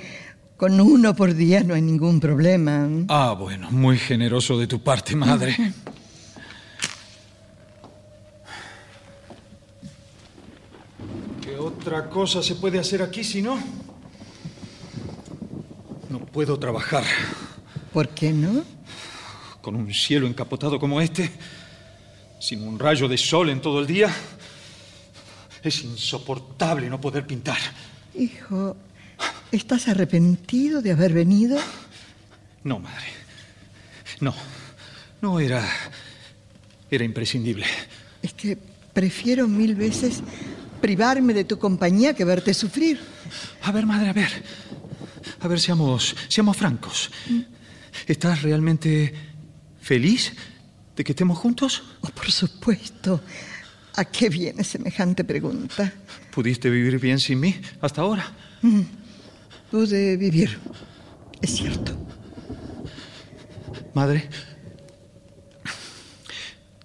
con 0.56 0.80
uno 0.80 1.16
por 1.16 1.34
día 1.34 1.64
no 1.64 1.74
hay 1.74 1.82
ningún 1.82 2.20
problema. 2.20 2.88
Ah, 3.10 3.36
bueno, 3.38 3.70
muy 3.72 3.98
generoso 3.98 4.58
de 4.60 4.68
tu 4.68 4.82
parte, 4.82 5.16
madre. 5.16 5.56
otra 11.82 12.08
cosa 12.08 12.44
se 12.44 12.54
puede 12.54 12.78
hacer 12.78 13.02
aquí 13.02 13.24
si 13.24 13.42
no? 13.42 13.60
No 16.12 16.20
puedo 16.20 16.60
trabajar 16.60 17.04
¿Por 17.92 18.10
qué 18.10 18.32
no? 18.32 18.64
con 19.62 19.76
un 19.76 19.92
cielo 19.92 20.28
encapotado 20.28 20.80
como 20.80 21.02
este, 21.02 21.32
sin 22.40 22.68
un 22.68 22.78
rayo 22.78 23.08
de 23.08 23.18
sol 23.18 23.50
en 23.50 23.62
todo 23.62 23.80
el 23.80 23.88
día. 23.88 24.14
Es 25.64 25.84
insoportable 25.84 26.88
no 26.88 27.02
poder 27.02 27.26
pintar. 27.26 27.58
Hijo, 28.14 28.78
¿estás 29.52 29.88
arrepentido 29.88 30.84
de 30.84 30.92
haber 30.92 31.14
venido? 31.14 31.60
No, 32.64 32.78
madre. 32.78 33.08
No. 34.20 34.36
No 35.20 35.40
era. 35.40 35.68
Era 36.92 37.04
imprescindible. 37.04 37.66
Es 38.22 38.34
que 38.34 38.56
prefiero 38.94 39.48
mil 39.48 39.76
veces 39.76 40.22
privarme 40.82 41.34
de 41.34 41.46
tu 41.46 41.58
compañía 41.60 42.14
que 42.14 42.26
verte 42.26 42.54
sufrir. 42.54 43.00
A 43.62 43.72
ver, 43.72 43.86
madre, 43.86 44.10
a 44.10 44.14
ver. 44.14 44.44
A 45.40 45.48
ver, 45.48 45.60
seamos, 45.60 46.16
seamos 46.28 46.58
francos. 46.58 47.12
¿Estás 48.08 48.42
realmente 48.42 49.14
feliz 49.80 50.34
de 50.96 51.04
que 51.04 51.12
estemos 51.12 51.38
juntos? 51.38 51.84
Oh, 52.02 52.10
por 52.10 52.32
supuesto. 52.32 53.22
¿A 53.96 54.06
qué 54.06 54.30
viene 54.30 54.64
semejante 54.64 55.24
pregunta? 55.24 55.94
¿Pudiste 56.32 56.70
vivir 56.70 57.00
bien 57.00 57.20
sin 57.20 57.40
mí 57.40 57.56
hasta 57.82 58.02
ahora? 58.02 58.26
Pude 59.70 60.18
vivir. 60.18 60.58
Es 61.42 61.56
cierto. 61.56 61.98
Madre, 63.94 64.30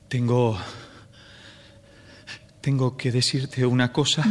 tengo. 0.09 0.59
Tengo 2.67 2.97
que 2.97 3.12
decirte 3.12 3.64
una 3.64 3.93
cosa. 3.93 4.25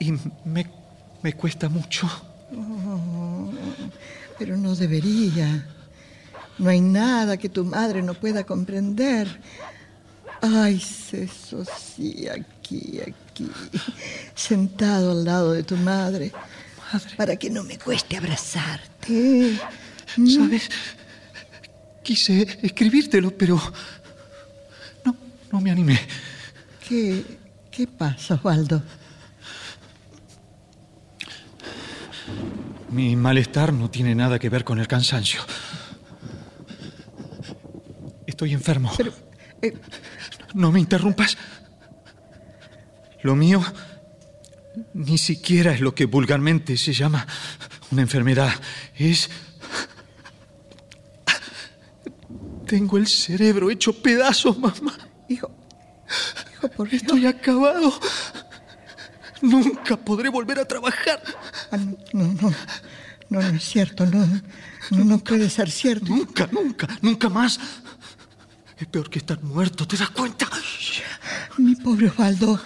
Y 0.00 0.10
me, 0.44 0.66
me 1.22 1.32
cuesta 1.34 1.68
mucho. 1.68 2.10
Pero 4.36 4.56
no 4.56 4.74
debería. 4.74 5.64
No 6.58 6.70
hay 6.70 6.80
nada 6.80 7.36
que 7.36 7.48
tu 7.48 7.64
madre 7.64 8.02
no 8.02 8.14
pueda 8.14 8.42
comprender. 8.42 9.28
Ay, 10.42 10.82
eso 11.12 11.64
sí, 11.64 12.26
aquí, 12.26 12.98
aquí, 13.02 13.48
sentado 14.34 15.12
al 15.12 15.24
lado 15.24 15.52
de 15.52 15.62
tu 15.62 15.76
madre, 15.76 16.32
Madre. 16.92 17.14
para 17.16 17.36
que 17.36 17.48
no 17.48 17.62
me 17.62 17.78
cueste 17.78 18.16
abrazarte. 18.16 19.56
¿Sabes? 20.16 20.68
Quise 22.02 22.58
escribírtelo, 22.60 23.30
pero 23.38 23.60
no, 25.52 25.60
me 25.60 25.70
animé. 25.70 25.98
¿Qué, 26.86 27.24
qué 27.70 27.86
pasa, 27.86 28.34
Osvaldo? 28.34 28.82
Mi 32.90 33.14
malestar 33.14 33.72
no 33.72 33.88
tiene 33.90 34.14
nada 34.14 34.38
que 34.38 34.48
ver 34.48 34.64
con 34.64 34.80
el 34.80 34.88
cansancio. 34.88 35.40
Estoy 38.26 38.52
enfermo. 38.52 38.90
Pero, 38.96 39.12
eh, 39.62 39.74
No 40.54 40.72
me 40.72 40.80
interrumpas. 40.80 41.36
Lo 43.22 43.36
mío 43.36 43.62
ni 44.94 45.18
siquiera 45.18 45.72
es 45.72 45.80
lo 45.80 45.94
que 45.94 46.06
vulgarmente 46.06 46.76
se 46.76 46.92
llama 46.92 47.26
una 47.90 48.02
enfermedad. 48.02 48.52
Es... 48.96 49.30
Tengo 52.66 52.98
el 52.98 53.06
cerebro 53.08 53.70
hecho 53.70 53.92
pedazos, 53.92 54.58
mamá. 54.58 55.09
Hijo, 55.30 55.50
hijo, 56.52 56.68
por 56.68 56.88
Dios. 56.88 57.02
Estoy 57.02 57.26
acabado. 57.26 57.92
Nunca 59.40 59.96
podré 59.96 60.28
volver 60.28 60.58
a 60.58 60.66
trabajar. 60.66 61.22
Ah, 61.70 61.78
no, 61.78 61.96
no, 62.12 62.34
no, 62.34 62.52
no, 63.30 63.40
es 63.40 63.64
cierto, 63.64 64.04
no, 64.04 64.26
no, 64.90 65.04
no 65.04 65.18
puede 65.18 65.48
ser 65.48 65.70
cierto. 65.70 66.06
Nunca, 66.06 66.48
nunca, 66.52 66.88
nunca 67.00 67.28
más. 67.28 67.58
Es 68.76 68.86
peor 68.86 69.08
que 69.08 69.18
estar 69.18 69.42
muerto, 69.42 69.86
¿te 69.86 69.96
das 69.96 70.10
cuenta? 70.10 70.48
Mi 71.58 71.76
pobre 71.76 72.08
Osvaldo. 72.08 72.60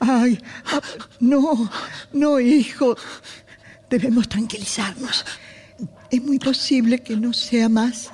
Ay, 0.00 0.38
ah, 0.72 0.80
no, 1.20 1.70
no, 2.12 2.40
hijo. 2.40 2.96
Debemos 3.88 4.28
tranquilizarnos. 4.28 5.24
Es 6.10 6.22
muy 6.22 6.38
posible 6.38 7.02
que 7.02 7.16
no 7.16 7.32
sea 7.32 7.68
más 7.68 8.10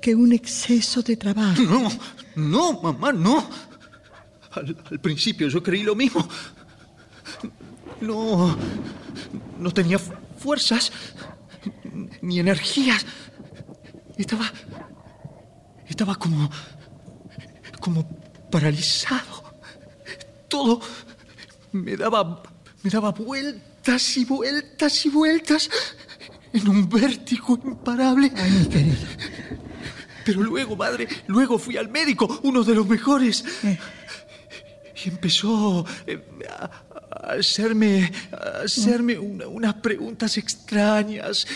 que 0.00 0.14
un 0.14 0.32
exceso 0.32 1.02
de 1.02 1.16
trabajo. 1.16 1.60
No, 1.62 1.90
no, 2.38 2.80
mamá, 2.80 3.12
no. 3.12 3.48
Al, 4.52 4.74
principio 5.00 5.48
yo 5.48 5.62
creí 5.62 5.82
lo 5.82 5.94
mismo. 5.94 6.26
No, 8.00 8.56
no 9.58 9.70
tenía 9.72 9.98
fu- 9.98 10.12
fuerzas 10.38 10.92
ni 12.22 12.38
energías. 12.38 13.04
Estaba, 14.16 14.50
estaba 15.86 16.14
como, 16.14 16.50
como 17.80 18.08
paralizado. 18.50 19.44
Todo 20.48 20.80
me 21.72 21.96
daba, 21.96 22.42
me 22.82 22.90
daba 22.90 23.10
vueltas 23.12 24.16
y 24.16 24.24
vueltas 24.24 25.04
y 25.06 25.10
vueltas 25.10 25.68
en 26.52 26.68
un 26.68 26.88
vértigo 26.88 27.58
imparable. 27.62 28.32
Pero 30.32 30.42
luego, 30.42 30.76
madre, 30.76 31.08
luego 31.26 31.58
fui 31.58 31.76
al 31.76 31.88
médico, 31.88 32.40
uno 32.42 32.62
de 32.64 32.74
los 32.74 32.86
mejores. 32.86 33.44
Y 35.04 35.08
empezó 35.10 35.86
eh, 36.06 36.20
a, 36.50 37.32
hacerme, 37.38 38.10
a 38.32 38.62
hacerme 38.64 39.18
una- 39.18 39.46
unas 39.46 39.74
preguntas 39.74 40.36
extrañas. 40.38 41.46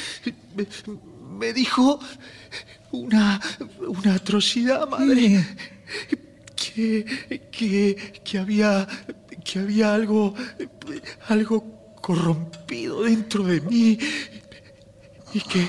Me, 0.57 0.67
me 1.39 1.53
dijo 1.53 1.99
una, 2.93 3.41
una 3.89 4.15
atrocidad, 4.15 4.87
madre. 4.89 5.45
Que, 6.55 7.49
que, 7.51 8.21
que 8.25 8.39
había, 8.39 8.87
que 9.45 9.59
había 9.59 9.93
algo, 9.93 10.35
algo 11.29 11.95
corrompido 12.01 13.03
dentro 13.03 13.43
de 13.45 13.61
mí. 13.61 13.99
Y 15.35 15.41
que, 15.41 15.69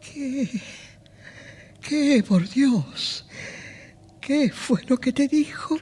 ¿Qué? 0.00 0.48
¿Qué, 1.80 2.24
por 2.26 2.48
Dios? 2.48 3.24
¿Qué 4.20 4.50
fue 4.50 4.82
lo 4.86 4.98
que 4.98 5.12
te 5.12 5.28
dijo? 5.28 5.78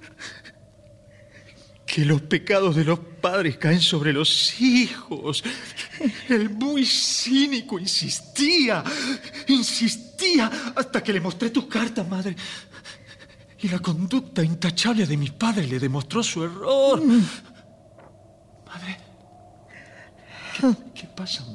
que 1.97 2.05
los 2.05 2.20
pecados 2.20 2.76
de 2.76 2.84
los 2.84 2.99
padres 2.99 3.57
caen 3.57 3.80
sobre 3.80 4.12
los 4.12 4.61
hijos. 4.61 5.42
El 6.28 6.51
muy 6.51 6.84
cínico 6.84 7.78
insistía, 7.78 8.84
insistía, 9.47 10.51
hasta 10.76 11.03
que 11.03 11.14
le 11.14 11.22
mostré 11.22 11.49
tus 11.49 11.64
cartas, 11.66 12.07
madre. 12.07 12.36
Y 13.61 13.68
la 13.68 13.78
conducta 13.78 14.44
intachable 14.44 15.07
de 15.07 15.16
mis 15.16 15.30
padres 15.30 15.70
le 15.70 15.78
demostró 15.78 16.22
su 16.22 16.44
error. 16.44 17.03
Madre, 18.66 18.99
¿qué, 20.61 20.74
qué 20.94 21.07
pasa? 21.07 21.47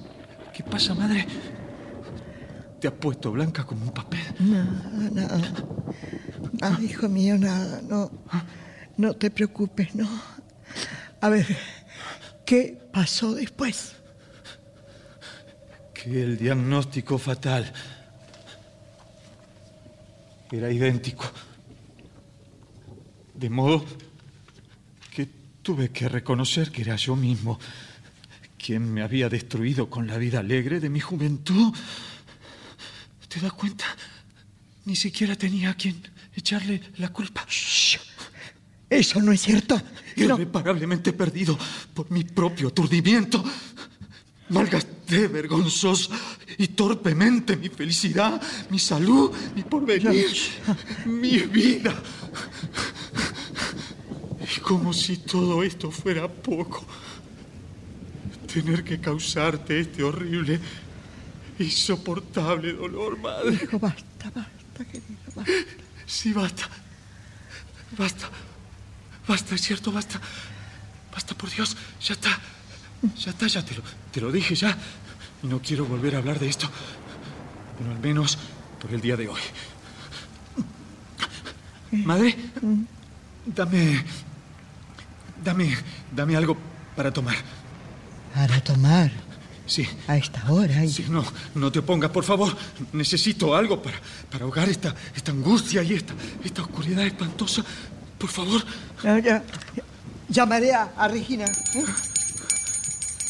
¿Qué 0.52 0.64
pasa, 0.64 0.96
madre? 0.96 1.28
Te 2.82 2.88
has 2.88 2.94
puesto 2.96 3.32
blanca 3.32 3.64
como 3.64 3.86
un 3.86 3.94
papel. 3.94 4.22
Nada, 4.40 5.10
nada. 5.12 5.54
Ah, 6.62 6.78
hijo 6.82 7.08
mío, 7.08 7.38
nada. 7.38 7.82
No, 7.88 8.12
no 8.98 9.14
te 9.14 9.32
preocupes, 9.32 9.96
no. 9.96 10.10
A 11.22 11.30
ver, 11.30 11.46
¿qué 12.46 12.78
pasó 12.92 13.36
después? 13.36 13.96
que 16.04 16.24
el 16.24 16.38
diagnóstico 16.38 17.20
fatal 17.20 17.72
era 20.52 20.72
idéntico. 20.72 21.32
De 23.36 23.50
modo 23.50 23.86
que 25.14 25.28
tuve 25.62 25.90
que 25.90 26.10
reconocer 26.10 26.72
que 26.72 26.82
era 26.82 26.96
yo 26.96 27.16
mismo 27.16 27.60
quien 28.58 28.92
me 28.92 29.04
había 29.04 29.30
destruido 29.30 29.90
con 29.90 30.08
la 30.08 30.18
vida 30.18 30.40
alegre 30.40 30.80
de 30.80 30.90
mi 30.90 31.00
juventud. 31.00 31.74
¿Te 33.42 33.48
das 33.48 33.54
cuenta? 33.54 33.86
Ni 34.86 34.96
siquiera 34.96 35.36
tenía 35.36 35.72
a 35.72 35.74
quien 35.74 36.00
echarle 36.36 36.80
la 36.98 37.10
culpa. 37.10 37.44
Eso 38.88 39.20
no 39.20 39.32
es 39.32 39.42
cierto. 39.42 39.82
No. 40.18 40.36
Irreparablemente 40.36 41.12
perdido 41.12 41.58
por 41.96 42.12
mi 42.12 42.24
propio 42.24 42.68
aturdimiento. 42.68 43.44
Malgasté 44.50 45.28
vergonzosa 45.28 46.16
y 46.60 46.68
torpemente 46.68 47.58
mi 47.58 47.70
felicidad, 47.70 48.40
mi 48.70 48.78
salud, 48.78 49.32
mi 49.56 49.64
porvenir, 49.64 50.38
mi 51.06 51.40
vida. 51.40 52.00
Y 54.56 54.60
como 54.60 54.94
si 54.94 55.18
todo 55.18 55.64
esto 55.64 55.90
fuera 55.90 56.28
poco, 56.32 56.86
tener 58.54 58.84
que 58.84 59.02
causarte 59.02 59.80
este 59.80 60.04
horrible, 60.04 60.60
insoportable 61.62 62.74
dolor, 62.74 63.18
madre. 63.20 63.54
Hijo, 63.54 63.80
basta, 63.80 64.32
basta, 64.34 64.86
querido, 64.86 65.18
basta. 65.36 65.52
Sí, 66.06 66.34
basta. 66.34 66.70
Basta. 67.98 68.30
Basta, 69.28 69.56
es 69.56 69.62
cierto, 69.62 69.92
basta. 69.92 70.20
Basta, 71.12 71.36
por 71.36 71.50
Dios. 71.50 71.76
Ya 72.02 72.14
está. 72.14 72.40
Ya 73.18 73.32
está, 73.32 73.48
ya 73.48 73.66
te 73.66 73.76
lo, 73.76 73.84
te 74.12 74.22
lo 74.22 74.32
dije 74.32 74.56
ya. 74.56 74.78
Y 75.44 75.48
no 75.48 75.62
quiero 75.62 75.86
volver 75.86 76.16
a 76.16 76.20
hablar 76.20 76.40
de 76.40 76.50
esto. 76.50 76.70
Bueno, 77.78 77.96
al 77.96 78.00
menos 78.02 78.38
por 78.80 78.94
el 78.94 79.02
día 79.02 79.18
de 79.18 79.28
hoy. 79.28 79.42
Madre, 81.92 82.38
dame. 83.46 84.04
Dame. 85.44 85.78
Dame 86.16 86.36
algo 86.36 86.58
para 86.96 87.12
tomar. 87.12 87.36
Para 88.34 88.62
tomar 88.64 89.12
Sí. 89.66 89.88
a 90.08 90.18
esta 90.18 90.52
hora. 90.52 90.84
y- 90.84 90.90
Sí, 90.92 91.06
no, 91.10 91.24
no 91.56 91.72
te 91.72 91.80
opongas, 91.80 92.12
por 92.12 92.24
favor. 92.24 92.56
Necesito 92.94 93.56
algo 93.56 93.82
para, 93.82 94.00
para 94.30 94.44
ahogar 94.46 94.68
esta, 94.70 94.94
esta 95.16 95.32
angustia 95.32 95.82
y 95.84 95.94
esta, 95.94 96.14
esta 96.44 96.62
oscuridad 96.64 97.06
espantosa. 97.06 97.64
Por 98.18 98.30
favor. 98.30 98.64
Ya, 99.04 99.20
ya. 99.20 99.44
Llamaré 100.30 100.74
a, 100.74 100.92
a 100.98 101.08
Regina. 101.08 101.46
¿eh? 101.46 101.86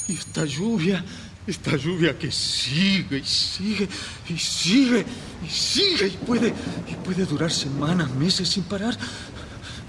Y 0.07 0.13
esta 0.13 0.45
lluvia, 0.45 1.03
esta 1.47 1.75
lluvia 1.77 2.17
que 2.17 2.31
sigue 2.31 3.19
y 3.19 3.25
sigue 3.25 3.87
y 4.29 4.37
sigue 4.37 5.05
y 5.45 5.49
sigue 5.49 6.07
y 6.07 6.17
puede, 6.25 6.53
y 6.87 6.95
puede 7.03 7.25
durar 7.25 7.51
semanas, 7.51 8.09
meses 8.11 8.49
sin 8.49 8.63
parar. 8.63 8.97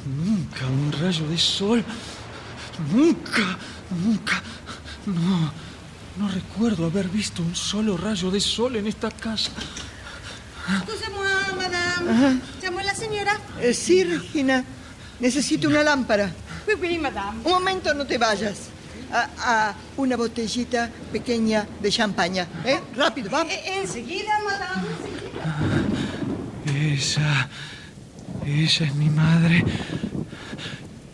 Nunca 0.06 0.66
un 0.66 0.92
rayo 0.92 1.26
de 1.28 1.38
sol. 1.38 1.84
Nunca, 2.92 3.58
nunca. 4.04 4.42
No, 5.06 5.52
no 6.18 6.28
recuerdo 6.28 6.86
haber 6.86 7.08
visto 7.08 7.42
un 7.42 7.54
solo 7.54 7.96
rayo 7.96 8.30
de 8.30 8.40
sol 8.40 8.76
en 8.76 8.86
esta 8.86 9.10
casa. 9.10 9.50
Excusez-moi, 10.68 11.56
madame. 11.56 12.40
¿Llamó 12.62 12.80
la 12.82 12.94
señora? 12.94 13.38
Eh, 13.60 13.74
sí, 13.74 14.04
Regina. 14.04 14.64
Necesito 15.20 15.68
una 15.68 15.82
lámpara. 15.82 16.30
Oui, 16.66 16.74
oui, 16.80 16.98
madame. 16.98 17.38
Un 17.44 17.52
momento, 17.52 17.92
no 17.94 18.06
te 18.06 18.18
vayas. 18.18 18.68
a, 19.12 19.28
a 19.68 19.74
una 19.96 20.16
botellita 20.16 20.90
pequeña 21.12 21.66
de 21.80 21.90
champaña. 21.90 22.46
¿Eh? 22.64 22.80
Rápido, 22.96 23.28
vamos. 23.30 23.52
Eh, 23.52 23.80
enseguida, 23.82 24.38
madame. 24.44 24.88
Esa. 26.94 27.48
Esa 28.46 28.84
es 28.84 28.94
mi 28.94 29.10
madre. 29.10 29.64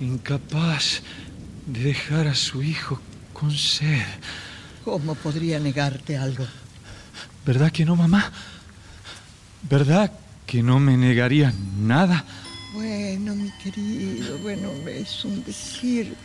Incapaz 0.01 1.01
de 1.67 1.81
dejar 1.83 2.29
a 2.29 2.35
su 2.35 2.63
hijo 2.63 3.01
con 3.33 3.51
sed. 3.51 4.07
¿Cómo 4.89 5.15
podría 5.17 5.61
negarte 5.61 6.17
algo? 6.17 6.47
¿Verdad 7.45 7.71
que 7.71 7.85
no, 7.85 7.95
mamá? 7.95 8.33
¿Verdad 9.69 10.11
que 10.47 10.63
no 10.63 10.81
me 10.81 10.97
negaría 10.97 11.53
nada? 11.79 12.25
Bueno, 12.73 13.35
mi 13.35 13.51
querido, 13.63 14.39
bueno, 14.39 14.71
es 14.89 15.27
un 15.27 15.45
decir. 15.45 16.17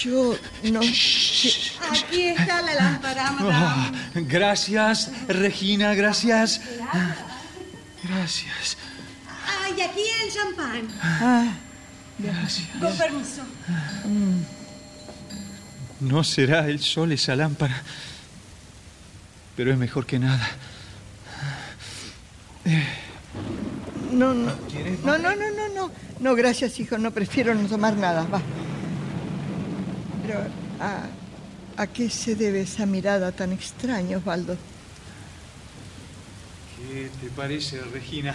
Yo 0.00 0.34
no. 0.72 0.80
Aquí 0.80 2.22
está 2.28 2.62
la 2.62 2.74
lámpara, 2.74 3.30
madame. 3.32 3.52
Ah, 3.52 3.92
gracias, 4.14 5.10
Regina, 5.28 5.92
gracias. 5.94 6.62
Gracias, 8.04 8.78
Ah, 9.28 9.68
y 9.76 9.80
aquí 9.82 10.00
el 10.24 10.32
champán. 10.32 10.88
Ah, 11.02 11.52
gracias. 12.18 12.68
Con 12.80 12.96
permiso. 12.96 13.42
No 16.02 16.24
será 16.24 16.68
el 16.68 16.80
sol 16.80 17.12
esa 17.12 17.36
lámpara, 17.36 17.80
pero 19.56 19.70
es 19.70 19.78
mejor 19.78 20.04
que 20.04 20.18
nada. 20.18 20.48
no, 24.12 24.34
no. 24.34 24.52
No, 25.04 25.18
no, 25.18 25.36
no, 25.36 25.50
no, 25.50 25.68
no. 25.74 25.90
No, 26.18 26.34
gracias, 26.34 26.78
hijo, 26.80 26.98
no 26.98 27.12
prefiero 27.12 27.54
no 27.54 27.68
tomar 27.68 27.96
nada. 27.96 28.24
Va. 28.24 28.40
Pero, 30.26 30.40
¿a, 30.80 31.06
¿a 31.76 31.86
qué 31.86 32.10
se 32.10 32.34
debe 32.34 32.62
esa 32.62 32.84
mirada 32.84 33.30
tan 33.32 33.52
extraña, 33.52 34.18
Osvaldo? 34.18 34.56
¿Qué 36.76 37.10
te 37.20 37.28
parece, 37.30 37.80
Regina? 37.80 38.34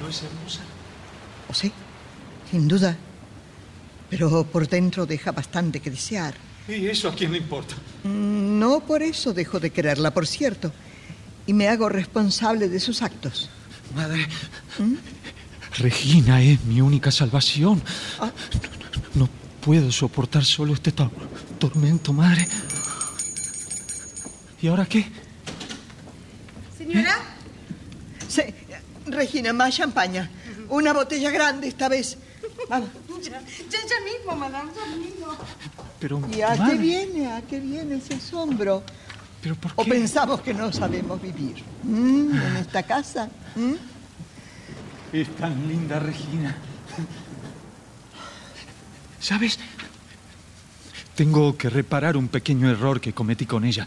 ¿No 0.00 0.08
es 0.08 0.22
hermosa? 0.22 0.60
¿O 1.48 1.54
sí? 1.54 1.72
Sin 2.50 2.68
duda. 2.68 2.96
Pero 4.08 4.44
por 4.44 4.68
dentro 4.68 5.04
deja 5.06 5.32
bastante 5.32 5.80
que 5.80 5.90
desear. 5.90 6.34
¿Y 6.70 6.86
eso 6.86 7.08
a 7.08 7.14
quién 7.14 7.32
le 7.32 7.38
importa? 7.38 7.74
Mm, 8.04 8.58
No 8.58 8.80
por 8.80 9.02
eso 9.02 9.32
dejo 9.32 9.58
de 9.60 9.70
quererla, 9.70 10.12
por 10.12 10.26
cierto. 10.26 10.72
Y 11.46 11.52
me 11.52 11.68
hago 11.68 11.88
responsable 11.88 12.68
de 12.68 12.78
sus 12.80 13.02
actos. 13.02 13.50
Madre. 13.94 14.28
Regina 15.78 16.42
es 16.42 16.62
mi 16.64 16.80
única 16.80 17.10
salvación. 17.10 17.82
Ah. 18.20 18.30
No 19.14 19.28
puedo 19.64 19.90
soportar 19.90 20.44
solo 20.44 20.74
este 20.74 20.92
tor- 20.94 21.10
tormento, 21.58 22.12
madre. 22.12 22.46
¿Y 24.62 24.68
ahora 24.68 24.84
qué? 24.86 25.06
Señora, 26.76 27.16
Sí, 28.28 28.42
Regina, 29.06 29.52
más 29.52 29.74
champaña. 29.74 30.30
Una 30.68 30.92
botella 30.92 31.30
grande 31.30 31.66
esta 31.68 31.88
vez. 31.88 32.16
Vamos. 32.68 32.90
ya, 33.24 33.40
ya, 33.40 33.78
ya 33.88 34.00
mismo, 34.04 34.36
madame, 34.36 34.70
ya 34.74 34.96
mismo. 34.96 35.26
Pero, 35.98 36.22
¿Y 36.32 36.40
a 36.42 36.54
madre, 36.56 36.72
qué 36.72 36.78
viene? 36.78 37.32
¿A 37.32 37.42
qué 37.42 37.60
viene 37.60 37.96
ese 37.96 38.14
asombro? 38.14 38.82
¿Pero 39.42 39.54
por 39.54 39.72
¿O 39.76 39.84
qué? 39.84 39.90
pensamos 39.90 40.40
que 40.40 40.52
no 40.54 40.72
sabemos 40.72 41.20
vivir? 41.20 41.62
¿Mm? 41.82 42.30
¿En 42.34 42.56
esta 42.56 42.82
casa? 42.82 43.28
¿Mm? 43.56 43.72
Es 45.12 45.28
tan 45.36 45.66
linda, 45.68 45.98
Regina. 45.98 46.56
¿Sabes? 49.18 49.58
Tengo 51.14 51.56
que 51.56 51.68
reparar 51.68 52.16
un 52.16 52.28
pequeño 52.28 52.70
error 52.70 53.00
que 53.00 53.12
cometí 53.12 53.44
con 53.44 53.64
ella. 53.64 53.84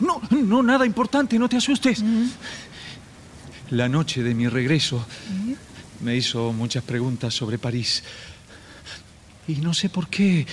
No, 0.00 0.20
no, 0.30 0.62
nada 0.62 0.86
importante, 0.86 1.38
no 1.38 1.48
te 1.48 1.56
asustes. 1.56 2.02
La 3.70 3.88
noche 3.88 4.22
de 4.22 4.34
mi 4.34 4.46
regreso 4.46 5.04
me 6.00 6.14
hizo 6.14 6.52
muchas 6.52 6.84
preguntas 6.84 7.34
sobre 7.34 7.58
París. 7.58 8.04
Y 9.48 9.54
no 9.56 9.74
sé 9.74 9.88
por 9.88 10.08
qué 10.08 10.46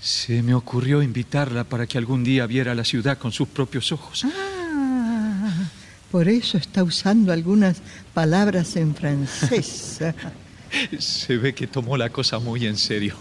se 0.00 0.42
me 0.42 0.54
ocurrió 0.54 1.02
invitarla 1.02 1.64
para 1.64 1.86
que 1.86 1.96
algún 1.96 2.24
día 2.24 2.46
viera 2.46 2.74
la 2.74 2.84
ciudad 2.84 3.16
con 3.16 3.32
sus 3.32 3.48
propios 3.48 3.90
ojos. 3.90 4.24
Ah, 4.24 5.70
por 6.10 6.28
eso 6.28 6.58
está 6.58 6.82
usando 6.82 7.32
algunas 7.32 7.78
palabras 8.12 8.76
en 8.76 8.94
francés. 8.94 10.00
Se 10.98 11.36
ve 11.38 11.54
que 11.54 11.66
tomó 11.66 11.96
la 11.96 12.10
cosa 12.10 12.38
muy 12.38 12.66
en 12.66 12.76
serio. 12.76 13.16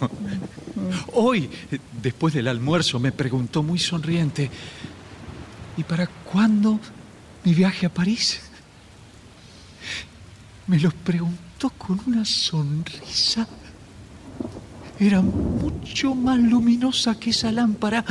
Hoy, 1.14 1.50
después 2.02 2.34
del 2.34 2.48
almuerzo, 2.48 3.00
me 3.00 3.12
preguntó 3.12 3.64
muy 3.64 3.80
sonriente, 3.80 4.50
¿y 5.78 5.84
para 5.84 6.08
cuándo 6.08 6.80
mi 7.44 7.54
viaje 7.54 7.86
a 7.86 7.94
París? 7.94 8.42
Me 10.68 10.80
lo 10.80 10.92
preguntó 10.92 11.70
con 11.70 12.02
una 12.08 12.26
sonrisa. 12.26 13.48
Era 15.06 15.22
mucho 15.22 16.16
más 16.16 16.40
luminosa 16.40 17.20
que 17.20 17.32
esa 17.32 17.52
lámpara. 17.52 18.06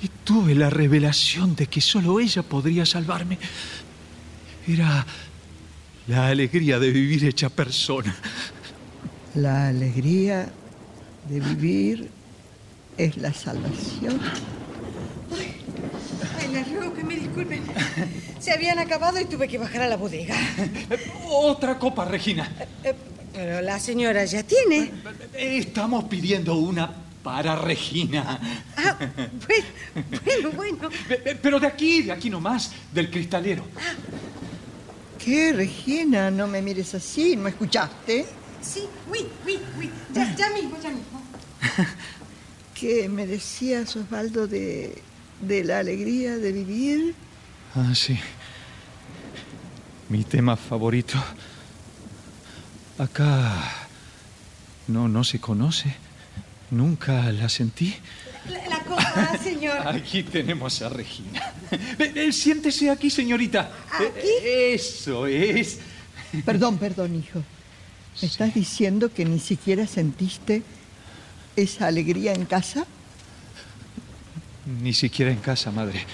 Y 0.00 0.08
tuve 0.22 0.54
la 0.54 0.70
revelación 0.70 1.56
de 1.56 1.66
que 1.66 1.80
solo 1.80 2.20
ella 2.20 2.44
podría 2.44 2.86
salvarme. 2.86 3.38
Era 4.68 5.04
la 6.06 6.28
alegría 6.28 6.78
de 6.78 6.92
vivir 6.92 7.24
hecha 7.24 7.48
persona. 7.48 8.14
La 9.34 9.66
alegría 9.66 10.52
de 11.28 11.40
vivir 11.40 12.10
es 12.96 13.16
la 13.16 13.34
salvación. 13.34 14.20
Ay, 16.38 16.48
les 16.52 16.70
ruego 16.70 16.94
que 16.94 17.02
me 17.02 17.16
disculpen. 17.16 17.62
Se 18.38 18.52
habían 18.52 18.78
acabado 18.78 19.20
y 19.20 19.24
tuve 19.24 19.48
que 19.48 19.58
bajar 19.58 19.82
a 19.82 19.88
la 19.88 19.96
bodega. 19.96 20.36
Otra 21.28 21.76
copa, 21.76 22.04
Regina. 22.04 22.48
Eh, 22.84 22.94
Pero 23.34 23.60
la 23.62 23.80
señora 23.80 24.24
ya 24.24 24.44
tiene. 24.44 24.92
Estamos 25.34 26.04
pidiendo 26.04 26.54
una 26.54 26.88
para 27.24 27.56
Regina. 27.56 28.38
Ah, 28.76 28.96
bueno, 29.46 30.16
bueno, 30.24 30.50
bueno. 30.52 30.90
Pero 31.42 31.58
de 31.58 31.66
aquí, 31.66 32.02
de 32.02 32.12
aquí 32.12 32.30
nomás, 32.30 32.70
del 32.92 33.10
cristalero. 33.10 33.64
¿Qué, 35.18 35.52
Regina? 35.52 36.30
No 36.30 36.46
me 36.46 36.62
mires 36.62 36.94
así, 36.94 37.34
¿no 37.34 37.48
escuchaste? 37.48 38.24
Sí, 38.62 38.84
uy, 39.10 39.26
uy, 39.44 39.58
uy. 39.78 39.90
Ya, 40.12 40.32
ya 40.36 40.50
mismo, 40.50 40.76
ya 40.80 40.90
mismo. 40.90 41.22
¿Qué 42.74 43.08
me 43.08 43.26
decías, 43.26 43.96
Osvaldo, 43.96 44.46
de, 44.46 45.02
de 45.40 45.64
la 45.64 45.80
alegría 45.80 46.36
de 46.36 46.52
vivir? 46.52 47.14
Ah, 47.74 47.94
sí. 47.94 48.16
Mi 50.08 50.22
tema 50.22 50.56
favorito. 50.56 51.18
Acá 52.98 53.52
no, 54.88 55.08
no 55.08 55.24
se 55.24 55.40
conoce. 55.40 55.94
Nunca 56.70 57.30
la 57.32 57.48
sentí. 57.48 57.94
La, 58.48 58.68
la 58.68 58.80
copa, 58.84 59.38
señor. 59.42 59.78
Aquí 59.88 60.22
tenemos 60.22 60.80
a 60.82 60.88
Regina. 60.88 61.52
Eh, 61.70 62.12
eh, 62.14 62.32
Siéntese 62.32 62.90
aquí, 62.90 63.10
señorita. 63.10 63.70
¿Aquí? 63.92 64.26
Eh, 64.44 64.74
Eso 64.74 65.26
es. 65.26 65.78
Perdón, 66.44 66.78
perdón, 66.78 67.14
hijo. 67.16 67.42
¿Me 68.20 68.28
estás 68.28 68.54
diciendo 68.54 69.12
que 69.12 69.24
ni 69.24 69.38
siquiera 69.40 69.86
sentiste 69.86 70.62
esa 71.56 71.86
alegría 71.86 72.32
en 72.32 72.44
casa? 72.44 72.86
Ni 74.82 74.92
siquiera 74.94 75.30
en 75.30 75.38
casa, 75.38 75.70
madre. 75.70 76.04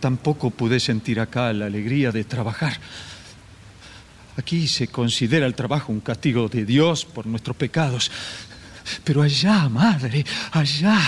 Tampoco 0.00 0.50
pude 0.50 0.80
sentir 0.80 1.20
acá 1.20 1.52
la 1.52 1.66
alegría 1.66 2.10
de 2.12 2.24
trabajar. 2.24 2.78
Aquí 4.36 4.68
se 4.68 4.88
considera 4.88 5.46
el 5.46 5.54
trabajo 5.54 5.92
un 5.92 6.00
castigo 6.00 6.48
de 6.48 6.64
Dios 6.64 7.04
por 7.04 7.26
nuestros 7.26 7.56
pecados. 7.56 8.10
Pero 9.04 9.22
allá, 9.22 9.68
madre, 9.68 10.24
allá, 10.52 10.98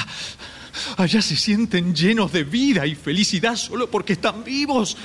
allá 0.97 1.23
se 1.23 1.37
sienten 1.37 1.95
llenos 1.95 2.33
de 2.33 2.45
vida 2.45 2.87
y 2.87 2.95
felicidad 2.95 3.57
solo 3.57 3.91
porque 3.91 4.15
están 4.15 4.45
vivos. 4.45 4.97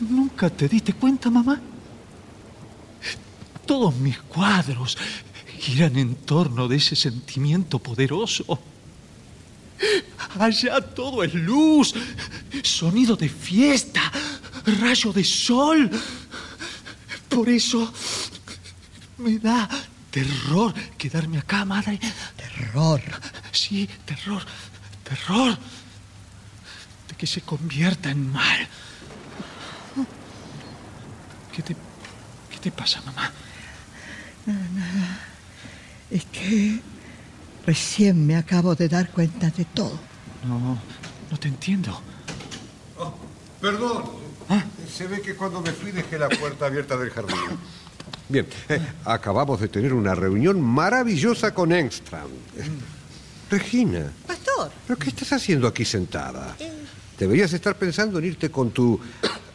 ¿Nunca 0.00 0.50
te 0.50 0.68
diste 0.68 0.92
cuenta, 0.92 1.30
mamá? 1.30 1.60
Todos 3.66 3.94
mis 3.96 4.18
cuadros 4.18 4.96
giran 5.58 5.96
en 5.96 6.14
torno 6.14 6.68
de 6.68 6.76
ese 6.76 6.96
sentimiento 6.96 7.78
poderoso. 7.78 8.58
Allá 10.38 10.80
todo 10.80 11.22
es 11.22 11.34
luz, 11.34 11.94
sonido 12.62 13.16
de 13.16 13.28
fiesta, 13.28 14.12
rayo 14.80 15.12
de 15.12 15.24
sol. 15.24 15.90
Por 17.28 17.48
eso 17.48 17.92
me 19.18 19.38
da 19.38 19.68
terror 20.10 20.74
quedarme 20.96 21.38
acá, 21.38 21.64
madre. 21.64 21.98
Terror. 22.36 23.00
Sí, 23.52 23.88
terror, 24.04 24.42
terror. 25.04 25.58
De 27.08 27.14
que 27.14 27.26
se 27.26 27.40
convierta 27.42 28.10
en 28.10 28.32
mal. 28.32 28.68
¿Qué 31.52 31.62
te, 31.62 31.74
qué 32.50 32.58
te 32.60 32.70
pasa, 32.70 33.00
mamá? 33.02 33.32
Es 36.10 36.24
que 36.26 36.80
Recién 37.68 38.26
me 38.26 38.34
acabo 38.34 38.74
de 38.74 38.88
dar 38.88 39.10
cuenta 39.10 39.50
de 39.50 39.66
todo. 39.66 39.92
No, 40.42 40.78
no 41.30 41.36
te 41.36 41.48
entiendo. 41.48 42.00
Oh, 42.98 43.12
perdón. 43.60 44.04
Se 44.92 45.06
ve 45.06 45.20
que 45.20 45.34
cuando 45.34 45.60
me 45.60 45.70
fui 45.72 45.90
dejé 45.92 46.18
la 46.18 46.28
puerta 46.28 46.66
abierta 46.66 46.96
del 46.96 47.10
jardín. 47.10 47.36
Bien, 48.28 48.46
eh, 48.68 48.80
acabamos 49.04 49.60
de 49.60 49.68
tener 49.68 49.92
una 49.92 50.14
reunión 50.14 50.60
maravillosa 50.60 51.54
con 51.54 51.72
Engstrand. 51.72 52.32
Regina. 53.50 54.12
Pastor. 54.26 54.70
¿Pero 54.86 54.98
qué 54.98 55.08
estás 55.10 55.32
haciendo 55.32 55.66
aquí 55.68 55.84
sentada? 55.84 56.56
Deberías 57.18 57.52
estar 57.52 57.76
pensando 57.76 58.18
en 58.18 58.26
irte 58.26 58.50
con 58.50 58.70
tu... 58.70 59.00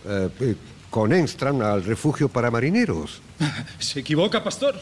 eh, 0.06 0.30
eh, 0.40 0.56
con 0.90 1.12
Engstrand 1.12 1.62
al 1.64 1.84
refugio 1.84 2.30
para 2.30 2.52
marineros. 2.52 3.20
Se 3.80 4.02
equivoca, 4.02 4.44
pastor. 4.44 4.80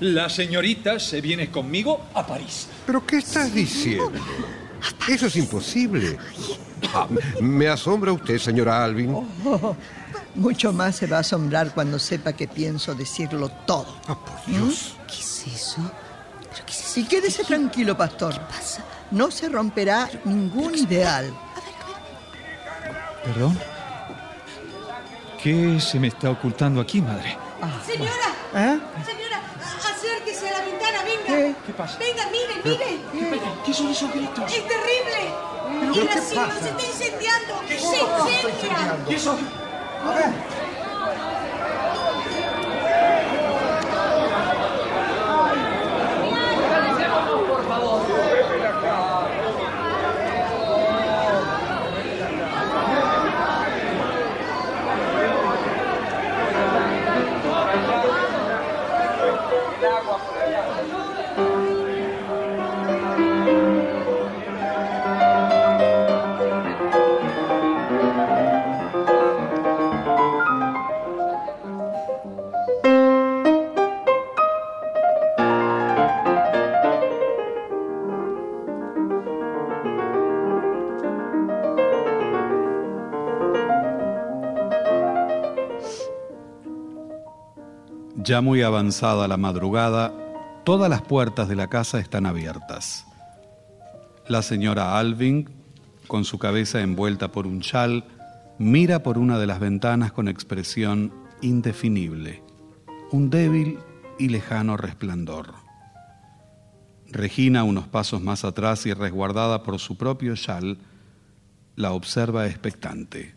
La 0.00 0.28
señorita 0.28 0.98
se 1.00 1.22
viene 1.22 1.50
conmigo 1.50 2.04
a 2.12 2.26
París. 2.26 2.68
¿Pero 2.86 3.06
qué 3.06 3.16
estás 3.16 3.54
diciendo? 3.54 4.12
Eso 5.08 5.26
es 5.26 5.36
imposible. 5.36 6.18
Ah, 6.94 7.06
me 7.40 7.68
asombra 7.68 8.12
usted, 8.12 8.38
señora 8.38 8.84
Alvin. 8.84 9.14
Oh, 9.14 9.76
mucho 10.34 10.72
más 10.72 10.96
se 10.96 11.06
va 11.06 11.18
a 11.18 11.20
asombrar 11.20 11.72
cuando 11.74 11.98
sepa 11.98 12.32
que 12.32 12.46
pienso 12.46 12.94
decirlo 12.94 13.48
todo. 13.66 13.96
Ah, 14.06 14.16
por 14.16 14.44
Dios. 14.46 14.94
¿Qué 15.06 15.14
es 15.20 15.46
eso? 15.54 15.90
¿Pero 16.50 16.64
qué 16.66 16.72
es 16.72 16.80
eso? 16.80 17.00
Y 17.00 17.04
quédese 17.04 17.44
tranquilo, 17.44 17.96
pastor. 17.96 18.34
¿Qué 18.34 18.40
pasa? 18.40 18.84
No 19.10 19.30
se 19.30 19.48
romperá 19.48 20.08
ningún 20.24 20.74
ideal. 20.74 21.32
¿Perdón? 23.24 23.58
¿Qué 25.42 25.78
se 25.80 25.98
me 26.00 26.08
está 26.08 26.30
ocultando 26.30 26.80
aquí, 26.80 27.00
madre? 27.00 27.36
Señora, 27.86 28.10
¿Eh? 28.54 28.78
señora, 29.04 29.27
¿Qué? 31.28 31.54
¿Qué 31.66 31.72
pasa? 31.74 31.98
Venga, 31.98 32.24
mire, 32.30 32.54
mire. 32.64 33.40
¿Qué 33.64 33.74
son 33.74 33.88
esos 33.88 34.10
gritos? 34.10 34.50
Es 34.50 34.66
terrible. 34.66 35.20
El 35.94 36.08
asilo 36.08 36.50
se 36.60 36.68
está 36.70 36.86
incendiando. 36.86 37.54
Se 37.68 37.74
incendia. 37.74 38.96
¿Qué 39.06 39.18
son? 39.18 39.36
Ya 88.28 88.42
muy 88.42 88.60
avanzada 88.60 89.26
la 89.26 89.38
madrugada, 89.38 90.12
todas 90.62 90.90
las 90.90 91.00
puertas 91.00 91.48
de 91.48 91.56
la 91.56 91.68
casa 91.68 91.98
están 91.98 92.26
abiertas. 92.26 93.06
La 94.26 94.42
señora 94.42 94.98
Alving, 94.98 95.48
con 96.06 96.26
su 96.26 96.38
cabeza 96.38 96.82
envuelta 96.82 97.32
por 97.32 97.46
un 97.46 97.62
chal, 97.62 98.04
mira 98.58 99.02
por 99.02 99.16
una 99.16 99.38
de 99.38 99.46
las 99.46 99.60
ventanas 99.60 100.12
con 100.12 100.28
expresión 100.28 101.10
indefinible, 101.40 102.42
un 103.12 103.30
débil 103.30 103.78
y 104.18 104.28
lejano 104.28 104.76
resplandor. 104.76 105.54
Regina, 107.06 107.64
unos 107.64 107.88
pasos 107.88 108.20
más 108.20 108.44
atrás 108.44 108.84
y 108.84 108.92
resguardada 108.92 109.62
por 109.62 109.78
su 109.78 109.96
propio 109.96 110.36
chal, 110.36 110.76
la 111.76 111.92
observa 111.92 112.46
expectante. 112.46 113.34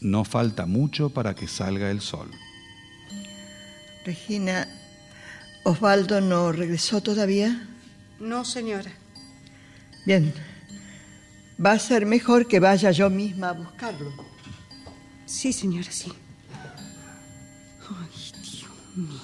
No 0.00 0.22
falta 0.22 0.66
mucho 0.66 1.10
para 1.10 1.34
que 1.34 1.48
salga 1.48 1.90
el 1.90 2.00
sol. 2.00 2.30
Regina, 4.06 4.68
¿Osvaldo 5.64 6.20
no 6.20 6.52
regresó 6.52 7.00
todavía? 7.00 7.66
No, 8.20 8.44
señora. 8.44 8.92
Bien. 10.06 10.32
Va 11.58 11.72
a 11.72 11.78
ser 11.80 12.06
mejor 12.06 12.46
que 12.46 12.60
vaya 12.60 12.92
yo 12.92 13.10
misma 13.10 13.48
a 13.48 13.52
buscarlo. 13.54 14.12
Sí, 15.26 15.52
señora, 15.52 15.90
sí. 15.90 16.12
Ay, 17.82 18.32
Dios 18.32 18.66
mío. 18.94 19.20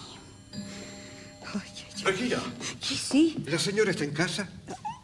Ay, 1.54 1.60
ay, 1.64 1.84
ay. 1.94 2.02
Regina, 2.04 2.42
¿Qué 2.80 2.96
sí? 2.96 3.36
¿la 3.46 3.58
señora 3.60 3.92
está 3.92 4.02
en 4.02 4.10
casa? 4.10 4.48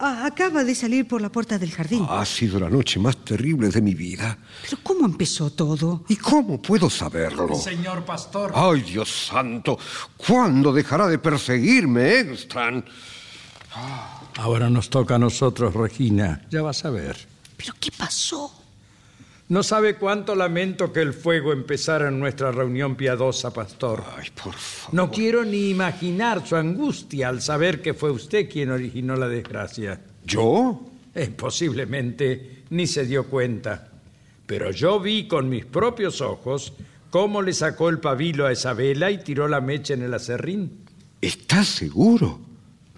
Ah, 0.01 0.27
acaba 0.27 0.63
de 0.63 0.75
salir 0.77 1.09
por 1.09 1.21
la 1.21 1.29
puerta 1.29 1.59
del 1.59 1.73
jardín. 1.73 2.07
Ha 2.09 2.25
sido 2.25 2.61
la 2.61 2.71
noche 2.71 3.01
más 3.01 3.17
terrible 3.17 3.69
de 3.69 3.83
mi 3.83 3.95
vida. 3.95 4.39
Pero 4.63 4.79
¿cómo 4.83 5.05
empezó 5.05 5.51
todo? 5.51 6.05
¿Y 6.09 6.15
cómo 6.17 6.63
puedo 6.63 6.89
saberlo? 6.89 7.57
Señor 7.57 8.05
pastor. 8.05 8.53
¡Ay, 8.55 8.83
Dios 8.83 9.09
santo! 9.09 9.77
¿Cuándo 10.17 10.73
dejará 10.73 11.09
de 11.09 11.19
perseguirme, 11.19 12.21
Engstrand? 12.21 12.85
Ahora 14.37 14.71
nos 14.71 14.89
toca 14.89 15.17
a 15.17 15.19
nosotros, 15.19 15.75
Regina. 15.75 16.47
Ya 16.49 16.63
vas 16.63 16.85
a 16.85 16.91
ver. 16.91 17.17
¿Pero 17.57 17.75
qué 17.81 17.91
pasó? 17.91 18.53
No 19.49 19.63
sabe 19.63 19.95
cuánto 19.97 20.35
lamento 20.35 20.93
que 20.93 21.01
el 21.01 21.15
fuego 21.15 21.55
empezara 21.55 22.09
en 22.09 22.21
nuestra 22.21 22.53
reunión 22.53 22.97
piadosa, 22.97 23.51
pastor. 23.51 24.05
Ay, 24.17 24.29
por 24.31 24.53
favor. 24.53 24.95
No 24.95 25.11
quiero 25.11 25.43
ni 25.43 25.71
imaginar 25.71 26.47
su 26.47 26.55
angustia 26.55 27.29
al 27.29 27.41
saber 27.41 27.81
que 27.81 27.95
fue 27.95 28.11
usted 28.11 28.49
quien 28.51 28.71
originó 28.71 29.17
la 29.17 29.27
desgracia. 29.27 30.01
¿Yo? 30.27 30.83
Eh, 31.15 31.33
posiblemente 31.35 32.65
ni 32.71 32.87
se 32.87 33.07
dio 33.07 33.27
cuenta. 33.27 33.89
Pero 34.47 34.71
yo 34.71 35.01
vi 35.01 35.27
con 35.27 35.49
mis 35.49 35.65
propios 35.65 36.21
ojos 36.21 36.75
cómo 37.09 37.41
le 37.41 37.55
sacó 37.55 37.89
el 37.89 38.01
pabilo 38.01 38.47
a 38.47 38.53
esa 38.53 38.75
vela 38.75 39.11
y 39.11 39.25
tiró 39.25 39.49
la 39.49 39.63
mecha 39.63 39.95
en 39.95 40.03
el 40.03 40.13
acerrín. 40.13 40.85
¿Estás 41.23 41.69
seguro? 41.69 42.39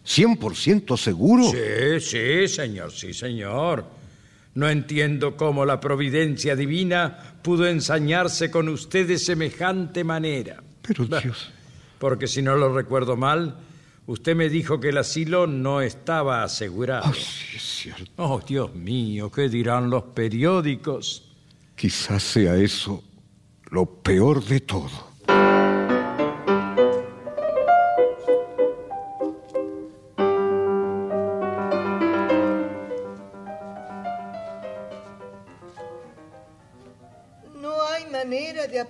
¿100% 0.04 0.96
seguro? 0.96 1.44
Sí, 1.44 2.00
sí, 2.00 2.48
señor, 2.48 2.90
sí, 2.90 3.14
señor. 3.14 3.99
No 4.54 4.68
entiendo 4.68 5.36
cómo 5.36 5.64
la 5.64 5.80
providencia 5.80 6.56
divina 6.56 7.36
pudo 7.42 7.66
ensañarse 7.66 8.50
con 8.50 8.68
usted 8.68 9.06
de 9.06 9.18
semejante 9.18 10.04
manera. 10.04 10.62
Pero 10.82 11.04
Dios... 11.04 11.50
Porque 11.98 12.26
si 12.26 12.40
no 12.40 12.56
lo 12.56 12.74
recuerdo 12.74 13.16
mal, 13.16 13.58
usted 14.06 14.34
me 14.34 14.48
dijo 14.48 14.80
que 14.80 14.88
el 14.88 14.96
asilo 14.96 15.46
no 15.46 15.82
estaba 15.82 16.42
asegurado. 16.42 17.04
Ah, 17.06 17.12
sí, 17.14 17.56
es 17.56 17.62
cierto. 17.62 18.10
Oh, 18.16 18.40
Dios 18.40 18.74
mío, 18.74 19.30
¿qué 19.30 19.50
dirán 19.50 19.90
los 19.90 20.04
periódicos? 20.04 21.30
Quizás 21.76 22.22
sea 22.22 22.56
eso 22.56 23.04
lo 23.70 23.86
peor 23.86 24.42
de 24.44 24.60
todo. 24.60 25.09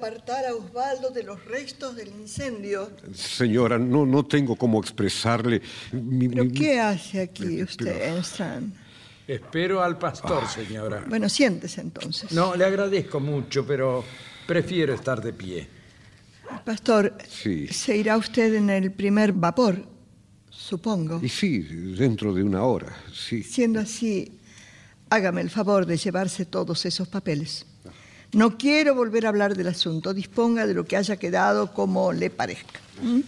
Apartar 0.01 0.47
a 0.47 0.55
Osvaldo 0.55 1.11
de 1.11 1.23
los 1.23 1.45
restos 1.45 1.95
del 1.95 2.09
incendio. 2.09 2.91
Señora, 3.15 3.79
no, 3.79 4.07
no 4.07 4.25
tengo 4.25 4.57
cómo 4.57 4.81
expresarle... 4.81 5.61
mi- 5.93 6.29
¿Pero 6.29 6.45
mi- 6.45 6.53
qué 6.53 6.81
hace 6.81 7.21
aquí 7.21 7.63
usted, 7.63 8.17
Enstrand? 8.17 8.73
Espero 9.29 9.83
al 9.83 9.99
pastor, 9.99 10.49
señora. 10.49 11.05
Bueno, 11.09 11.29
siéntese 11.29 11.83
entonces. 11.83 12.33
No, 12.33 12.57
le 12.57 12.65
agradezco 12.65 13.21
mucho, 13.21 13.65
pero 13.67 14.03
prefiero 14.47 14.95
estar 14.95 15.23
de 15.23 15.33
pie. 15.35 15.69
Pastor, 16.65 17.17
Sí. 17.29 17.69
se 17.69 17.97
irá 17.97 18.17
usted 18.17 18.55
en 18.55 18.71
el 18.71 18.91
primer 18.91 19.33
vapor, 19.33 19.87
supongo. 20.49 21.21
Y 21.23 21.29
sí, 21.29 21.61
dentro 21.61 22.33
de 22.35 22.43
una 22.43 22.63
hora, 22.65 22.97
sí. 23.13 23.43
Siendo 23.45 23.79
así, 23.81 24.41
hágame 25.11 25.43
el 25.43 25.51
favor 25.51 25.87
de 25.87 25.97
llevarse 25.97 26.45
todos 26.47 26.85
esos 26.87 27.07
papeles. 27.07 27.67
No 28.33 28.57
quiero 28.57 28.95
volver 28.95 29.27
a 29.27 29.31
hablar 29.31 29.57
del 29.57 29.69
asunto. 29.69 30.15
Disponga 30.15 30.67
de 30.67 30.75
lo 30.75 30.85
que 30.85 30.97
haya 30.97 31.17
quedado 31.17 31.73
como 31.73 32.13
le 32.13 32.31
parezca. 32.31 32.81
¿Mm? 33.03 33.21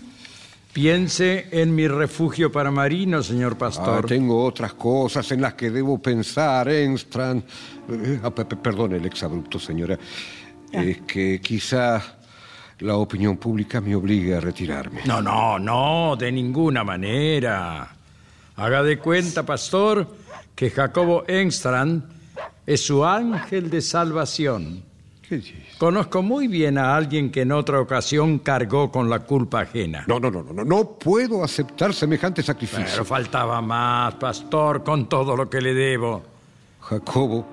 Piense 0.72 1.48
en 1.50 1.74
mi 1.74 1.86
refugio 1.86 2.50
para 2.50 2.70
marinos, 2.70 3.26
señor 3.26 3.52
Ah, 3.56 3.58
pastor. 3.58 4.06
tengo 4.06 4.42
otras 4.44 4.72
cosas 4.74 5.30
en 5.32 5.42
las 5.42 5.54
que 5.54 5.70
debo 5.70 6.00
pensar, 6.00 6.68
Engstrand. 6.68 7.42
Eh, 7.90 8.20
ah, 8.22 8.30
pe- 8.30 8.46
pe- 8.46 8.56
perdone 8.56 8.96
el 8.96 9.04
exabrupto, 9.04 9.58
señora. 9.58 9.98
Es 10.72 11.02
que 11.02 11.38
quizá 11.42 12.00
la 12.78 12.96
opinión 12.96 13.36
pública 13.36 13.82
me 13.82 13.94
obligue 13.94 14.34
a 14.34 14.40
retirarme. 14.40 15.02
No, 15.04 15.20
no, 15.20 15.58
no, 15.58 16.16
de 16.16 16.32
ninguna 16.32 16.82
manera. 16.84 17.94
Haga 18.56 18.82
de 18.82 18.98
cuenta, 18.98 19.44
pastor, 19.44 20.08
que 20.54 20.70
Jacobo 20.70 21.24
Engstrand 21.28 22.02
es 22.64 22.86
su 22.86 23.04
ángel 23.04 23.68
de 23.68 23.82
salvación. 23.82 24.82
Conozco 25.78 26.22
muy 26.22 26.48
bien 26.48 26.78
a 26.78 26.96
alguien 26.96 27.30
que 27.30 27.42
en 27.42 27.52
otra 27.52 27.80
ocasión 27.80 28.38
cargó 28.38 28.90
con 28.90 29.08
la 29.08 29.20
culpa 29.20 29.62
ajena. 29.62 30.04
No, 30.06 30.20
no, 30.20 30.30
no, 30.30 30.42
no, 30.42 30.52
no, 30.52 30.64
no 30.64 30.98
puedo 30.98 31.42
aceptar 31.44 31.94
semejante 31.94 32.42
sacrificio. 32.42 32.86
Pero 32.90 33.04
faltaba 33.04 33.60
más, 33.60 34.14
pastor, 34.14 34.84
con 34.84 35.08
todo 35.08 35.36
lo 35.36 35.48
que 35.48 35.60
le 35.60 35.74
debo. 35.74 36.22
Jacobo, 36.80 37.46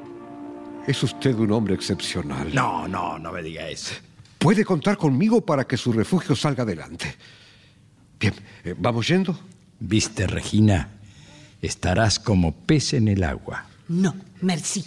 es 0.87 1.01
usted 1.03 1.35
un 1.35 1.51
hombre 1.51 1.75
excepcional. 1.75 2.53
No, 2.53 2.87
no, 2.87 3.19
no 3.19 3.31
me 3.31 3.43
diga 3.43 3.67
eso. 3.69 3.95
Puede 4.37 4.63
contar 4.63 4.97
conmigo 4.97 5.41
para 5.41 5.65
que 5.65 5.77
su 5.77 5.91
refugio 5.91 6.35
salga 6.35 6.63
adelante. 6.63 7.15
Bien, 8.19 8.33
eh, 8.63 8.75
¿vamos 8.77 9.07
yendo? 9.07 9.37
Viste, 9.79 10.27
Regina, 10.27 10.89
estarás 11.61 12.19
como 12.19 12.53
pez 12.53 12.93
en 12.93 13.07
el 13.07 13.23
agua. 13.23 13.65
No, 13.87 14.15
merci. 14.41 14.85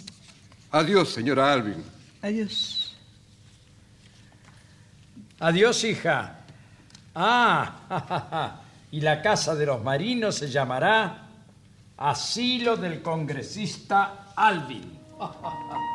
Adiós, 0.71 1.09
señora 1.09 1.53
Alvin. 1.53 1.83
Adiós. 2.21 2.82
Adiós, 5.43 5.83
hija. 5.83 6.37
Ah, 7.13 8.61
y 8.91 9.01
la 9.01 9.21
casa 9.21 9.53
de 9.55 9.65
los 9.65 9.83
marinos 9.83 10.35
se 10.35 10.49
llamará 10.49 11.27
Asilo 11.97 12.77
del 12.77 13.01
Congresista 13.01 14.27
Alvin. 14.37 14.99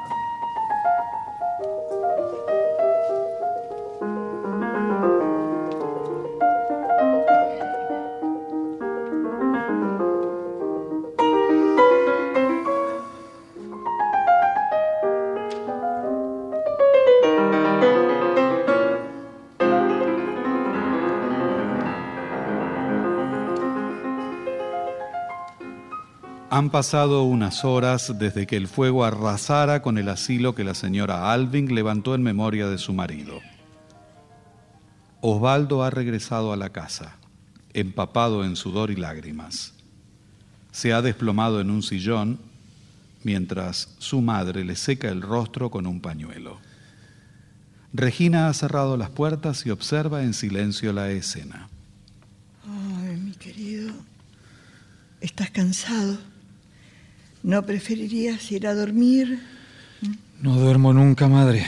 Han 26.59 26.71
pasado 26.71 27.23
unas 27.23 27.65
horas 27.65 28.19
desde 28.19 28.49
que 28.49 28.57
el 28.57 28.67
fuego 28.67 29.05
arrasara 29.05 29.81
con 29.81 29.97
el 29.97 30.09
asilo 30.09 30.57
que 30.57 30.65
la 30.65 30.75
señora 30.75 31.33
Alving 31.33 31.73
levantó 31.73 32.17
en 32.17 32.25
memoria 32.25 32.67
de 32.67 32.79
su 32.79 32.93
marido. 32.93 33.39
Osvaldo 35.21 35.85
ha 35.85 35.91
regresado 35.91 36.53
a 36.53 36.57
la 36.57 36.71
casa, 36.71 37.15
empapado 37.75 38.45
en 38.45 38.57
sudor 38.57 38.91
y 38.91 38.97
lágrimas. 38.97 39.73
Se 40.73 40.93
ha 40.93 41.01
desplomado 41.01 41.61
en 41.61 41.71
un 41.71 41.85
sillón 41.85 42.41
mientras 43.23 43.95
su 43.99 44.21
madre 44.21 44.65
le 44.65 44.75
seca 44.75 45.11
el 45.11 45.23
rostro 45.23 45.71
con 45.71 45.87
un 45.87 46.01
pañuelo. 46.01 46.59
Regina 47.93 48.49
ha 48.49 48.53
cerrado 48.53 48.97
las 48.97 49.11
puertas 49.11 49.65
y 49.65 49.71
observa 49.71 50.25
en 50.25 50.35
silencio 50.35 50.93
la 50.93 51.09
escena. 51.13 51.69
Ay, 52.67 53.17
mi 53.17 53.31
querido, 53.35 53.93
¿estás 55.21 55.51
cansado? 55.51 56.19
¿No 57.43 57.65
preferirías 57.65 58.51
ir 58.51 58.67
a 58.67 58.75
dormir? 58.75 59.41
No 60.43 60.57
duermo 60.59 60.93
nunca, 60.93 61.29
madre. 61.29 61.65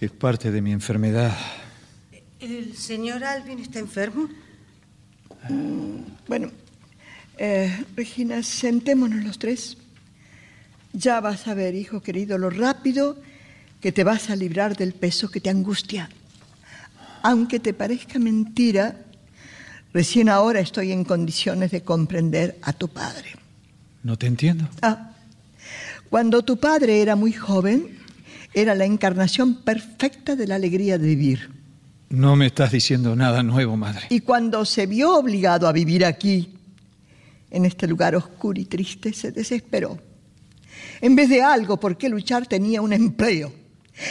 Es 0.00 0.10
parte 0.10 0.50
de 0.50 0.60
mi 0.62 0.72
enfermedad. 0.72 1.36
¿El 2.40 2.76
señor 2.76 3.24
Alvin 3.24 3.58
está 3.58 3.78
enfermo? 3.78 4.28
Bueno, 6.28 6.50
eh, 7.38 7.84
Regina, 7.94 8.42
sentémonos 8.42 9.22
los 9.22 9.38
tres. 9.38 9.76
Ya 10.92 11.20
vas 11.20 11.46
a 11.46 11.54
ver, 11.54 11.74
hijo 11.74 12.00
querido, 12.00 12.38
lo 12.38 12.50
rápido 12.50 13.16
que 13.80 13.92
te 13.92 14.04
vas 14.04 14.30
a 14.30 14.36
librar 14.36 14.76
del 14.76 14.94
peso 14.94 15.30
que 15.30 15.40
te 15.40 15.50
angustia. 15.50 16.08
Aunque 17.22 17.60
te 17.60 17.74
parezca 17.74 18.18
mentira, 18.18 18.96
recién 19.92 20.28
ahora 20.28 20.60
estoy 20.60 20.92
en 20.92 21.04
condiciones 21.04 21.70
de 21.70 21.82
comprender 21.82 22.58
a 22.62 22.72
tu 22.72 22.88
padre. 22.88 23.45
No 24.06 24.16
te 24.16 24.28
entiendo. 24.28 24.68
Ah, 24.82 25.10
cuando 26.10 26.42
tu 26.42 26.58
padre 26.58 27.02
era 27.02 27.16
muy 27.16 27.32
joven, 27.32 27.98
era 28.54 28.76
la 28.76 28.84
encarnación 28.84 29.64
perfecta 29.64 30.36
de 30.36 30.46
la 30.46 30.54
alegría 30.54 30.96
de 30.96 31.08
vivir. 31.08 31.50
No 32.10 32.36
me 32.36 32.46
estás 32.46 32.70
diciendo 32.70 33.16
nada 33.16 33.42
nuevo, 33.42 33.76
madre. 33.76 34.06
Y 34.10 34.20
cuando 34.20 34.64
se 34.64 34.86
vio 34.86 35.16
obligado 35.16 35.66
a 35.66 35.72
vivir 35.72 36.04
aquí, 36.04 36.54
en 37.50 37.64
este 37.64 37.88
lugar 37.88 38.14
oscuro 38.14 38.60
y 38.60 38.66
triste, 38.66 39.12
se 39.12 39.32
desesperó. 39.32 39.98
En 41.00 41.16
vez 41.16 41.28
de 41.28 41.42
algo 41.42 41.80
por 41.80 41.98
qué 41.98 42.08
luchar, 42.08 42.46
tenía 42.46 42.80
un 42.82 42.92
empleo. 42.92 43.52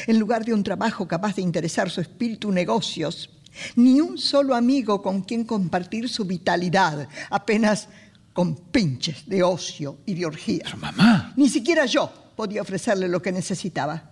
En 0.07 0.19
lugar 0.19 0.43
de 0.43 0.53
un 0.53 0.63
trabajo 0.63 1.07
capaz 1.07 1.37
de 1.37 1.41
interesar 1.41 1.89
su 1.89 2.01
espíritu, 2.01 2.51
negocios. 2.51 3.29
Ni 3.77 4.01
un 4.01 4.17
solo 4.17 4.55
amigo 4.55 5.01
con 5.01 5.21
quien 5.21 5.45
compartir 5.45 6.09
su 6.09 6.25
vitalidad, 6.25 7.07
apenas 7.29 7.87
con 8.36 8.53
pinches 8.53 9.25
de 9.29 9.41
ocio 9.43 9.99
y 10.05 10.13
de 10.13 10.25
orgía. 10.25 10.63
Pero 10.65 10.75
mamá. 10.75 11.31
Ni 11.38 11.47
siquiera 11.47 11.86
yo 11.86 12.11
podía 12.36 12.61
ofrecerle 12.61 13.07
lo 13.07 13.21
que 13.21 13.31
necesitaba. 13.31 14.11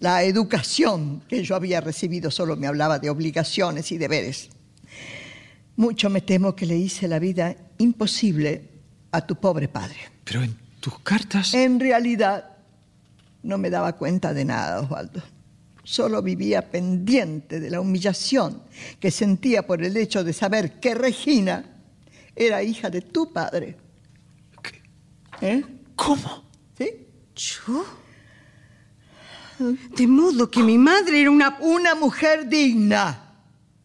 La 0.00 0.22
educación 0.22 1.22
que 1.26 1.42
yo 1.42 1.56
había 1.56 1.80
recibido 1.80 2.30
solo 2.30 2.56
me 2.56 2.66
hablaba 2.66 2.98
de 2.98 3.08
obligaciones 3.08 3.90
y 3.90 3.96
deberes. 3.96 4.50
Mucho 5.76 6.10
me 6.10 6.20
temo 6.20 6.54
que 6.54 6.66
le 6.66 6.76
hice 6.76 7.08
la 7.08 7.18
vida 7.18 7.56
imposible 7.78 8.68
a 9.12 9.26
tu 9.26 9.36
pobre 9.36 9.66
padre. 9.66 9.96
Pero 10.24 10.42
en 10.42 10.54
tus 10.80 10.98
cartas... 10.98 11.54
En 11.54 11.80
realidad, 11.80 12.50
no 13.44 13.56
me 13.56 13.70
daba 13.70 13.94
cuenta 13.94 14.34
de 14.34 14.44
nada, 14.44 14.82
Osvaldo. 14.82 15.22
Solo 15.84 16.20
vivía 16.20 16.70
pendiente 16.70 17.60
de 17.60 17.70
la 17.70 17.80
humillación 17.80 18.62
que 19.00 19.10
sentía 19.10 19.66
por 19.66 19.82
el 19.82 19.96
hecho 19.96 20.22
de 20.22 20.34
saber 20.34 20.80
que 20.80 20.94
Regina 20.94 21.71
era 22.34 22.62
hija 22.62 22.90
de 22.90 23.02
tu 23.02 23.32
padre. 23.32 23.76
¿Eh? 25.40 25.64
¿Cómo? 25.96 26.44
¿Sí? 26.76 27.06
¿Yo? 27.34 27.84
De 29.58 30.06
modo 30.06 30.50
que 30.50 30.62
mi 30.62 30.78
madre 30.78 31.20
era 31.20 31.30
una... 31.30 31.58
Una 31.60 31.94
mujer 31.94 32.48
digna, 32.48 33.34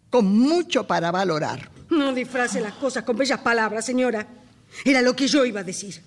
con 0.09 0.37
mucho 0.37 0.85
para 0.85 1.11
valorar. 1.11 1.71
No 1.89 2.13
disfrace 2.13 2.61
las 2.61 2.73
cosas 2.73 3.03
con 3.03 3.17
bellas 3.17 3.39
palabras, 3.39 3.85
señora. 3.85 4.27
Era 4.83 5.01
lo 5.01 5.15
que 5.15 5.27
yo 5.27 5.45
iba 5.45 5.61
a 5.61 5.63
decir. 5.63 6.01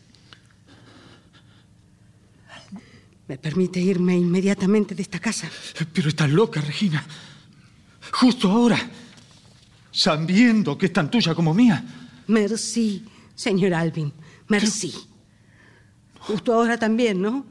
¿Me 3.26 3.38
permite 3.38 3.80
irme 3.80 4.16
inmediatamente 4.16 4.94
de 4.94 5.02
esta 5.02 5.20
casa? 5.20 5.48
Pero 5.92 6.08
estás 6.08 6.30
loca, 6.30 6.60
Regina. 6.60 7.04
Justo 8.12 8.50
ahora, 8.50 8.78
sabiendo 9.92 10.76
que 10.76 10.86
es 10.86 10.92
tan 10.92 11.10
tuya 11.10 11.34
como 11.34 11.54
mía. 11.54 11.99
Merci, 12.30 13.04
señor 13.34 13.74
Alvin. 13.74 14.12
Merci. 14.48 14.94
Justo 16.20 16.54
ahora 16.54 16.78
también, 16.78 17.20
¿no? 17.20 17.44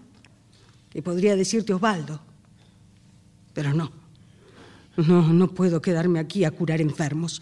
Y 0.93 1.01
podría 1.01 1.35
decirte 1.35 1.73
Osvaldo. 1.73 2.21
Pero 3.53 3.73
no. 3.73 3.91
No, 4.95 5.33
no 5.33 5.47
puedo 5.53 5.81
quedarme 5.81 6.19
aquí 6.19 6.45
a 6.45 6.51
curar 6.51 6.81
enfermos. 6.81 7.41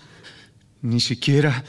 Ni 0.81 0.99
siquiera 0.99 1.63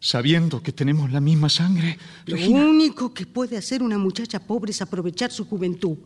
sabiendo 0.00 0.62
que 0.62 0.72
tenemos 0.72 1.10
la 1.12 1.20
misma 1.20 1.48
sangre. 1.48 1.98
Lo 2.26 2.36
Regina. 2.36 2.66
único 2.66 3.12
que 3.12 3.26
puede 3.26 3.56
hacer 3.56 3.82
una 3.82 3.98
muchacha 3.98 4.40
pobre 4.40 4.70
es 4.72 4.82
aprovechar 4.82 5.30
su 5.30 5.46
juventud. 5.46 5.98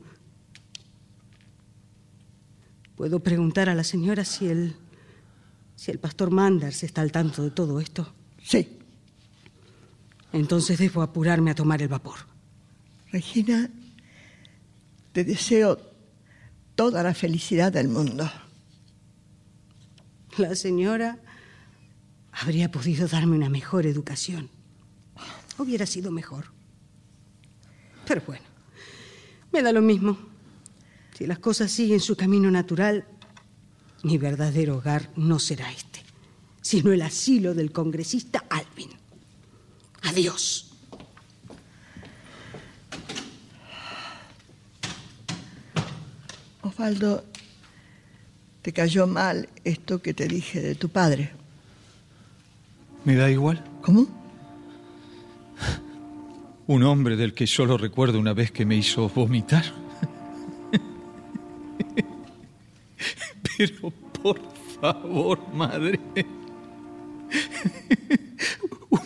Puedo 2.97 3.21
preguntar 3.21 3.69
a 3.69 3.75
la 3.75 3.85
señora 3.85 4.25
si 4.25 4.47
el 4.49 4.77
si 5.75 5.91
el 5.91 5.99
pastor 5.99 6.31
Manders 6.31 6.83
está 6.83 7.01
al 7.01 7.11
tanto 7.13 7.43
de 7.43 7.51
todo 7.51 7.81
esto. 7.81 8.13
Sí. 8.45 8.79
Entonces 10.33 10.79
debo 10.79 11.03
apurarme 11.03 11.51
a 11.51 11.55
tomar 11.55 11.83
el 11.83 11.89
vapor. 11.89 12.19
Regina, 13.11 13.71
te 15.13 15.25
deseo 15.25 15.79
toda 16.75 17.03
la 17.03 17.15
felicidad 17.15 17.71
del 17.73 17.89
mundo. 17.89 18.31
La 20.39 20.55
señora 20.55 21.19
habría 22.33 22.71
podido 22.71 23.07
darme 23.07 23.37
una 23.37 23.51
mejor 23.51 23.87
educación. 23.87 24.49
Hubiera 25.59 25.85
sido 25.85 26.11
mejor. 26.11 26.47
Pero 28.07 28.23
bueno, 28.27 28.45
me 29.53 29.63
da 29.63 29.73
lo 29.73 29.83
mismo. 29.83 30.19
Si 31.15 31.27
las 31.27 31.39
cosas 31.39 31.71
siguen 31.71 32.01
su 32.01 32.17
camino 32.17 32.51
natural, 32.51 33.07
mi 34.03 34.17
verdadero 34.17 34.79
hogar 34.79 35.11
no 35.15 35.39
será 35.39 35.71
este, 35.71 35.92
sino 36.63 36.93
el 36.93 37.03
asilo 37.03 37.55
del 37.55 37.73
congresista 37.73 38.45
Alvin. 38.49 38.91
Adiós. 40.03 40.71
Osvaldo, 46.63 47.25
te 48.63 48.73
cayó 48.73 49.07
mal 49.07 49.49
esto 49.65 50.01
que 50.01 50.15
te 50.15 50.29
dije 50.29 50.61
de 50.61 50.77
tu 50.77 50.89
padre. 50.89 51.33
Me 53.05 53.17
da 53.17 53.31
igual. 53.31 53.63
¿Cómo? 53.83 54.07
Un 56.69 56.85
hombre 56.85 57.17
del 57.17 57.35
que 57.35 57.49
solo 57.49 57.77
recuerdo 57.77 58.21
una 58.21 58.33
vez 58.33 58.53
que 58.53 58.65
me 58.65 58.77
hizo 58.77 59.09
vomitar. 59.09 59.65
Pero 63.59 63.91
por 63.91 64.41
favor, 64.81 65.53
madre. 65.53 65.99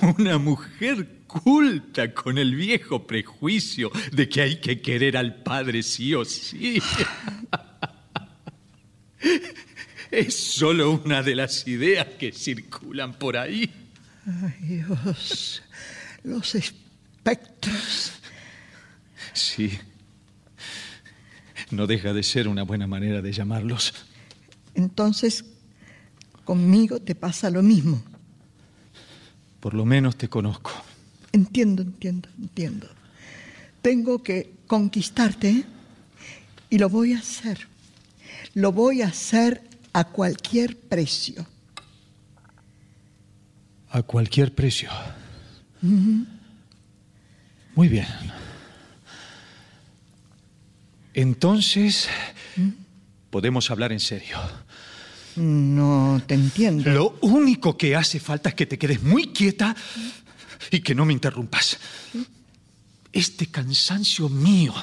Una 0.06 0.38
mujer 0.38 1.22
culta 1.26 2.14
con 2.14 2.38
el 2.38 2.54
viejo 2.54 3.06
prejuicio 3.06 3.90
de 4.12 4.28
que 4.28 4.40
hay 4.40 4.60
que 4.60 4.80
querer 4.80 5.16
al 5.16 5.42
padre 5.42 5.82
sí 5.82 6.14
o 6.14 6.24
sí. 6.24 6.80
Es 10.10 10.36
solo 10.36 10.92
una 10.92 11.22
de 11.22 11.34
las 11.34 11.66
ideas 11.66 12.06
que 12.18 12.30
circulan 12.30 13.14
por 13.14 13.36
ahí. 13.36 13.68
Ay, 14.24 14.54
Dios. 14.60 15.62
Los 16.22 16.54
espectros. 16.54 18.12
Sí. 19.32 19.76
No 21.70 21.88
deja 21.88 22.12
de 22.12 22.22
ser 22.22 22.46
una 22.46 22.62
buena 22.62 22.86
manera 22.86 23.20
de 23.20 23.32
llamarlos. 23.32 23.92
Entonces, 24.74 25.44
conmigo 26.44 27.00
te 27.00 27.16
pasa 27.16 27.50
lo 27.50 27.62
mismo. 27.62 28.02
Por 29.66 29.74
lo 29.74 29.84
menos 29.84 30.14
te 30.14 30.28
conozco. 30.28 30.70
Entiendo, 31.32 31.82
entiendo, 31.82 32.28
entiendo. 32.40 32.86
Tengo 33.82 34.22
que 34.22 34.52
conquistarte 34.68 35.50
¿eh? 35.50 35.64
y 36.70 36.78
lo 36.78 36.88
voy 36.88 37.14
a 37.14 37.18
hacer. 37.18 37.66
Lo 38.54 38.70
voy 38.70 39.02
a 39.02 39.08
hacer 39.08 39.60
a 39.92 40.04
cualquier 40.04 40.78
precio. 40.78 41.44
A 43.90 44.04
cualquier 44.04 44.54
precio. 44.54 44.88
Muy 47.74 47.88
bien. 47.88 48.06
Entonces, 51.12 52.08
podemos 53.30 53.72
hablar 53.72 53.90
en 53.90 53.98
serio. 53.98 54.38
No 55.36 56.22
te 56.26 56.34
entiendo. 56.34 56.90
Lo 56.90 57.18
único 57.20 57.76
que 57.76 57.94
hace 57.94 58.20
falta 58.20 58.50
es 58.50 58.54
que 58.54 58.66
te 58.66 58.78
quedes 58.78 59.02
muy 59.02 59.28
quieta 59.28 59.76
y 60.70 60.80
que 60.80 60.94
no 60.94 61.04
me 61.04 61.12
interrumpas. 61.12 61.78
Este 63.12 63.46
cansancio 63.46 64.28
mío 64.28 64.74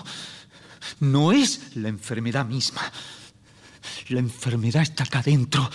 no 0.99 1.31
es 1.31 1.75
la 1.75 1.89
enfermedad 1.89 2.45
misma. 2.45 2.81
La 4.09 4.19
enfermedad 4.19 4.83
está 4.83 5.03
acá 5.03 5.19
adentro, 5.19 5.69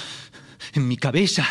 en 0.72 0.86
mi 0.86 0.96
cabeza. 0.96 1.46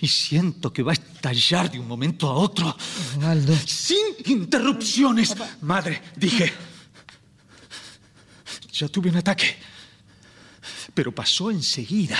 Y 0.00 0.08
siento 0.08 0.72
que 0.72 0.82
va 0.82 0.92
a 0.92 0.94
estallar 0.94 1.70
de 1.70 1.78
un 1.78 1.88
momento 1.88 2.28
a 2.28 2.34
otro. 2.34 2.76
Osvaldo. 3.16 3.56
Sin 3.66 3.98
interrupciones. 4.26 5.34
Madre, 5.60 6.02
dije. 6.16 6.52
Ya 8.72 8.88
tuve 8.88 9.10
un 9.10 9.16
ataque. 9.16 9.56
Pero 10.98 11.14
pasó 11.14 11.52
enseguida. 11.52 12.18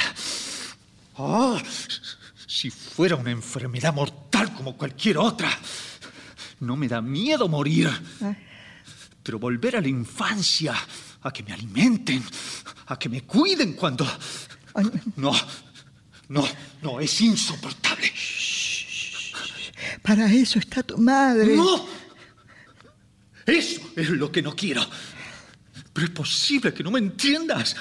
Ah, 1.16 1.60
si 2.46 2.70
fuera 2.70 3.16
una 3.16 3.32
enfermedad 3.32 3.92
mortal 3.92 4.54
como 4.54 4.76
cualquier 4.76 5.18
otra. 5.18 5.50
No 6.60 6.76
me 6.76 6.86
da 6.86 7.00
miedo 7.00 7.48
morir. 7.48 7.90
Pero 9.20 9.40
volver 9.40 9.74
a 9.74 9.80
la 9.80 9.88
infancia, 9.88 10.76
a 11.22 11.32
que 11.32 11.42
me 11.42 11.52
alimenten, 11.52 12.22
a 12.86 12.96
que 12.96 13.08
me 13.08 13.22
cuiden 13.22 13.72
cuando... 13.72 14.06
No, 15.16 15.32
no, 16.28 16.48
no, 16.80 17.00
es 17.00 17.20
insoportable. 17.20 18.12
para 20.02 20.32
eso 20.32 20.60
está 20.60 20.84
tu 20.84 20.98
madre. 20.98 21.56
¡No! 21.56 21.84
Eso 23.44 23.80
es 23.96 24.08
lo 24.10 24.30
que 24.30 24.40
no 24.40 24.54
quiero. 24.54 24.88
Pero 25.92 26.06
es 26.06 26.12
posible 26.12 26.72
que 26.72 26.84
no 26.84 26.92
me 26.92 27.00
entiendas. 27.00 27.74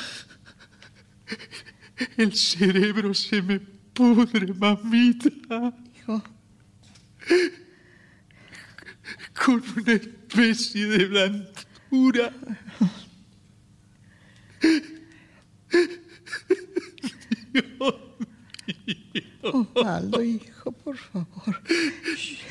El 2.18 2.36
cerebro 2.36 3.14
se 3.14 3.42
me 3.42 3.60
pudre, 3.60 4.54
mamita, 4.54 5.74
Hijo, 5.96 6.24
con 9.34 9.64
una 9.78 9.94
especie 9.94 10.86
de 10.86 11.06
blandura. 11.06 12.34
Osvaldo, 19.42 20.22
hijo, 20.24 20.72
por 20.72 20.98
favor. 20.98 21.62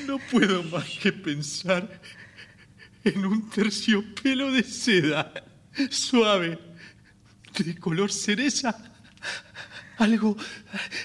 No 0.06 0.18
puedo 0.30 0.62
más 0.64 0.88
que 0.98 1.12
pensar 1.12 2.00
en 3.04 3.24
un 3.24 3.48
terciopelo 3.50 4.50
de 4.50 4.62
seda, 4.62 5.32
suave, 5.90 6.58
de 7.64 7.76
color 7.76 8.12
cereza. 8.12 8.76
Algo, 9.98 10.36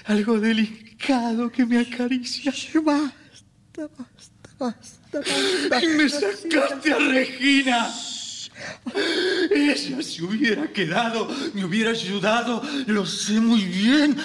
algo 0.04 0.38
delicado 0.38 1.50
que 1.50 1.64
me 1.64 1.78
acaricia. 1.80 2.52
Basta, 2.84 3.88
basta, 3.98 4.50
basta, 4.58 5.20
basta. 5.20 5.84
Y 5.84 5.86
me 5.88 6.08
sacaste 6.08 6.92
a 6.92 6.98
Regina. 6.98 7.94
Ella 9.50 10.02
se 10.02 10.22
hubiera 10.22 10.72
quedado, 10.72 11.28
me 11.54 11.64
hubiera 11.64 11.90
ayudado, 11.90 12.62
lo 12.86 13.06
sé 13.06 13.40
muy 13.40 13.64
bien. 13.64 14.16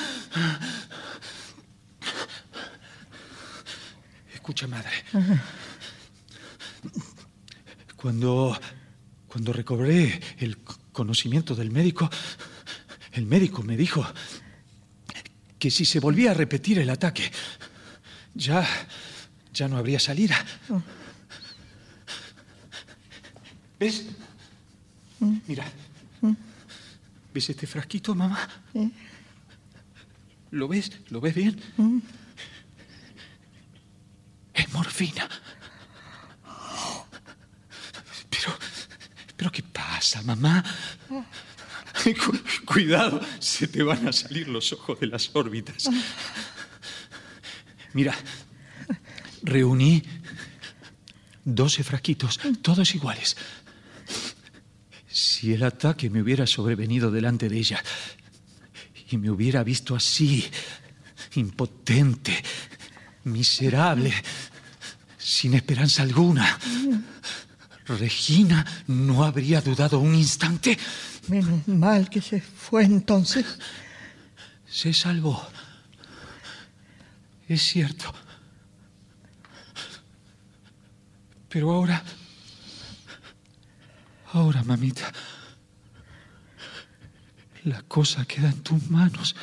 Escucha, 4.34 4.68
madre. 4.68 4.92
Cuando, 7.96 8.58
cuando 9.28 9.54
recobré 9.54 10.22
el 10.40 10.58
conocimiento 10.98 11.54
del 11.54 11.70
médico, 11.70 12.10
el 13.12 13.28
médico 13.28 13.62
me 13.62 13.78
dijo 13.78 14.04
que 15.60 15.70
si 15.70 15.86
se 15.86 16.00
volvía 16.00 16.32
a 16.32 16.34
repetir 16.34 16.80
el 16.80 16.90
ataque, 16.90 17.32
ya, 18.34 18.68
ya 19.54 19.68
no 19.68 19.78
habría 19.78 20.00
salida. 20.00 20.44
¿Ves? 23.80 24.08
Mira. 25.48 25.72
¿Ves 27.32 27.50
este 27.52 27.68
frasquito, 27.68 28.16
mamá? 28.16 28.50
¿Lo 30.50 30.68
ves? 30.68 30.92
¿Lo 31.10 31.22
ves 31.22 31.36
bien? 31.36 31.62
Es 34.52 34.74
morfina. 34.74 35.30
Pero, 38.32 38.58
pero 39.38 39.52
¿qué 39.52 39.64
pasa, 39.64 40.22
mamá? 40.24 40.64
Cu- 41.08 42.40
cuidado, 42.66 43.22
se 43.40 43.68
te 43.68 43.82
van 43.84 44.08
a 44.08 44.12
salir 44.14 44.48
los 44.50 44.74
ojos 44.74 45.00
de 45.00 45.08
las 45.08 45.30
órbitas. 45.34 45.90
Mira, 47.94 48.14
reuní 49.44 50.04
12 51.46 51.84
frasquitos, 51.84 52.40
todos 52.62 52.94
iguales. 52.94 53.36
Si 55.08 55.54
el 55.54 55.64
ataque 55.64 56.10
me 56.10 56.22
hubiera 56.22 56.46
sobrevenido 56.46 57.10
delante 57.10 57.50
de 57.50 57.58
ella 57.58 57.84
y 59.10 59.18
me 59.18 59.32
hubiera 59.32 59.64
visto 59.64 59.96
así, 59.96 60.48
impotente, 61.36 62.44
miserable, 63.24 64.14
sin 65.18 65.54
esperanza 65.56 66.04
alguna, 66.04 66.60
Regina 67.88 68.66
no 68.88 69.24
habría 69.24 69.62
dudado 69.62 70.00
un 70.00 70.14
instante. 70.16 70.78
Menos 71.28 71.68
mal 71.68 72.10
que 72.10 72.22
se 72.22 72.42
fue 72.42 72.84
entonces. 72.84 73.46
Se 74.68 74.94
salvó. 74.94 75.48
Es 77.48 77.62
cierto. 77.62 78.14
Pero 81.50 81.72
ahora... 81.72 82.04
Ahora, 84.34 84.64
mamita. 84.64 85.12
La 87.64 87.82
cosa 87.84 88.26
queda 88.26 88.50
en 88.50 88.62
tus 88.62 88.90
manos. 88.90 89.36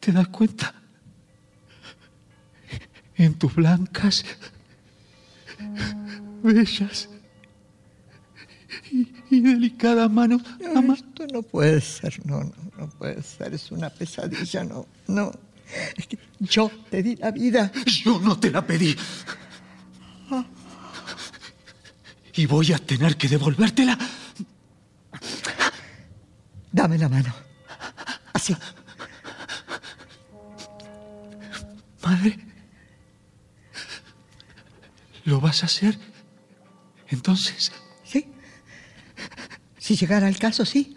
¿Te 0.00 0.10
das 0.12 0.28
cuenta? 0.28 0.74
En 3.14 3.38
tus 3.38 3.54
blancas, 3.54 4.24
bellas 6.42 7.08
y, 8.90 9.12
y 9.30 9.40
delicadas 9.40 10.10
manos. 10.10 10.42
No, 10.60 10.94
esto 10.94 11.26
no 11.32 11.42
puede 11.42 11.80
ser, 11.80 12.24
no, 12.26 12.44
no, 12.44 12.52
no 12.78 12.88
puede 12.90 13.22
ser, 13.22 13.54
es 13.54 13.70
una 13.70 13.90
pesadilla, 13.90 14.64
no, 14.64 14.86
no. 15.06 15.32
Es 15.96 16.06
que 16.06 16.18
yo 16.40 16.70
te 16.90 17.02
di 17.02 17.16
la 17.16 17.30
vida. 17.30 17.70
Yo 17.86 18.18
no 18.20 18.38
te 18.38 18.50
la 18.50 18.66
pedí. 18.66 18.96
Y 22.34 22.46
voy 22.46 22.72
a 22.72 22.78
tener 22.78 23.16
que 23.16 23.28
devolvértela. 23.28 23.98
Dame 26.72 26.98
la 26.98 27.08
mano. 27.08 27.34
Así. 28.32 28.56
madre? 32.02 32.49
¿Lo 35.24 35.40
vas 35.40 35.62
a 35.62 35.66
hacer? 35.66 35.98
Entonces. 37.08 37.72
Sí. 38.04 38.26
Si 39.78 39.96
llegara 39.96 40.28
el 40.28 40.38
caso, 40.38 40.64
sí. 40.64 40.96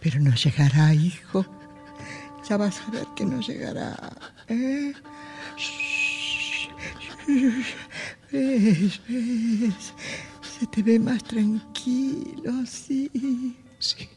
Pero 0.00 0.20
no 0.20 0.34
llegará, 0.34 0.94
hijo. 0.94 1.44
Ya 2.48 2.56
vas 2.56 2.80
a 2.80 2.90
ver 2.90 3.06
que 3.16 3.24
no 3.24 3.40
llegará. 3.40 3.96
¿eh? 4.48 4.92
Shh, 5.56 6.68
shh, 7.26 7.64
¿Ves? 8.30 9.00
¿Ves? 9.08 9.92
Se 10.58 10.66
te 10.66 10.82
ve 10.82 10.98
más 10.98 11.22
tranquilo, 11.24 12.64
sí. 12.66 13.56
Sí. 13.78 14.08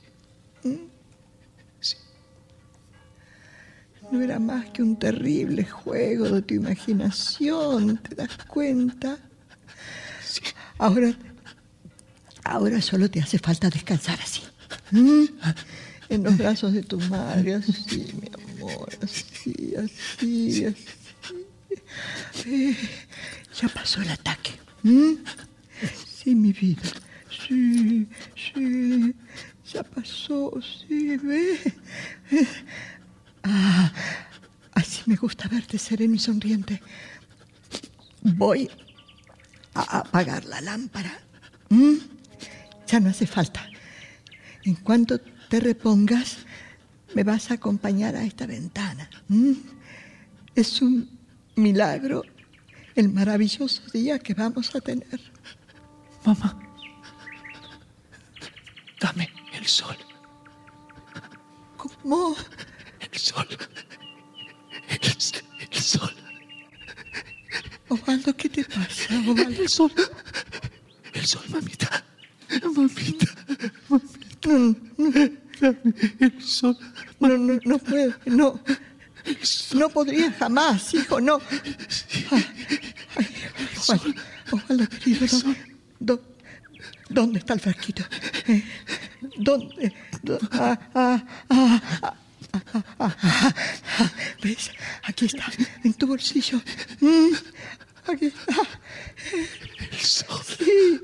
No 4.12 4.22
era 4.22 4.40
más 4.40 4.70
que 4.72 4.82
un 4.82 4.98
terrible 4.98 5.64
juego 5.66 6.30
de 6.30 6.42
tu 6.42 6.56
imaginación, 6.56 7.98
¿te 7.98 8.16
das 8.16 8.38
cuenta? 8.48 9.18
Sí. 10.24 10.42
Ahora, 10.80 11.14
ahora 12.44 12.82
solo 12.82 13.10
te 13.10 13.22
hace 13.22 13.38
falta 13.38 13.70
descansar 13.70 14.20
así. 14.20 14.42
¿Mm? 14.92 15.26
En 16.10 16.24
los 16.24 16.38
brazos 16.38 16.74
de 16.74 16.82
tu 16.82 17.00
madre, 17.02 17.56
así, 17.56 18.12
mi 18.20 18.30
amor, 18.58 18.90
así, 19.04 19.76
así, 19.76 20.66
así. 20.66 20.86
Eh, 22.48 22.76
ya 23.62 23.68
pasó 23.70 24.02
el 24.02 24.10
ataque. 24.10 24.52
¿Mm? 24.82 25.14
Sí, 26.08 26.34
mi 26.34 26.52
vida. 26.52 26.82
Sí, 27.30 28.08
sí. 28.36 29.16
Ya 29.72 29.84
pasó, 29.84 30.52
sí, 30.62 31.16
ve. 31.18 31.60
Ah, 33.44 33.92
así 34.74 35.02
me 35.06 35.16
gusta 35.16 35.48
verte 35.48 35.78
sereno 35.78 36.16
y 36.16 36.20
sonriente. 36.20 36.82
Voy 38.22 38.70
a 39.74 40.00
apagar 40.00 40.46
la 40.46 40.62
lámpara. 40.62 41.20
¿Mm? 41.70 41.96
Ya 42.88 43.00
no 43.00 43.10
hace 43.10 43.28
falta. 43.28 43.70
En 44.64 44.76
cuanto 44.76 45.20
te 45.20 45.60
repongas, 45.60 46.38
me 47.16 47.24
vas 47.24 47.52
a 47.52 47.56
acompañar 47.56 48.16
a 48.16 48.24
esta 48.24 48.46
ventana. 48.46 49.10
¿Mm? 49.28 49.54
Es 50.56 50.82
un 50.82 51.10
milagro 51.56 52.24
el 52.96 53.10
maravilloso 53.10 53.82
día 53.94 54.20
que 54.20 54.34
vamos 54.34 54.76
a 54.76 54.82
tener. 54.82 55.20
Mamá, 56.26 56.60
dame 59.00 59.30
el 59.54 59.66
sol. 59.66 59.96
¿Cómo? 61.78 62.36
El 63.20 63.26
sol. 63.26 63.48
El, 64.88 65.00
el 65.72 65.82
sol. 65.82 66.14
Osvaldo, 67.90 68.36
¿qué 68.38 68.48
te 68.50 68.64
pasa? 68.64 69.14
El 69.14 69.68
sol. 69.70 69.92
El 71.14 71.26
sol, 71.26 71.44
mamita. 71.50 72.04
Mamita. 72.76 73.28
Mamita. 74.40 75.34
El 76.20 76.42
sol. 76.42 76.78
no, 77.20 77.28
no, 77.38 77.60
no 77.66 77.78
puedo, 77.80 78.14
no. 78.26 78.62
No 79.76 79.90
podría 79.90 80.32
jamás, 80.32 80.94
hijo, 80.94 81.20
no. 81.20 81.40
Ay, 82.32 82.46
ay, 83.18 83.28
Osvaldo, 83.78 84.14
Osvaldo, 84.52 84.88
querido, 84.90 85.26
¿dó- 85.28 85.56
dó- 86.00 86.22
¿dónde 87.10 87.40
está 87.40 87.54
el 87.54 87.60
frasquito? 87.60 88.04
Eh, 88.48 88.64
¿Dónde? 89.38 89.94
dó- 90.24 90.40
ah, 90.54 90.80
ah, 90.96 91.24
ah, 91.50 92.14
¿Ves? 94.44 94.72
Aquí 95.04 95.26
está, 95.26 95.46
en 95.84 95.94
tu 95.94 96.08
bolsillo. 96.08 96.62
Mm, 97.00 97.34
Aquí 98.08 98.26
está. 98.28 98.68
El 99.92 100.00
sol. 100.00 100.44
Sí. 100.46 101.02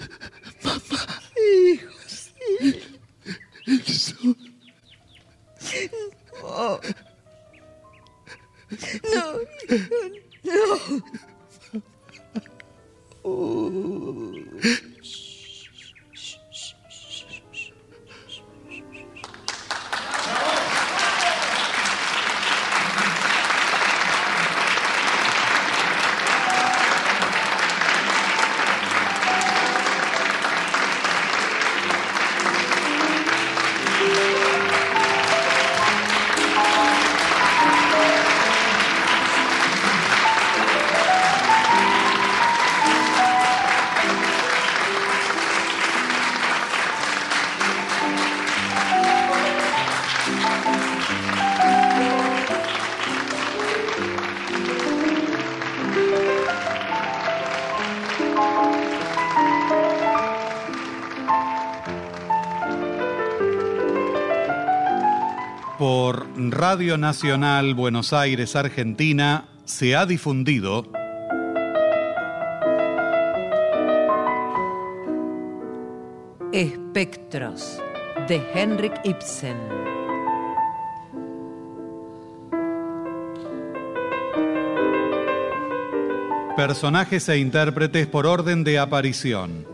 Hijo, 1.38 1.92
sí. 2.08 2.82
El 3.68 3.86
sol. 3.86 4.38
Oh. 6.44 6.80
No, 9.14 9.26
hijo, 9.70 10.00
no. 10.44 11.04
Por 13.22 13.72
Radio 66.76 66.98
Nacional 66.98 67.74
Buenos 67.74 68.12
Aires, 68.12 68.54
Argentina, 68.58 69.46
se 69.64 69.96
ha 69.96 70.06
difundido. 70.06 70.84
Espectros 76.52 77.82
de 78.28 78.46
Henrik 78.54 78.94
Ibsen. 79.06 79.56
personajes 86.58 87.30
e 87.30 87.38
intérpretes 87.38 88.06
por 88.08 88.26
orden 88.26 88.66
de 88.66 88.80
aparición. 88.80 89.66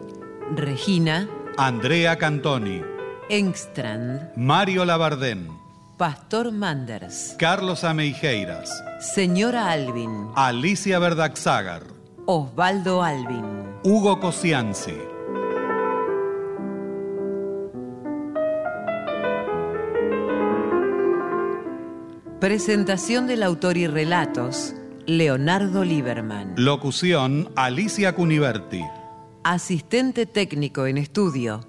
Regina. 0.56 1.28
Andrea 1.58 2.20
Cantoni, 2.20 2.84
Engstrand, 3.30 4.36
Mario 4.36 4.86
Labardén, 4.86 5.61
Pastor 6.02 6.52
Manders, 6.52 7.36
Carlos 7.38 7.84
Ameijeiras, 7.84 8.84
Señora 9.00 9.72
Alvin, 9.72 10.30
Alicia 10.36 10.98
Verdaxagar, 10.98 11.84
Osvaldo 12.26 13.04
Alvin. 13.04 13.46
Hugo 13.84 14.20
Cosianzi. 14.20 14.98
Presentación 22.40 23.28
del 23.28 23.44
autor 23.44 23.78
y 23.78 23.86
relatos, 23.86 24.74
Leonardo 25.06 25.84
Lieberman. 25.84 26.56
Locución, 26.58 27.52
Alicia 27.56 28.16
Cuniverti. 28.16 28.82
Asistente 29.44 30.26
técnico 30.26 30.88
en 30.88 30.98
estudio, 30.98 31.62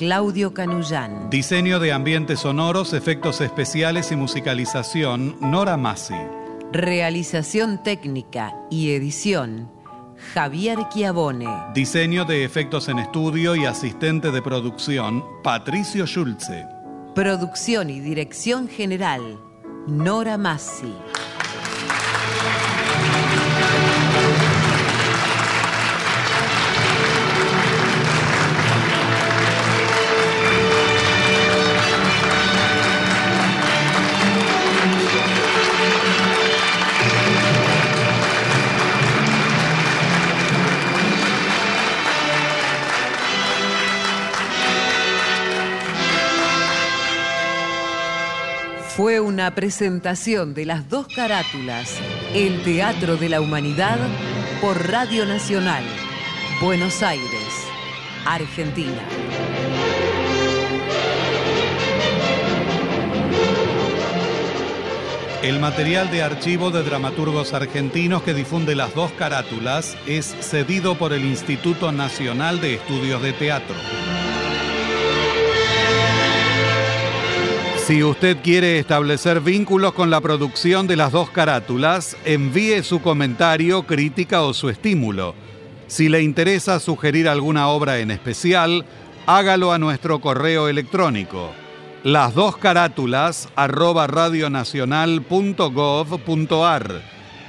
Claudio 0.00 0.54
Canullán. 0.54 1.28
Diseño 1.28 1.78
de 1.78 1.92
ambientes 1.92 2.40
sonoros, 2.40 2.94
efectos 2.94 3.42
especiales 3.42 4.10
y 4.10 4.16
musicalización, 4.16 5.36
Nora 5.42 5.76
Massi. 5.76 6.14
Realización 6.72 7.82
técnica 7.82 8.54
y 8.70 8.92
edición, 8.92 9.70
Javier 10.32 10.78
Chiavone. 10.88 11.46
Diseño 11.74 12.24
de 12.24 12.44
efectos 12.44 12.88
en 12.88 12.98
estudio 12.98 13.54
y 13.54 13.66
asistente 13.66 14.30
de 14.30 14.40
producción, 14.40 15.22
Patricio 15.42 16.06
Schulze. 16.06 16.64
Producción 17.14 17.90
y 17.90 18.00
dirección 18.00 18.68
general, 18.68 19.38
Nora 19.86 20.38
Massi. 20.38 20.94
Fue 49.00 49.18
una 49.18 49.54
presentación 49.54 50.52
de 50.52 50.66
las 50.66 50.90
dos 50.90 51.06
carátulas, 51.08 51.96
El 52.34 52.62
Teatro 52.62 53.16
de 53.16 53.30
la 53.30 53.40
Humanidad, 53.40 53.96
por 54.60 54.90
Radio 54.90 55.24
Nacional, 55.24 55.82
Buenos 56.60 57.02
Aires, 57.02 57.46
Argentina. 58.26 59.02
El 65.42 65.60
material 65.60 66.10
de 66.10 66.22
archivo 66.22 66.70
de 66.70 66.82
dramaturgos 66.82 67.54
argentinos 67.54 68.22
que 68.22 68.34
difunde 68.34 68.74
las 68.74 68.94
dos 68.94 69.12
carátulas 69.12 69.96
es 70.06 70.26
cedido 70.26 70.98
por 70.98 71.14
el 71.14 71.24
Instituto 71.24 71.90
Nacional 71.90 72.60
de 72.60 72.74
Estudios 72.74 73.22
de 73.22 73.32
Teatro. 73.32 73.76
Si 77.90 78.02
usted 78.04 78.36
quiere 78.40 78.78
establecer 78.78 79.40
vínculos 79.40 79.92
con 79.94 80.10
la 80.10 80.20
producción 80.20 80.86
de 80.86 80.94
las 80.94 81.10
dos 81.10 81.28
carátulas, 81.30 82.16
envíe 82.24 82.84
su 82.84 83.02
comentario, 83.02 83.82
crítica 83.82 84.42
o 84.42 84.54
su 84.54 84.68
estímulo. 84.68 85.34
Si 85.88 86.08
le 86.08 86.22
interesa 86.22 86.78
sugerir 86.78 87.28
alguna 87.28 87.66
obra 87.66 87.98
en 87.98 88.12
especial, 88.12 88.86
hágalo 89.26 89.72
a 89.72 89.80
nuestro 89.80 90.20
correo 90.20 90.68
electrónico 90.68 91.50
las 92.04 92.32
dos. 92.32 92.54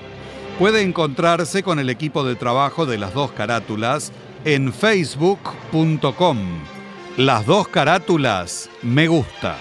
Puede 0.59 0.81
encontrarse 0.81 1.63
con 1.63 1.79
el 1.79 1.91
equipo 1.91 2.25
de 2.25 2.35
trabajo 2.35 2.87
de 2.87 2.97
las 2.97 3.13
dos 3.13 3.31
carátulas 3.33 4.11
en 4.47 4.73
facebook.com. 4.73 6.39
Las 7.19 7.45
dos 7.45 7.69
carátulas 7.69 8.71
me 8.81 9.07
gusta. 9.07 9.59